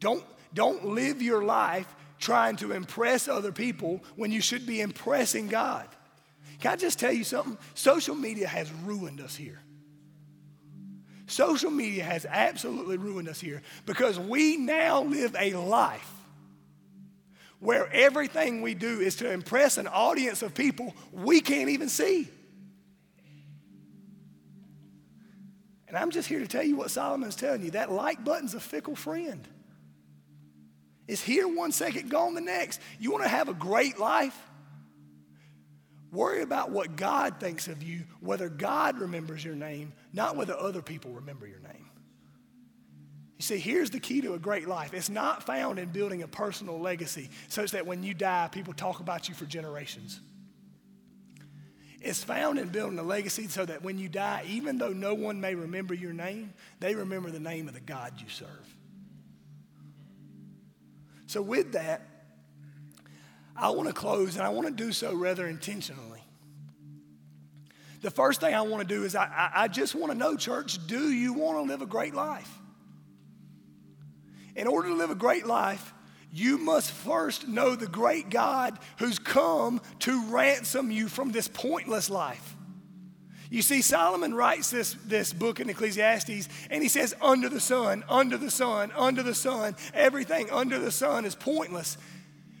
Don't, 0.00 0.24
don't 0.54 0.86
live 0.86 1.22
your 1.22 1.42
life 1.42 1.92
trying 2.18 2.56
to 2.56 2.72
impress 2.72 3.28
other 3.28 3.52
people 3.52 4.02
when 4.16 4.30
you 4.30 4.40
should 4.40 4.66
be 4.66 4.80
impressing 4.80 5.48
God. 5.48 5.88
Can 6.60 6.72
I 6.72 6.76
just 6.76 6.98
tell 6.98 7.12
you 7.12 7.24
something? 7.24 7.58
Social 7.74 8.14
media 8.14 8.46
has 8.46 8.72
ruined 8.84 9.20
us 9.20 9.34
here. 9.34 9.60
Social 11.26 11.70
media 11.70 12.04
has 12.04 12.26
absolutely 12.26 12.96
ruined 12.96 13.28
us 13.28 13.40
here 13.40 13.62
because 13.86 14.18
we 14.18 14.56
now 14.56 15.02
live 15.02 15.34
a 15.38 15.54
life 15.54 16.10
where 17.58 17.88
everything 17.92 18.60
we 18.60 18.74
do 18.74 19.00
is 19.00 19.16
to 19.16 19.30
impress 19.30 19.78
an 19.78 19.86
audience 19.86 20.42
of 20.42 20.54
people 20.54 20.94
we 21.12 21.40
can't 21.40 21.70
even 21.70 21.88
see. 21.88 22.28
And 25.88 25.96
I'm 25.96 26.10
just 26.10 26.28
here 26.28 26.40
to 26.40 26.46
tell 26.46 26.64
you 26.64 26.76
what 26.76 26.90
Solomon's 26.90 27.36
telling 27.36 27.62
you 27.62 27.70
that 27.72 27.90
like 27.90 28.24
button's 28.24 28.54
a 28.54 28.60
fickle 28.60 28.96
friend. 28.96 29.46
It's 31.08 31.22
here 31.22 31.48
one 31.48 31.72
second, 31.72 32.10
gone 32.10 32.34
the 32.34 32.40
next. 32.40 32.80
You 33.00 33.10
want 33.10 33.24
to 33.24 33.28
have 33.28 33.48
a 33.48 33.54
great 33.54 33.98
life? 33.98 34.38
Worry 36.12 36.42
about 36.42 36.70
what 36.70 36.94
God 36.96 37.40
thinks 37.40 37.68
of 37.68 37.82
you, 37.82 38.04
whether 38.20 38.48
God 38.48 38.98
remembers 38.98 39.44
your 39.44 39.54
name, 39.54 39.94
not 40.12 40.36
whether 40.36 40.54
other 40.54 40.82
people 40.82 41.12
remember 41.12 41.46
your 41.46 41.60
name. 41.60 41.90
You 43.38 43.42
see, 43.42 43.58
here's 43.58 43.90
the 43.90 43.98
key 43.98 44.20
to 44.20 44.34
a 44.34 44.38
great 44.38 44.68
life 44.68 44.94
it's 44.94 45.08
not 45.08 45.42
found 45.42 45.78
in 45.78 45.88
building 45.88 46.22
a 46.22 46.28
personal 46.28 46.78
legacy 46.78 47.30
such 47.48 47.72
that 47.72 47.86
when 47.86 48.02
you 48.02 48.14
die, 48.14 48.48
people 48.52 48.74
talk 48.74 49.00
about 49.00 49.28
you 49.28 49.34
for 49.34 49.46
generations. 49.46 50.20
It's 52.00 52.22
found 52.22 52.58
in 52.58 52.68
building 52.68 52.98
a 52.98 53.02
legacy 53.02 53.48
so 53.48 53.64
that 53.64 53.82
when 53.82 53.96
you 53.96 54.08
die, 54.08 54.44
even 54.48 54.76
though 54.76 54.92
no 54.92 55.14
one 55.14 55.40
may 55.40 55.54
remember 55.54 55.94
your 55.94 56.12
name, 56.12 56.52
they 56.80 56.94
remember 56.94 57.30
the 57.30 57.40
name 57.40 57.68
of 57.68 57.74
the 57.74 57.80
God 57.80 58.14
you 58.18 58.28
serve. 58.28 58.76
So, 61.32 61.40
with 61.40 61.72
that, 61.72 62.02
I 63.56 63.70
want 63.70 63.88
to 63.88 63.94
close, 63.94 64.36
and 64.36 64.44
I 64.44 64.50
want 64.50 64.68
to 64.68 64.84
do 64.84 64.92
so 64.92 65.14
rather 65.14 65.46
intentionally. 65.46 66.20
The 68.02 68.10
first 68.10 68.42
thing 68.42 68.54
I 68.54 68.60
want 68.60 68.86
to 68.86 68.94
do 68.94 69.04
is 69.04 69.16
I, 69.16 69.50
I, 69.54 69.68
just 69.68 69.94
want 69.94 70.12
to 70.12 70.18
know, 70.18 70.36
church, 70.36 70.86
do 70.86 71.10
you 71.10 71.32
want 71.32 71.56
to 71.56 71.62
live 71.62 71.80
a 71.80 71.86
great 71.86 72.12
life? 72.12 72.58
In 74.56 74.66
order 74.66 74.88
to 74.88 74.94
live 74.94 75.08
a 75.08 75.14
great 75.14 75.46
life, 75.46 75.94
you 76.30 76.58
must 76.58 76.90
first 76.90 77.48
know 77.48 77.76
the 77.76 77.86
great 77.86 78.28
God 78.28 78.78
who's 78.98 79.18
come 79.18 79.80
to 80.00 80.26
ransom 80.26 80.90
you 80.90 81.08
from 81.08 81.32
this 81.32 81.48
pointless 81.48 82.10
life. 82.10 82.51
You 83.52 83.60
see, 83.60 83.82
Solomon 83.82 84.32
writes 84.32 84.70
this, 84.70 84.96
this 85.04 85.34
book 85.34 85.60
in 85.60 85.68
Ecclesiastes, 85.68 86.48
and 86.70 86.82
he 86.82 86.88
says, 86.88 87.14
Under 87.20 87.50
the 87.50 87.60
sun, 87.60 88.02
under 88.08 88.38
the 88.38 88.50
sun, 88.50 88.90
under 88.96 89.22
the 89.22 89.34
sun, 89.34 89.76
everything 89.92 90.50
under 90.50 90.78
the 90.78 90.90
sun 90.90 91.26
is 91.26 91.34
pointless. 91.34 91.98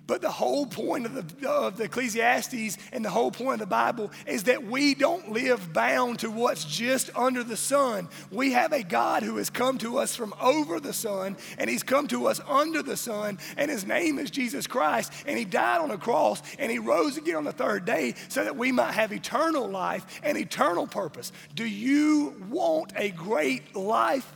But 0.04 0.20
the 0.20 0.30
whole 0.30 0.66
point 0.66 1.06
of 1.06 1.14
the, 1.14 1.48
of 1.48 1.76
the 1.76 1.84
Ecclesiastes 1.84 2.76
and 2.92 3.04
the 3.04 3.10
whole 3.10 3.30
point 3.30 3.54
of 3.54 3.60
the 3.60 3.66
Bible 3.66 4.10
is 4.26 4.44
that 4.44 4.64
we 4.64 4.94
don't 4.94 5.30
live 5.30 5.72
bound 5.72 6.18
to 6.20 6.30
what's 6.30 6.64
just 6.64 7.08
under 7.16 7.44
the 7.44 7.56
sun. 7.56 8.08
We 8.30 8.52
have 8.52 8.72
a 8.72 8.82
God 8.82 9.22
who 9.22 9.36
has 9.36 9.48
come 9.48 9.78
to 9.78 9.98
us 9.98 10.16
from 10.16 10.34
over 10.40 10.80
the 10.80 10.92
sun, 10.92 11.36
and 11.56 11.70
He's 11.70 11.84
come 11.84 12.08
to 12.08 12.26
us 12.26 12.40
under 12.48 12.82
the 12.82 12.96
sun, 12.96 13.38
and 13.56 13.70
His 13.70 13.86
name 13.86 14.18
is 14.18 14.32
Jesus 14.32 14.66
Christ. 14.66 15.12
And 15.24 15.38
He 15.38 15.44
died 15.44 15.80
on 15.80 15.92
a 15.92 15.98
cross, 15.98 16.42
and 16.58 16.70
He 16.70 16.80
rose 16.80 17.16
again 17.16 17.36
on 17.36 17.44
the 17.44 17.52
third 17.52 17.84
day 17.84 18.14
so 18.28 18.42
that 18.42 18.56
we 18.56 18.72
might 18.72 18.92
have 18.92 19.12
eternal 19.12 19.68
life 19.68 20.20
and 20.24 20.36
eternal 20.36 20.88
purpose. 20.88 21.30
Do 21.54 21.64
you 21.64 22.34
want 22.50 22.92
a 22.96 23.10
great 23.10 23.76
life? 23.76 24.30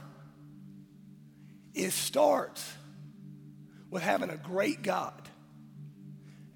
It 1.75 1.91
starts 1.91 2.73
with 3.91 4.03
having 4.03 4.31
a 4.31 4.37
great 4.37 4.83
God 4.83 5.26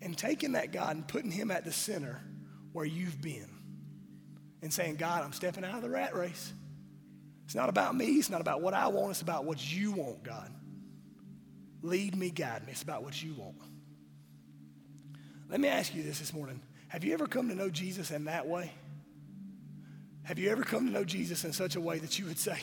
and 0.02 0.16
taking 0.16 0.52
that 0.52 0.72
God 0.72 0.96
and 0.96 1.06
putting 1.06 1.30
him 1.30 1.50
at 1.50 1.64
the 1.64 1.72
center 1.72 2.20
where 2.72 2.84
you've 2.84 3.20
been 3.20 3.48
and 4.62 4.72
saying, 4.72 4.96
God, 4.96 5.22
I'm 5.24 5.32
stepping 5.32 5.64
out 5.64 5.76
of 5.76 5.82
the 5.82 5.90
rat 5.90 6.14
race. 6.14 6.52
It's 7.44 7.54
not 7.54 7.68
about 7.68 7.96
me, 7.96 8.06
it's 8.18 8.30
not 8.30 8.40
about 8.40 8.62
what 8.62 8.74
I 8.74 8.88
want, 8.88 9.10
it's 9.10 9.22
about 9.22 9.44
what 9.44 9.72
you 9.72 9.92
want, 9.92 10.22
God. 10.22 10.50
Lead 11.82 12.14
me, 12.14 12.30
guide 12.30 12.64
me. 12.66 12.72
It's 12.72 12.82
about 12.82 13.02
what 13.02 13.20
you 13.22 13.34
want. 13.34 13.56
Let 15.48 15.60
me 15.60 15.68
ask 15.68 15.94
you 15.94 16.02
this 16.02 16.18
this 16.18 16.32
morning. 16.32 16.60
Have 16.88 17.04
you 17.04 17.12
ever 17.14 17.26
come 17.26 17.48
to 17.48 17.54
know 17.54 17.70
Jesus 17.70 18.10
in 18.10 18.26
that 18.26 18.46
way? 18.46 18.72
Have 20.24 20.38
you 20.38 20.50
ever 20.50 20.62
come 20.62 20.86
to 20.86 20.92
know 20.92 21.04
Jesus 21.04 21.44
in 21.44 21.52
such 21.52 21.74
a 21.74 21.80
way 21.80 21.98
that 21.98 22.18
you 22.18 22.26
would 22.26 22.38
say, 22.38 22.58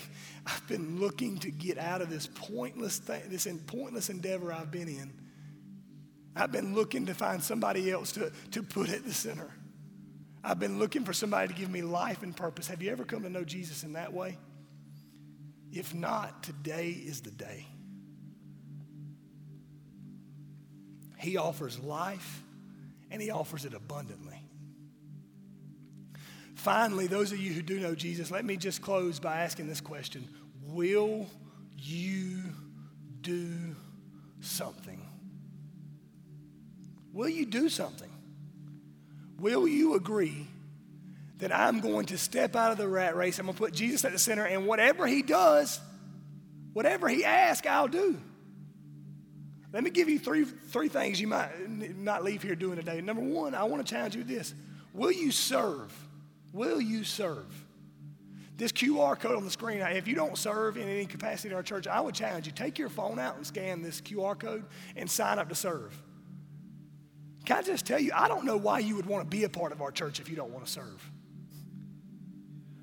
I've 0.46 0.66
been 0.68 1.00
looking 1.00 1.38
to 1.40 1.52
get 1.52 1.78
out 1.78 2.02
of 2.02 2.10
this 2.10 2.28
pointless 2.28 3.00
thing, 3.00 3.24
this 3.28 3.48
pointless 3.66 4.10
endeavor 4.10 4.54
I've 4.54 4.72
been 4.72 4.88
in? 4.88 5.12
I've 6.38 6.52
been 6.52 6.76
looking 6.76 7.08
to 7.08 7.14
find 7.14 7.42
somebody 7.42 7.92
else 7.92 8.12
to, 8.14 8.32
to 8.52 8.64
put 8.64 8.90
at 8.90 9.04
the 9.04 9.14
center. 9.14 9.52
I've 10.44 10.60
been 10.60 10.80
looking 10.80 11.04
for 11.04 11.14
somebody 11.14 11.48
to 11.50 11.54
give 11.54 11.70
me 11.70 11.82
life 11.82 12.24
and 12.24 12.36
purpose. 12.36 12.68
Have 12.68 12.82
you 12.82 12.92
ever 12.92 13.04
come 13.04 13.24
to 13.24 13.30
know 13.30 13.44
Jesus 13.44 13.84
in 13.84 13.94
that 13.94 14.14
way? 14.14 14.38
If 15.72 15.94
not, 15.94 16.44
today 16.44 16.90
is 16.90 17.22
the 17.22 17.32
day. 17.32 17.68
He 21.18 21.38
offers 21.38 21.80
life 21.80 22.44
and 23.12 23.22
he 23.22 23.32
offers 23.32 23.66
it 23.66 23.74
abundantly. 23.74 24.42
Finally, 26.56 27.08
those 27.08 27.32
of 27.32 27.40
you 27.40 27.52
who 27.54 27.62
do 27.62 27.80
know 27.80 27.96
Jesus, 27.96 28.32
let 28.32 28.46
me 28.46 28.58
just 28.58 28.82
close 28.82 29.20
by 29.20 29.42
asking 29.42 29.68
this 29.68 29.82
question 29.82 30.28
Will 30.64 31.28
you 31.78 32.42
do 33.22 33.76
something? 34.42 35.02
Will 37.18 37.30
you 37.30 37.47
do 37.47 37.68
something? 37.68 38.11
Will 39.39 39.68
you 39.68 39.95
agree 39.95 40.45
that 41.39 41.51
I'm 41.51 41.80
going 41.80 42.05
to 42.07 42.18
step 42.18 42.55
out 42.55 42.72
of 42.72 42.78
the 42.78 42.88
rat 42.88 43.15
race? 43.15 43.39
I'm 43.39 43.47
going 43.47 43.55
to 43.55 43.59
put 43.59 43.74
Jesus 43.74 44.05
at 44.05 44.11
the 44.11 44.20
center, 44.20 44.45
and 44.45 44.68
whatever 44.68 45.07
he 45.07 45.24
does, 45.24 45.80
whatever 46.74 47.09
he 47.09 47.26
asks, 47.26 47.65
I'll 47.65 47.88
do. 47.88 48.20
Let 49.74 49.84
me 49.84 49.89
give 49.89 50.09
you 50.09 50.20
three, 50.20 50.45
three 50.45 50.89
things 50.89 51.20
you 51.20 51.26
might 51.26 51.49
not 51.97 52.24
leave 52.24 52.43
here 52.43 52.53
doing 52.53 52.76
today. 52.76 53.01
Number 53.01 53.24
one, 53.24 53.55
I 53.55 53.63
want 53.63 53.84
to 53.84 53.91
challenge 53.91 54.13
you 54.13 54.22
with 54.22 54.30
this 54.30 54.53
Will 54.93 55.11
you 55.11 55.32
serve? 55.32 55.91
Will 56.53 56.80
you 56.80 57.03
serve? 57.03 57.47
This 58.57 58.72
QR 58.72 59.20
code 59.20 59.38
on 59.38 59.43
the 59.43 59.49
screen, 59.49 59.82
if 59.82 60.07
you 60.07 60.13
don't 60.13 60.38
serve 60.38 60.78
in 60.78 60.88
any 60.88 61.07
capacity 61.07 61.49
in 61.49 61.55
our 61.55 61.63
church, 61.63 61.88
I 61.88 61.99
would 61.99 62.13
challenge 62.13 62.45
you 62.45 62.51
take 62.51 62.78
your 62.78 62.89
phone 62.89 63.18
out 63.18 63.38
and 63.38 63.47
scan 63.47 63.82
this 63.82 64.01
QR 64.01 64.38
code 64.38 64.65
and 64.95 65.09
sign 65.09 65.39
up 65.39 65.49
to 65.49 65.55
serve. 65.55 65.99
Can 67.48 67.60
I 67.60 67.62
just 67.62 67.86
tell 67.86 67.98
you, 67.98 68.12
I 68.14 68.28
don't 68.28 68.43
know 68.43 68.58
why 68.58 68.80
you 68.80 68.98
would 68.98 69.06
want 69.06 69.24
to 69.24 69.38
be 69.38 69.45
a 69.45 69.50
part 69.50 69.72
of 69.72 69.82
our 69.82 69.89
church 69.89 70.20
if 70.20 70.28
you 70.28 70.36
don't 70.36 70.52
want 70.52 70.66
to 70.66 70.72
serve. 70.72 71.12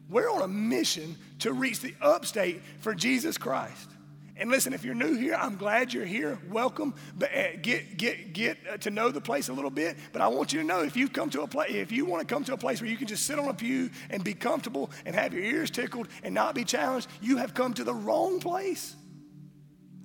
We're 0.08 0.30
on 0.30 0.40
a 0.40 0.48
mission 0.48 1.16
to 1.40 1.52
reach 1.52 1.80
the 1.80 1.94
upstate 2.00 2.62
for 2.78 2.94
Jesus 2.94 3.36
Christ. 3.36 3.90
And 4.38 4.50
listen, 4.50 4.72
if 4.72 4.82
you're 4.82 4.94
new 4.94 5.16
here, 5.16 5.34
I'm 5.34 5.56
glad 5.56 5.92
you're 5.92 6.06
here. 6.06 6.38
Welcome. 6.48 6.94
But 7.14 7.36
uh, 7.36 7.56
get 7.60 7.98
get 7.98 8.32
get 8.32 8.56
uh, 8.72 8.78
to 8.78 8.90
know 8.90 9.10
the 9.10 9.20
place 9.20 9.50
a 9.50 9.52
little 9.52 9.70
bit. 9.70 9.98
But 10.14 10.22
I 10.22 10.28
want 10.28 10.54
you 10.54 10.60
to 10.60 10.66
know 10.66 10.80
if 10.80 10.96
you 10.96 11.10
come 11.10 11.28
to 11.30 11.42
a 11.42 11.46
place, 11.46 11.70
if 11.70 11.92
you 11.92 12.06
want 12.06 12.26
to 12.26 12.34
come 12.34 12.42
to 12.44 12.54
a 12.54 12.56
place 12.56 12.80
where 12.80 12.88
you 12.88 12.96
can 12.96 13.06
just 13.06 13.26
sit 13.26 13.38
on 13.38 13.48
a 13.48 13.54
pew 13.54 13.90
and 14.08 14.24
be 14.24 14.32
comfortable 14.32 14.90
and 15.04 15.14
have 15.14 15.34
your 15.34 15.44
ears 15.44 15.70
tickled 15.70 16.08
and 16.22 16.34
not 16.34 16.54
be 16.54 16.64
challenged, 16.64 17.08
you 17.20 17.36
have 17.36 17.52
come 17.52 17.74
to 17.74 17.84
the 17.84 17.94
wrong 17.94 18.40
place. 18.40 18.96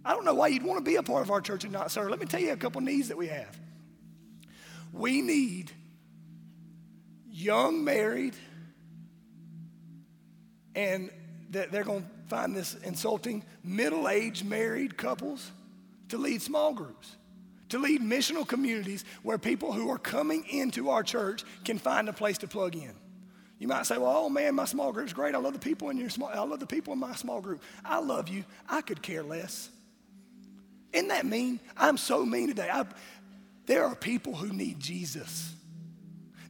I 0.03 0.14
don't 0.14 0.26
know 0.26 0.36
why 0.36 0.49
you'd 0.49 0.64
want 0.64 0.80
to 0.80 0.84
be 0.84 0.97
a 0.97 1.03
part 1.03 1.22
of 1.22 1.32
our 1.32 1.39
church 1.39 1.64
and 1.64 1.72
not 1.72 1.91
serve. 1.91 2.10
Let 2.10 2.20
me 2.20 2.26
tell 2.26 2.41
you 2.41 2.51
a 2.51 2.57
couple 2.57 2.82
needs 2.82 3.07
that 3.07 3.18
we 3.18 3.28
have. 3.28 3.57
We 4.92 5.22
need 5.22 5.72
young 7.30 7.84
married, 7.84 8.36
and 10.76 11.10
that 11.52 11.72
they're 11.72 11.84
going 11.84 12.04
to 12.04 12.10
find 12.28 12.56
this 12.56 12.76
insulting, 12.84 13.44
middle 13.64 14.10
aged 14.10 14.46
married 14.46 14.98
couples 14.98 15.52
to 16.10 16.18
lead 16.18 16.42
small 16.42 16.74
groups, 16.74 17.16
to 17.70 17.80
lead 17.80 18.02
missional 18.02 18.48
communities 18.48 19.06
where 19.24 19.38
people 19.38 19.72
who 19.72 19.90
are 19.90 19.98
coming 19.98 20.44
into 20.50 20.90
our 20.90 21.04
church 21.04 21.44
can 21.64 21.78
find 21.78 22.10
a 22.10 22.14
place 22.14 22.38
to 22.40 22.48
plug 22.48 22.76
in. 22.76 22.94
You 23.58 23.68
might 23.68 23.86
say, 23.86 23.98
well, 23.98 24.14
oh 24.16 24.30
man, 24.30 24.56
my 24.56 24.66
small 24.66 24.92
group's 24.92 25.14
great. 25.14 25.36
I 25.36 25.38
love 25.38 25.54
the 25.54 25.60
people 25.60 25.90
in 25.90 25.98
your 25.98 26.10
small, 26.10 26.30
I 26.30 26.40
love 26.42 26.60
the 26.60 26.66
people 26.66 26.94
in 26.94 27.00
my 27.00 27.14
small 27.16 27.42
group. 27.42 27.62
I 27.84 28.00
love 28.00 28.30
you. 28.30 28.46
I 28.68 28.82
could 28.82 29.02
care 29.02 29.22
less. 29.22 29.70
Isn't 30.94 31.10
that 31.10 31.26
mean? 31.26 31.60
I'm 31.78 31.98
so 31.98 32.26
mean 32.26 32.48
today. 32.48 32.70
I, 32.72 32.86
there 33.70 33.86
are 33.86 33.93
people 33.93 34.34
who 34.34 34.51
need 34.51 34.80
Jesus. 34.80 35.53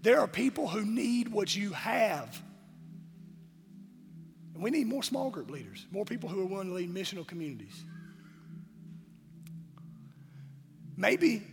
There 0.03 0.21
are 0.21 0.27
people 0.27 0.69
who 0.69 0.85
need 0.85 1.27
what 1.27 1.53
you 1.53 1.73
have. 1.73 2.41
And 4.53 4.63
we 4.63 4.69
need 4.69 4.87
more 4.87 5.03
small 5.03 5.29
group 5.29 5.51
leaders, 5.51 5.85
more 5.91 6.05
people 6.05 6.29
who 6.29 6.41
are 6.41 6.45
willing 6.45 6.69
to 6.69 6.73
lead 6.73 6.95
missional 6.95 7.27
communities. 7.27 7.83
Maybe 10.95 11.43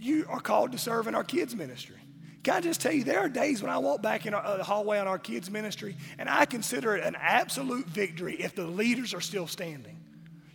you 0.00 0.26
are 0.28 0.40
called 0.40 0.72
to 0.72 0.78
serve 0.78 1.06
in 1.06 1.14
our 1.14 1.22
kids' 1.22 1.54
ministry. 1.54 2.00
Can 2.42 2.54
I 2.54 2.60
just 2.60 2.80
tell 2.80 2.92
you, 2.92 3.04
there 3.04 3.20
are 3.20 3.28
days 3.28 3.62
when 3.62 3.70
I 3.70 3.78
walk 3.78 4.02
back 4.02 4.26
in 4.26 4.32
the 4.32 4.64
hallway 4.64 4.98
on 4.98 5.06
our 5.06 5.20
kids' 5.20 5.48
ministry, 5.52 5.96
and 6.18 6.28
I 6.28 6.46
consider 6.46 6.96
it 6.96 7.04
an 7.04 7.14
absolute 7.14 7.86
victory 7.86 8.34
if 8.40 8.56
the 8.56 8.66
leaders 8.66 9.14
are 9.14 9.20
still 9.20 9.46
standing. 9.46 10.00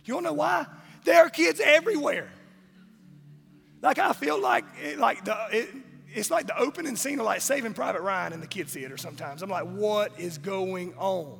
You 0.04 0.16
to 0.16 0.20
know 0.20 0.34
why? 0.34 0.66
There 1.04 1.24
are 1.24 1.30
kids 1.30 1.58
everywhere. 1.58 2.28
Like 3.80 3.98
I 3.98 4.12
feel 4.12 4.40
like 4.40 4.64
like 4.96 5.24
the 5.24 5.36
it, 5.52 5.68
it's 6.14 6.30
like 6.30 6.46
the 6.46 6.58
opening 6.58 6.96
scene 6.96 7.18
of 7.20 7.26
like 7.26 7.40
Saving 7.40 7.74
Private 7.74 8.02
Ryan 8.02 8.32
in 8.32 8.40
the 8.40 8.46
kids 8.46 8.72
theater. 8.72 8.96
Sometimes 8.96 9.42
I'm 9.42 9.50
like, 9.50 9.66
what 9.66 10.18
is 10.18 10.38
going 10.38 10.94
on? 10.96 11.38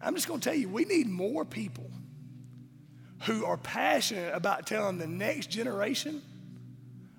I'm 0.00 0.14
just 0.14 0.26
going 0.26 0.40
to 0.40 0.48
tell 0.48 0.58
you, 0.58 0.68
we 0.68 0.84
need 0.84 1.08
more 1.08 1.44
people 1.44 1.90
who 3.26 3.44
are 3.44 3.58
passionate 3.58 4.34
about 4.34 4.66
telling 4.66 4.98
the 4.98 5.06
next 5.06 5.50
generation 5.50 6.22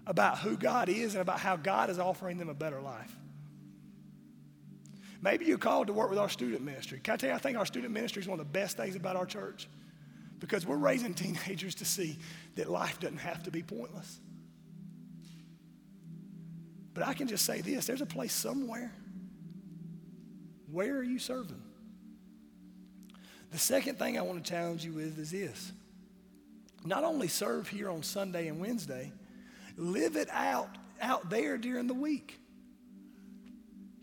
about 0.07 0.39
who 0.39 0.57
God 0.57 0.89
is 0.89 1.13
and 1.13 1.21
about 1.21 1.39
how 1.39 1.55
God 1.55 1.89
is 1.89 1.99
offering 1.99 2.37
them 2.37 2.49
a 2.49 2.53
better 2.55 2.81
life. 2.81 3.15
Maybe 5.21 5.45
you're 5.45 5.59
called 5.59 5.87
to 5.87 5.93
work 5.93 6.09
with 6.09 6.17
our 6.17 6.29
student 6.29 6.63
ministry. 6.63 6.99
Can 7.03 7.13
I 7.13 7.17
tell 7.17 7.29
you, 7.29 7.35
I 7.35 7.39
think 7.39 7.55
our 7.55 7.67
student 7.67 7.93
ministry 7.93 8.23
is 8.23 8.27
one 8.27 8.39
of 8.39 8.45
the 8.47 8.51
best 8.51 8.77
things 8.77 8.95
about 8.95 9.15
our 9.15 9.27
church 9.27 9.69
because 10.41 10.65
we're 10.65 10.75
raising 10.75 11.13
teenagers 11.13 11.75
to 11.75 11.85
see 11.85 12.17
that 12.55 12.69
life 12.69 12.99
doesn't 12.99 13.19
have 13.19 13.43
to 13.43 13.51
be 13.51 13.63
pointless. 13.63 14.19
But 16.93 17.07
I 17.07 17.13
can 17.13 17.29
just 17.29 17.45
say 17.45 17.61
this 17.61 17.87
there's 17.87 18.01
a 18.01 18.05
place 18.05 18.33
somewhere. 18.33 18.91
Where 20.69 20.97
are 20.97 21.03
you 21.03 21.19
serving? 21.19 21.61
The 23.51 23.57
second 23.57 23.97
thing 23.99 24.17
I 24.17 24.21
want 24.21 24.43
to 24.43 24.49
challenge 24.49 24.83
you 24.83 24.91
with 24.91 25.17
is 25.17 25.31
this 25.31 25.71
not 26.83 27.03
only 27.03 27.27
serve 27.27 27.69
here 27.69 27.89
on 27.89 28.01
Sunday 28.03 28.47
and 28.47 28.59
Wednesday, 28.59 29.11
live 29.77 30.17
it 30.17 30.29
out 30.31 30.77
out 31.01 31.29
there 31.29 31.57
during 31.57 31.87
the 31.87 31.93
week. 31.93 32.40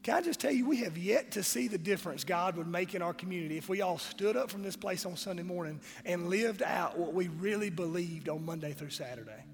Can 0.09 0.17
I 0.17 0.23
just 0.23 0.41
tell 0.41 0.51
you, 0.51 0.67
we 0.67 0.79
have 0.79 0.97
yet 0.97 1.33
to 1.33 1.43
see 1.43 1.69
the 1.69 1.77
difference 1.77 2.25
God 2.25 2.57
would 2.57 2.67
make 2.67 2.95
in 2.95 3.03
our 3.03 3.13
community 3.13 3.59
if 3.59 3.69
we 3.69 3.83
all 3.83 3.99
stood 3.99 4.39
up 4.39 4.51
from 4.51 4.63
this 4.63 4.75
place 4.75 5.05
on 5.05 5.19
Sunday 5.19 5.43
morning 5.43 5.83
and 6.07 6.31
lived 6.31 6.63
out 6.63 6.99
what 6.99 7.13
we 7.13 7.29
really 7.29 7.69
believed 7.69 8.31
on 8.31 8.43
Monday 8.43 8.73
through 8.73 8.89
Saturday. 8.89 9.45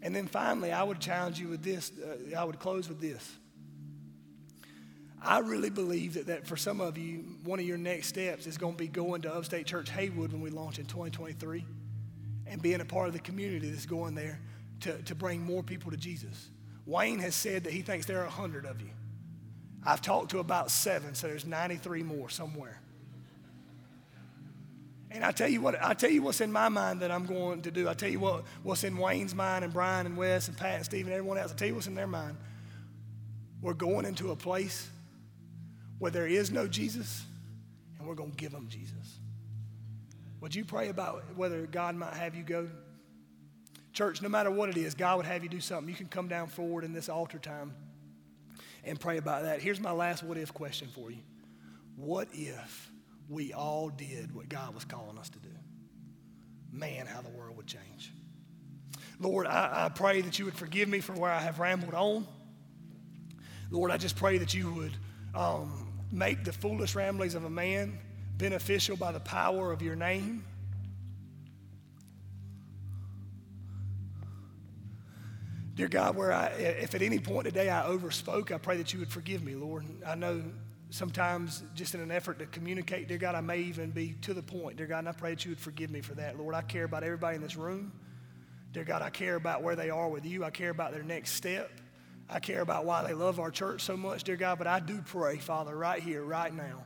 And 0.00 0.16
then 0.16 0.26
finally, 0.26 0.72
I 0.72 0.82
would 0.82 0.98
challenge 0.98 1.38
you 1.38 1.48
with 1.48 1.62
this. 1.62 1.92
Uh, 1.92 2.34
I 2.34 2.42
would 2.42 2.58
close 2.58 2.88
with 2.88 3.02
this. 3.02 3.36
I 5.20 5.40
really 5.40 5.68
believe 5.68 6.14
that, 6.14 6.28
that 6.28 6.46
for 6.46 6.56
some 6.56 6.80
of 6.80 6.96
you, 6.96 7.36
one 7.44 7.60
of 7.60 7.66
your 7.66 7.76
next 7.76 8.06
steps 8.06 8.46
is 8.46 8.56
going 8.56 8.76
to 8.76 8.78
be 8.78 8.88
going 8.88 9.20
to 9.22 9.34
Upstate 9.34 9.66
Church 9.66 9.90
Haywood 9.90 10.32
when 10.32 10.40
we 10.40 10.48
launch 10.48 10.78
in 10.78 10.86
2023 10.86 11.66
and 12.46 12.62
being 12.62 12.80
a 12.80 12.86
part 12.86 13.08
of 13.08 13.12
the 13.12 13.20
community 13.20 13.68
that's 13.68 13.84
going 13.84 14.14
there 14.14 14.40
to, 14.80 15.02
to 15.02 15.14
bring 15.14 15.42
more 15.42 15.62
people 15.62 15.90
to 15.90 15.98
Jesus. 15.98 16.48
Wayne 16.86 17.18
has 17.20 17.34
said 17.34 17.64
that 17.64 17.72
he 17.72 17.82
thinks 17.82 18.06
there 18.06 18.20
are 18.20 18.26
100 18.26 18.66
of 18.66 18.80
you. 18.80 18.90
I've 19.84 20.02
talked 20.02 20.30
to 20.30 20.38
about 20.38 20.70
seven, 20.70 21.14
so 21.14 21.28
there's 21.28 21.46
93 21.46 22.02
more 22.02 22.28
somewhere. 22.28 22.80
And 25.10 25.24
I 25.24 25.30
tell 25.30 25.48
you 25.48 25.60
what, 25.60 25.80
I 25.82 25.94
tell 25.94 26.10
you 26.10 26.22
what's 26.22 26.40
in 26.40 26.50
my 26.50 26.68
mind 26.68 27.00
that 27.00 27.10
I'm 27.10 27.24
going 27.24 27.62
to 27.62 27.70
do. 27.70 27.88
I 27.88 27.94
tell 27.94 28.08
you 28.08 28.18
what, 28.18 28.44
what's 28.62 28.82
in 28.82 28.96
Wayne's 28.96 29.34
mind 29.34 29.64
and 29.64 29.72
Brian 29.72 30.06
and 30.06 30.16
Wes 30.16 30.48
and 30.48 30.56
Pat 30.56 30.76
and 30.76 30.84
Steve 30.84 31.06
and 31.06 31.14
everyone 31.14 31.38
else. 31.38 31.52
I 31.52 31.54
tell 31.54 31.68
you 31.68 31.74
what's 31.74 31.86
in 31.86 31.94
their 31.94 32.08
mind. 32.08 32.36
We're 33.62 33.74
going 33.74 34.06
into 34.06 34.32
a 34.32 34.36
place 34.36 34.90
where 35.98 36.10
there 36.10 36.26
is 36.26 36.50
no 36.50 36.66
Jesus, 36.66 37.24
and 37.98 38.08
we're 38.08 38.16
going 38.16 38.32
to 38.32 38.36
give 38.36 38.50
them 38.50 38.66
Jesus. 38.68 39.20
Would 40.40 40.54
you 40.54 40.64
pray 40.64 40.88
about 40.88 41.24
whether 41.36 41.64
God 41.66 41.94
might 41.94 42.14
have 42.14 42.34
you 42.34 42.42
go 42.42 42.68
Church, 43.94 44.20
no 44.20 44.28
matter 44.28 44.50
what 44.50 44.68
it 44.68 44.76
is, 44.76 44.94
God 44.94 45.18
would 45.18 45.26
have 45.26 45.44
you 45.44 45.48
do 45.48 45.60
something. 45.60 45.88
You 45.88 45.94
can 45.94 46.08
come 46.08 46.26
down 46.26 46.48
forward 46.48 46.82
in 46.84 46.92
this 46.92 47.08
altar 47.08 47.38
time 47.38 47.72
and 48.84 48.98
pray 48.98 49.18
about 49.18 49.44
that. 49.44 49.62
Here's 49.62 49.80
my 49.80 49.92
last 49.92 50.24
what 50.24 50.36
if 50.36 50.52
question 50.52 50.88
for 50.92 51.10
you 51.10 51.20
What 51.96 52.28
if 52.32 52.90
we 53.28 53.52
all 53.52 53.88
did 53.88 54.34
what 54.34 54.48
God 54.48 54.74
was 54.74 54.84
calling 54.84 55.16
us 55.16 55.30
to 55.30 55.38
do? 55.38 55.48
Man, 56.72 57.06
how 57.06 57.22
the 57.22 57.30
world 57.30 57.56
would 57.56 57.68
change. 57.68 58.12
Lord, 59.20 59.46
I, 59.46 59.84
I 59.86 59.88
pray 59.90 60.20
that 60.22 60.40
you 60.40 60.44
would 60.46 60.56
forgive 60.56 60.88
me 60.88 60.98
for 60.98 61.12
where 61.12 61.30
I 61.30 61.38
have 61.38 61.60
rambled 61.60 61.94
on. 61.94 62.26
Lord, 63.70 63.92
I 63.92 63.96
just 63.96 64.16
pray 64.16 64.38
that 64.38 64.52
you 64.52 64.72
would 64.72 64.92
um, 65.36 65.92
make 66.10 66.42
the 66.42 66.52
foolish 66.52 66.96
ramblings 66.96 67.36
of 67.36 67.44
a 67.44 67.50
man 67.50 67.96
beneficial 68.36 68.96
by 68.96 69.12
the 69.12 69.20
power 69.20 69.70
of 69.70 69.82
your 69.82 69.94
name. 69.94 70.44
Dear 75.74 75.88
God, 75.88 76.14
where 76.14 76.32
I, 76.32 76.46
if 76.46 76.94
at 76.94 77.02
any 77.02 77.18
point 77.18 77.46
today 77.46 77.68
I 77.68 77.82
overspoke, 77.86 78.52
I 78.52 78.58
pray 78.58 78.76
that 78.76 78.92
you 78.92 79.00
would 79.00 79.10
forgive 79.10 79.42
me, 79.42 79.56
Lord. 79.56 79.84
I 80.06 80.14
know 80.14 80.40
sometimes 80.90 81.64
just 81.74 81.96
in 81.96 82.00
an 82.00 82.12
effort 82.12 82.38
to 82.38 82.46
communicate, 82.46 83.08
dear 83.08 83.18
God, 83.18 83.34
I 83.34 83.40
may 83.40 83.58
even 83.58 83.90
be 83.90 84.14
to 84.22 84.34
the 84.34 84.42
point, 84.42 84.76
dear 84.76 84.86
God, 84.86 85.00
and 85.00 85.08
I 85.08 85.12
pray 85.12 85.30
that 85.30 85.44
you 85.44 85.50
would 85.50 85.58
forgive 85.58 85.90
me 85.90 86.00
for 86.00 86.14
that. 86.14 86.38
Lord, 86.38 86.54
I 86.54 86.62
care 86.62 86.84
about 86.84 87.02
everybody 87.02 87.34
in 87.34 87.42
this 87.42 87.56
room. 87.56 87.92
Dear 88.72 88.84
God, 88.84 89.02
I 89.02 89.10
care 89.10 89.34
about 89.34 89.62
where 89.62 89.74
they 89.74 89.90
are 89.90 90.08
with 90.08 90.24
you. 90.24 90.44
I 90.44 90.50
care 90.50 90.70
about 90.70 90.92
their 90.92 91.02
next 91.02 91.32
step. 91.32 91.72
I 92.30 92.38
care 92.38 92.60
about 92.60 92.84
why 92.84 93.04
they 93.04 93.12
love 93.12 93.40
our 93.40 93.50
church 93.50 93.82
so 93.82 93.96
much, 93.96 94.22
dear 94.22 94.36
God. 94.36 94.58
But 94.58 94.68
I 94.68 94.78
do 94.78 95.02
pray, 95.04 95.38
Father, 95.38 95.76
right 95.76 96.00
here, 96.00 96.22
right 96.22 96.54
now, 96.54 96.84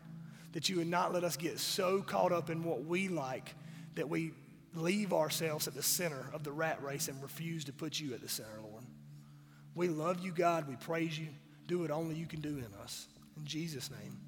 that 0.53 0.71
you 0.71 0.77
would 0.77 0.87
not 0.87 1.13
let 1.13 1.25
us 1.25 1.37
get 1.37 1.59
so 1.59 2.01
caught 2.01 2.33
up 2.33 2.49
in 2.49 2.65
what 2.65 2.85
we 2.85 3.09
like 3.09 3.55
that 3.97 4.09
we 4.09 4.33
leave 4.75 5.13
ourselves 5.13 5.69
at 5.69 5.75
the 5.75 5.83
center 5.83 6.31
of 6.33 6.45
the 6.45 6.53
rat 6.53 6.83
race 6.83 7.09
and 7.09 7.23
refuse 7.23 7.65
to 7.65 7.73
put 7.73 8.01
you 8.01 8.15
at 8.15 8.21
the 8.21 8.29
center, 8.29 8.61
Lord. 8.63 8.78
We 9.79 9.87
love 9.87 10.19
you, 10.19 10.33
God. 10.33 10.69
We 10.69 10.75
praise 10.75 11.17
you. 11.17 11.29
do 11.69 11.79
what 11.79 11.93
only 11.93 12.17
you 12.17 12.27
can 12.27 12.41
do 12.41 12.49
in 12.49 12.67
us. 12.83 13.07
In 13.37 13.45
Jesus' 13.45 13.93
name. 13.93 14.19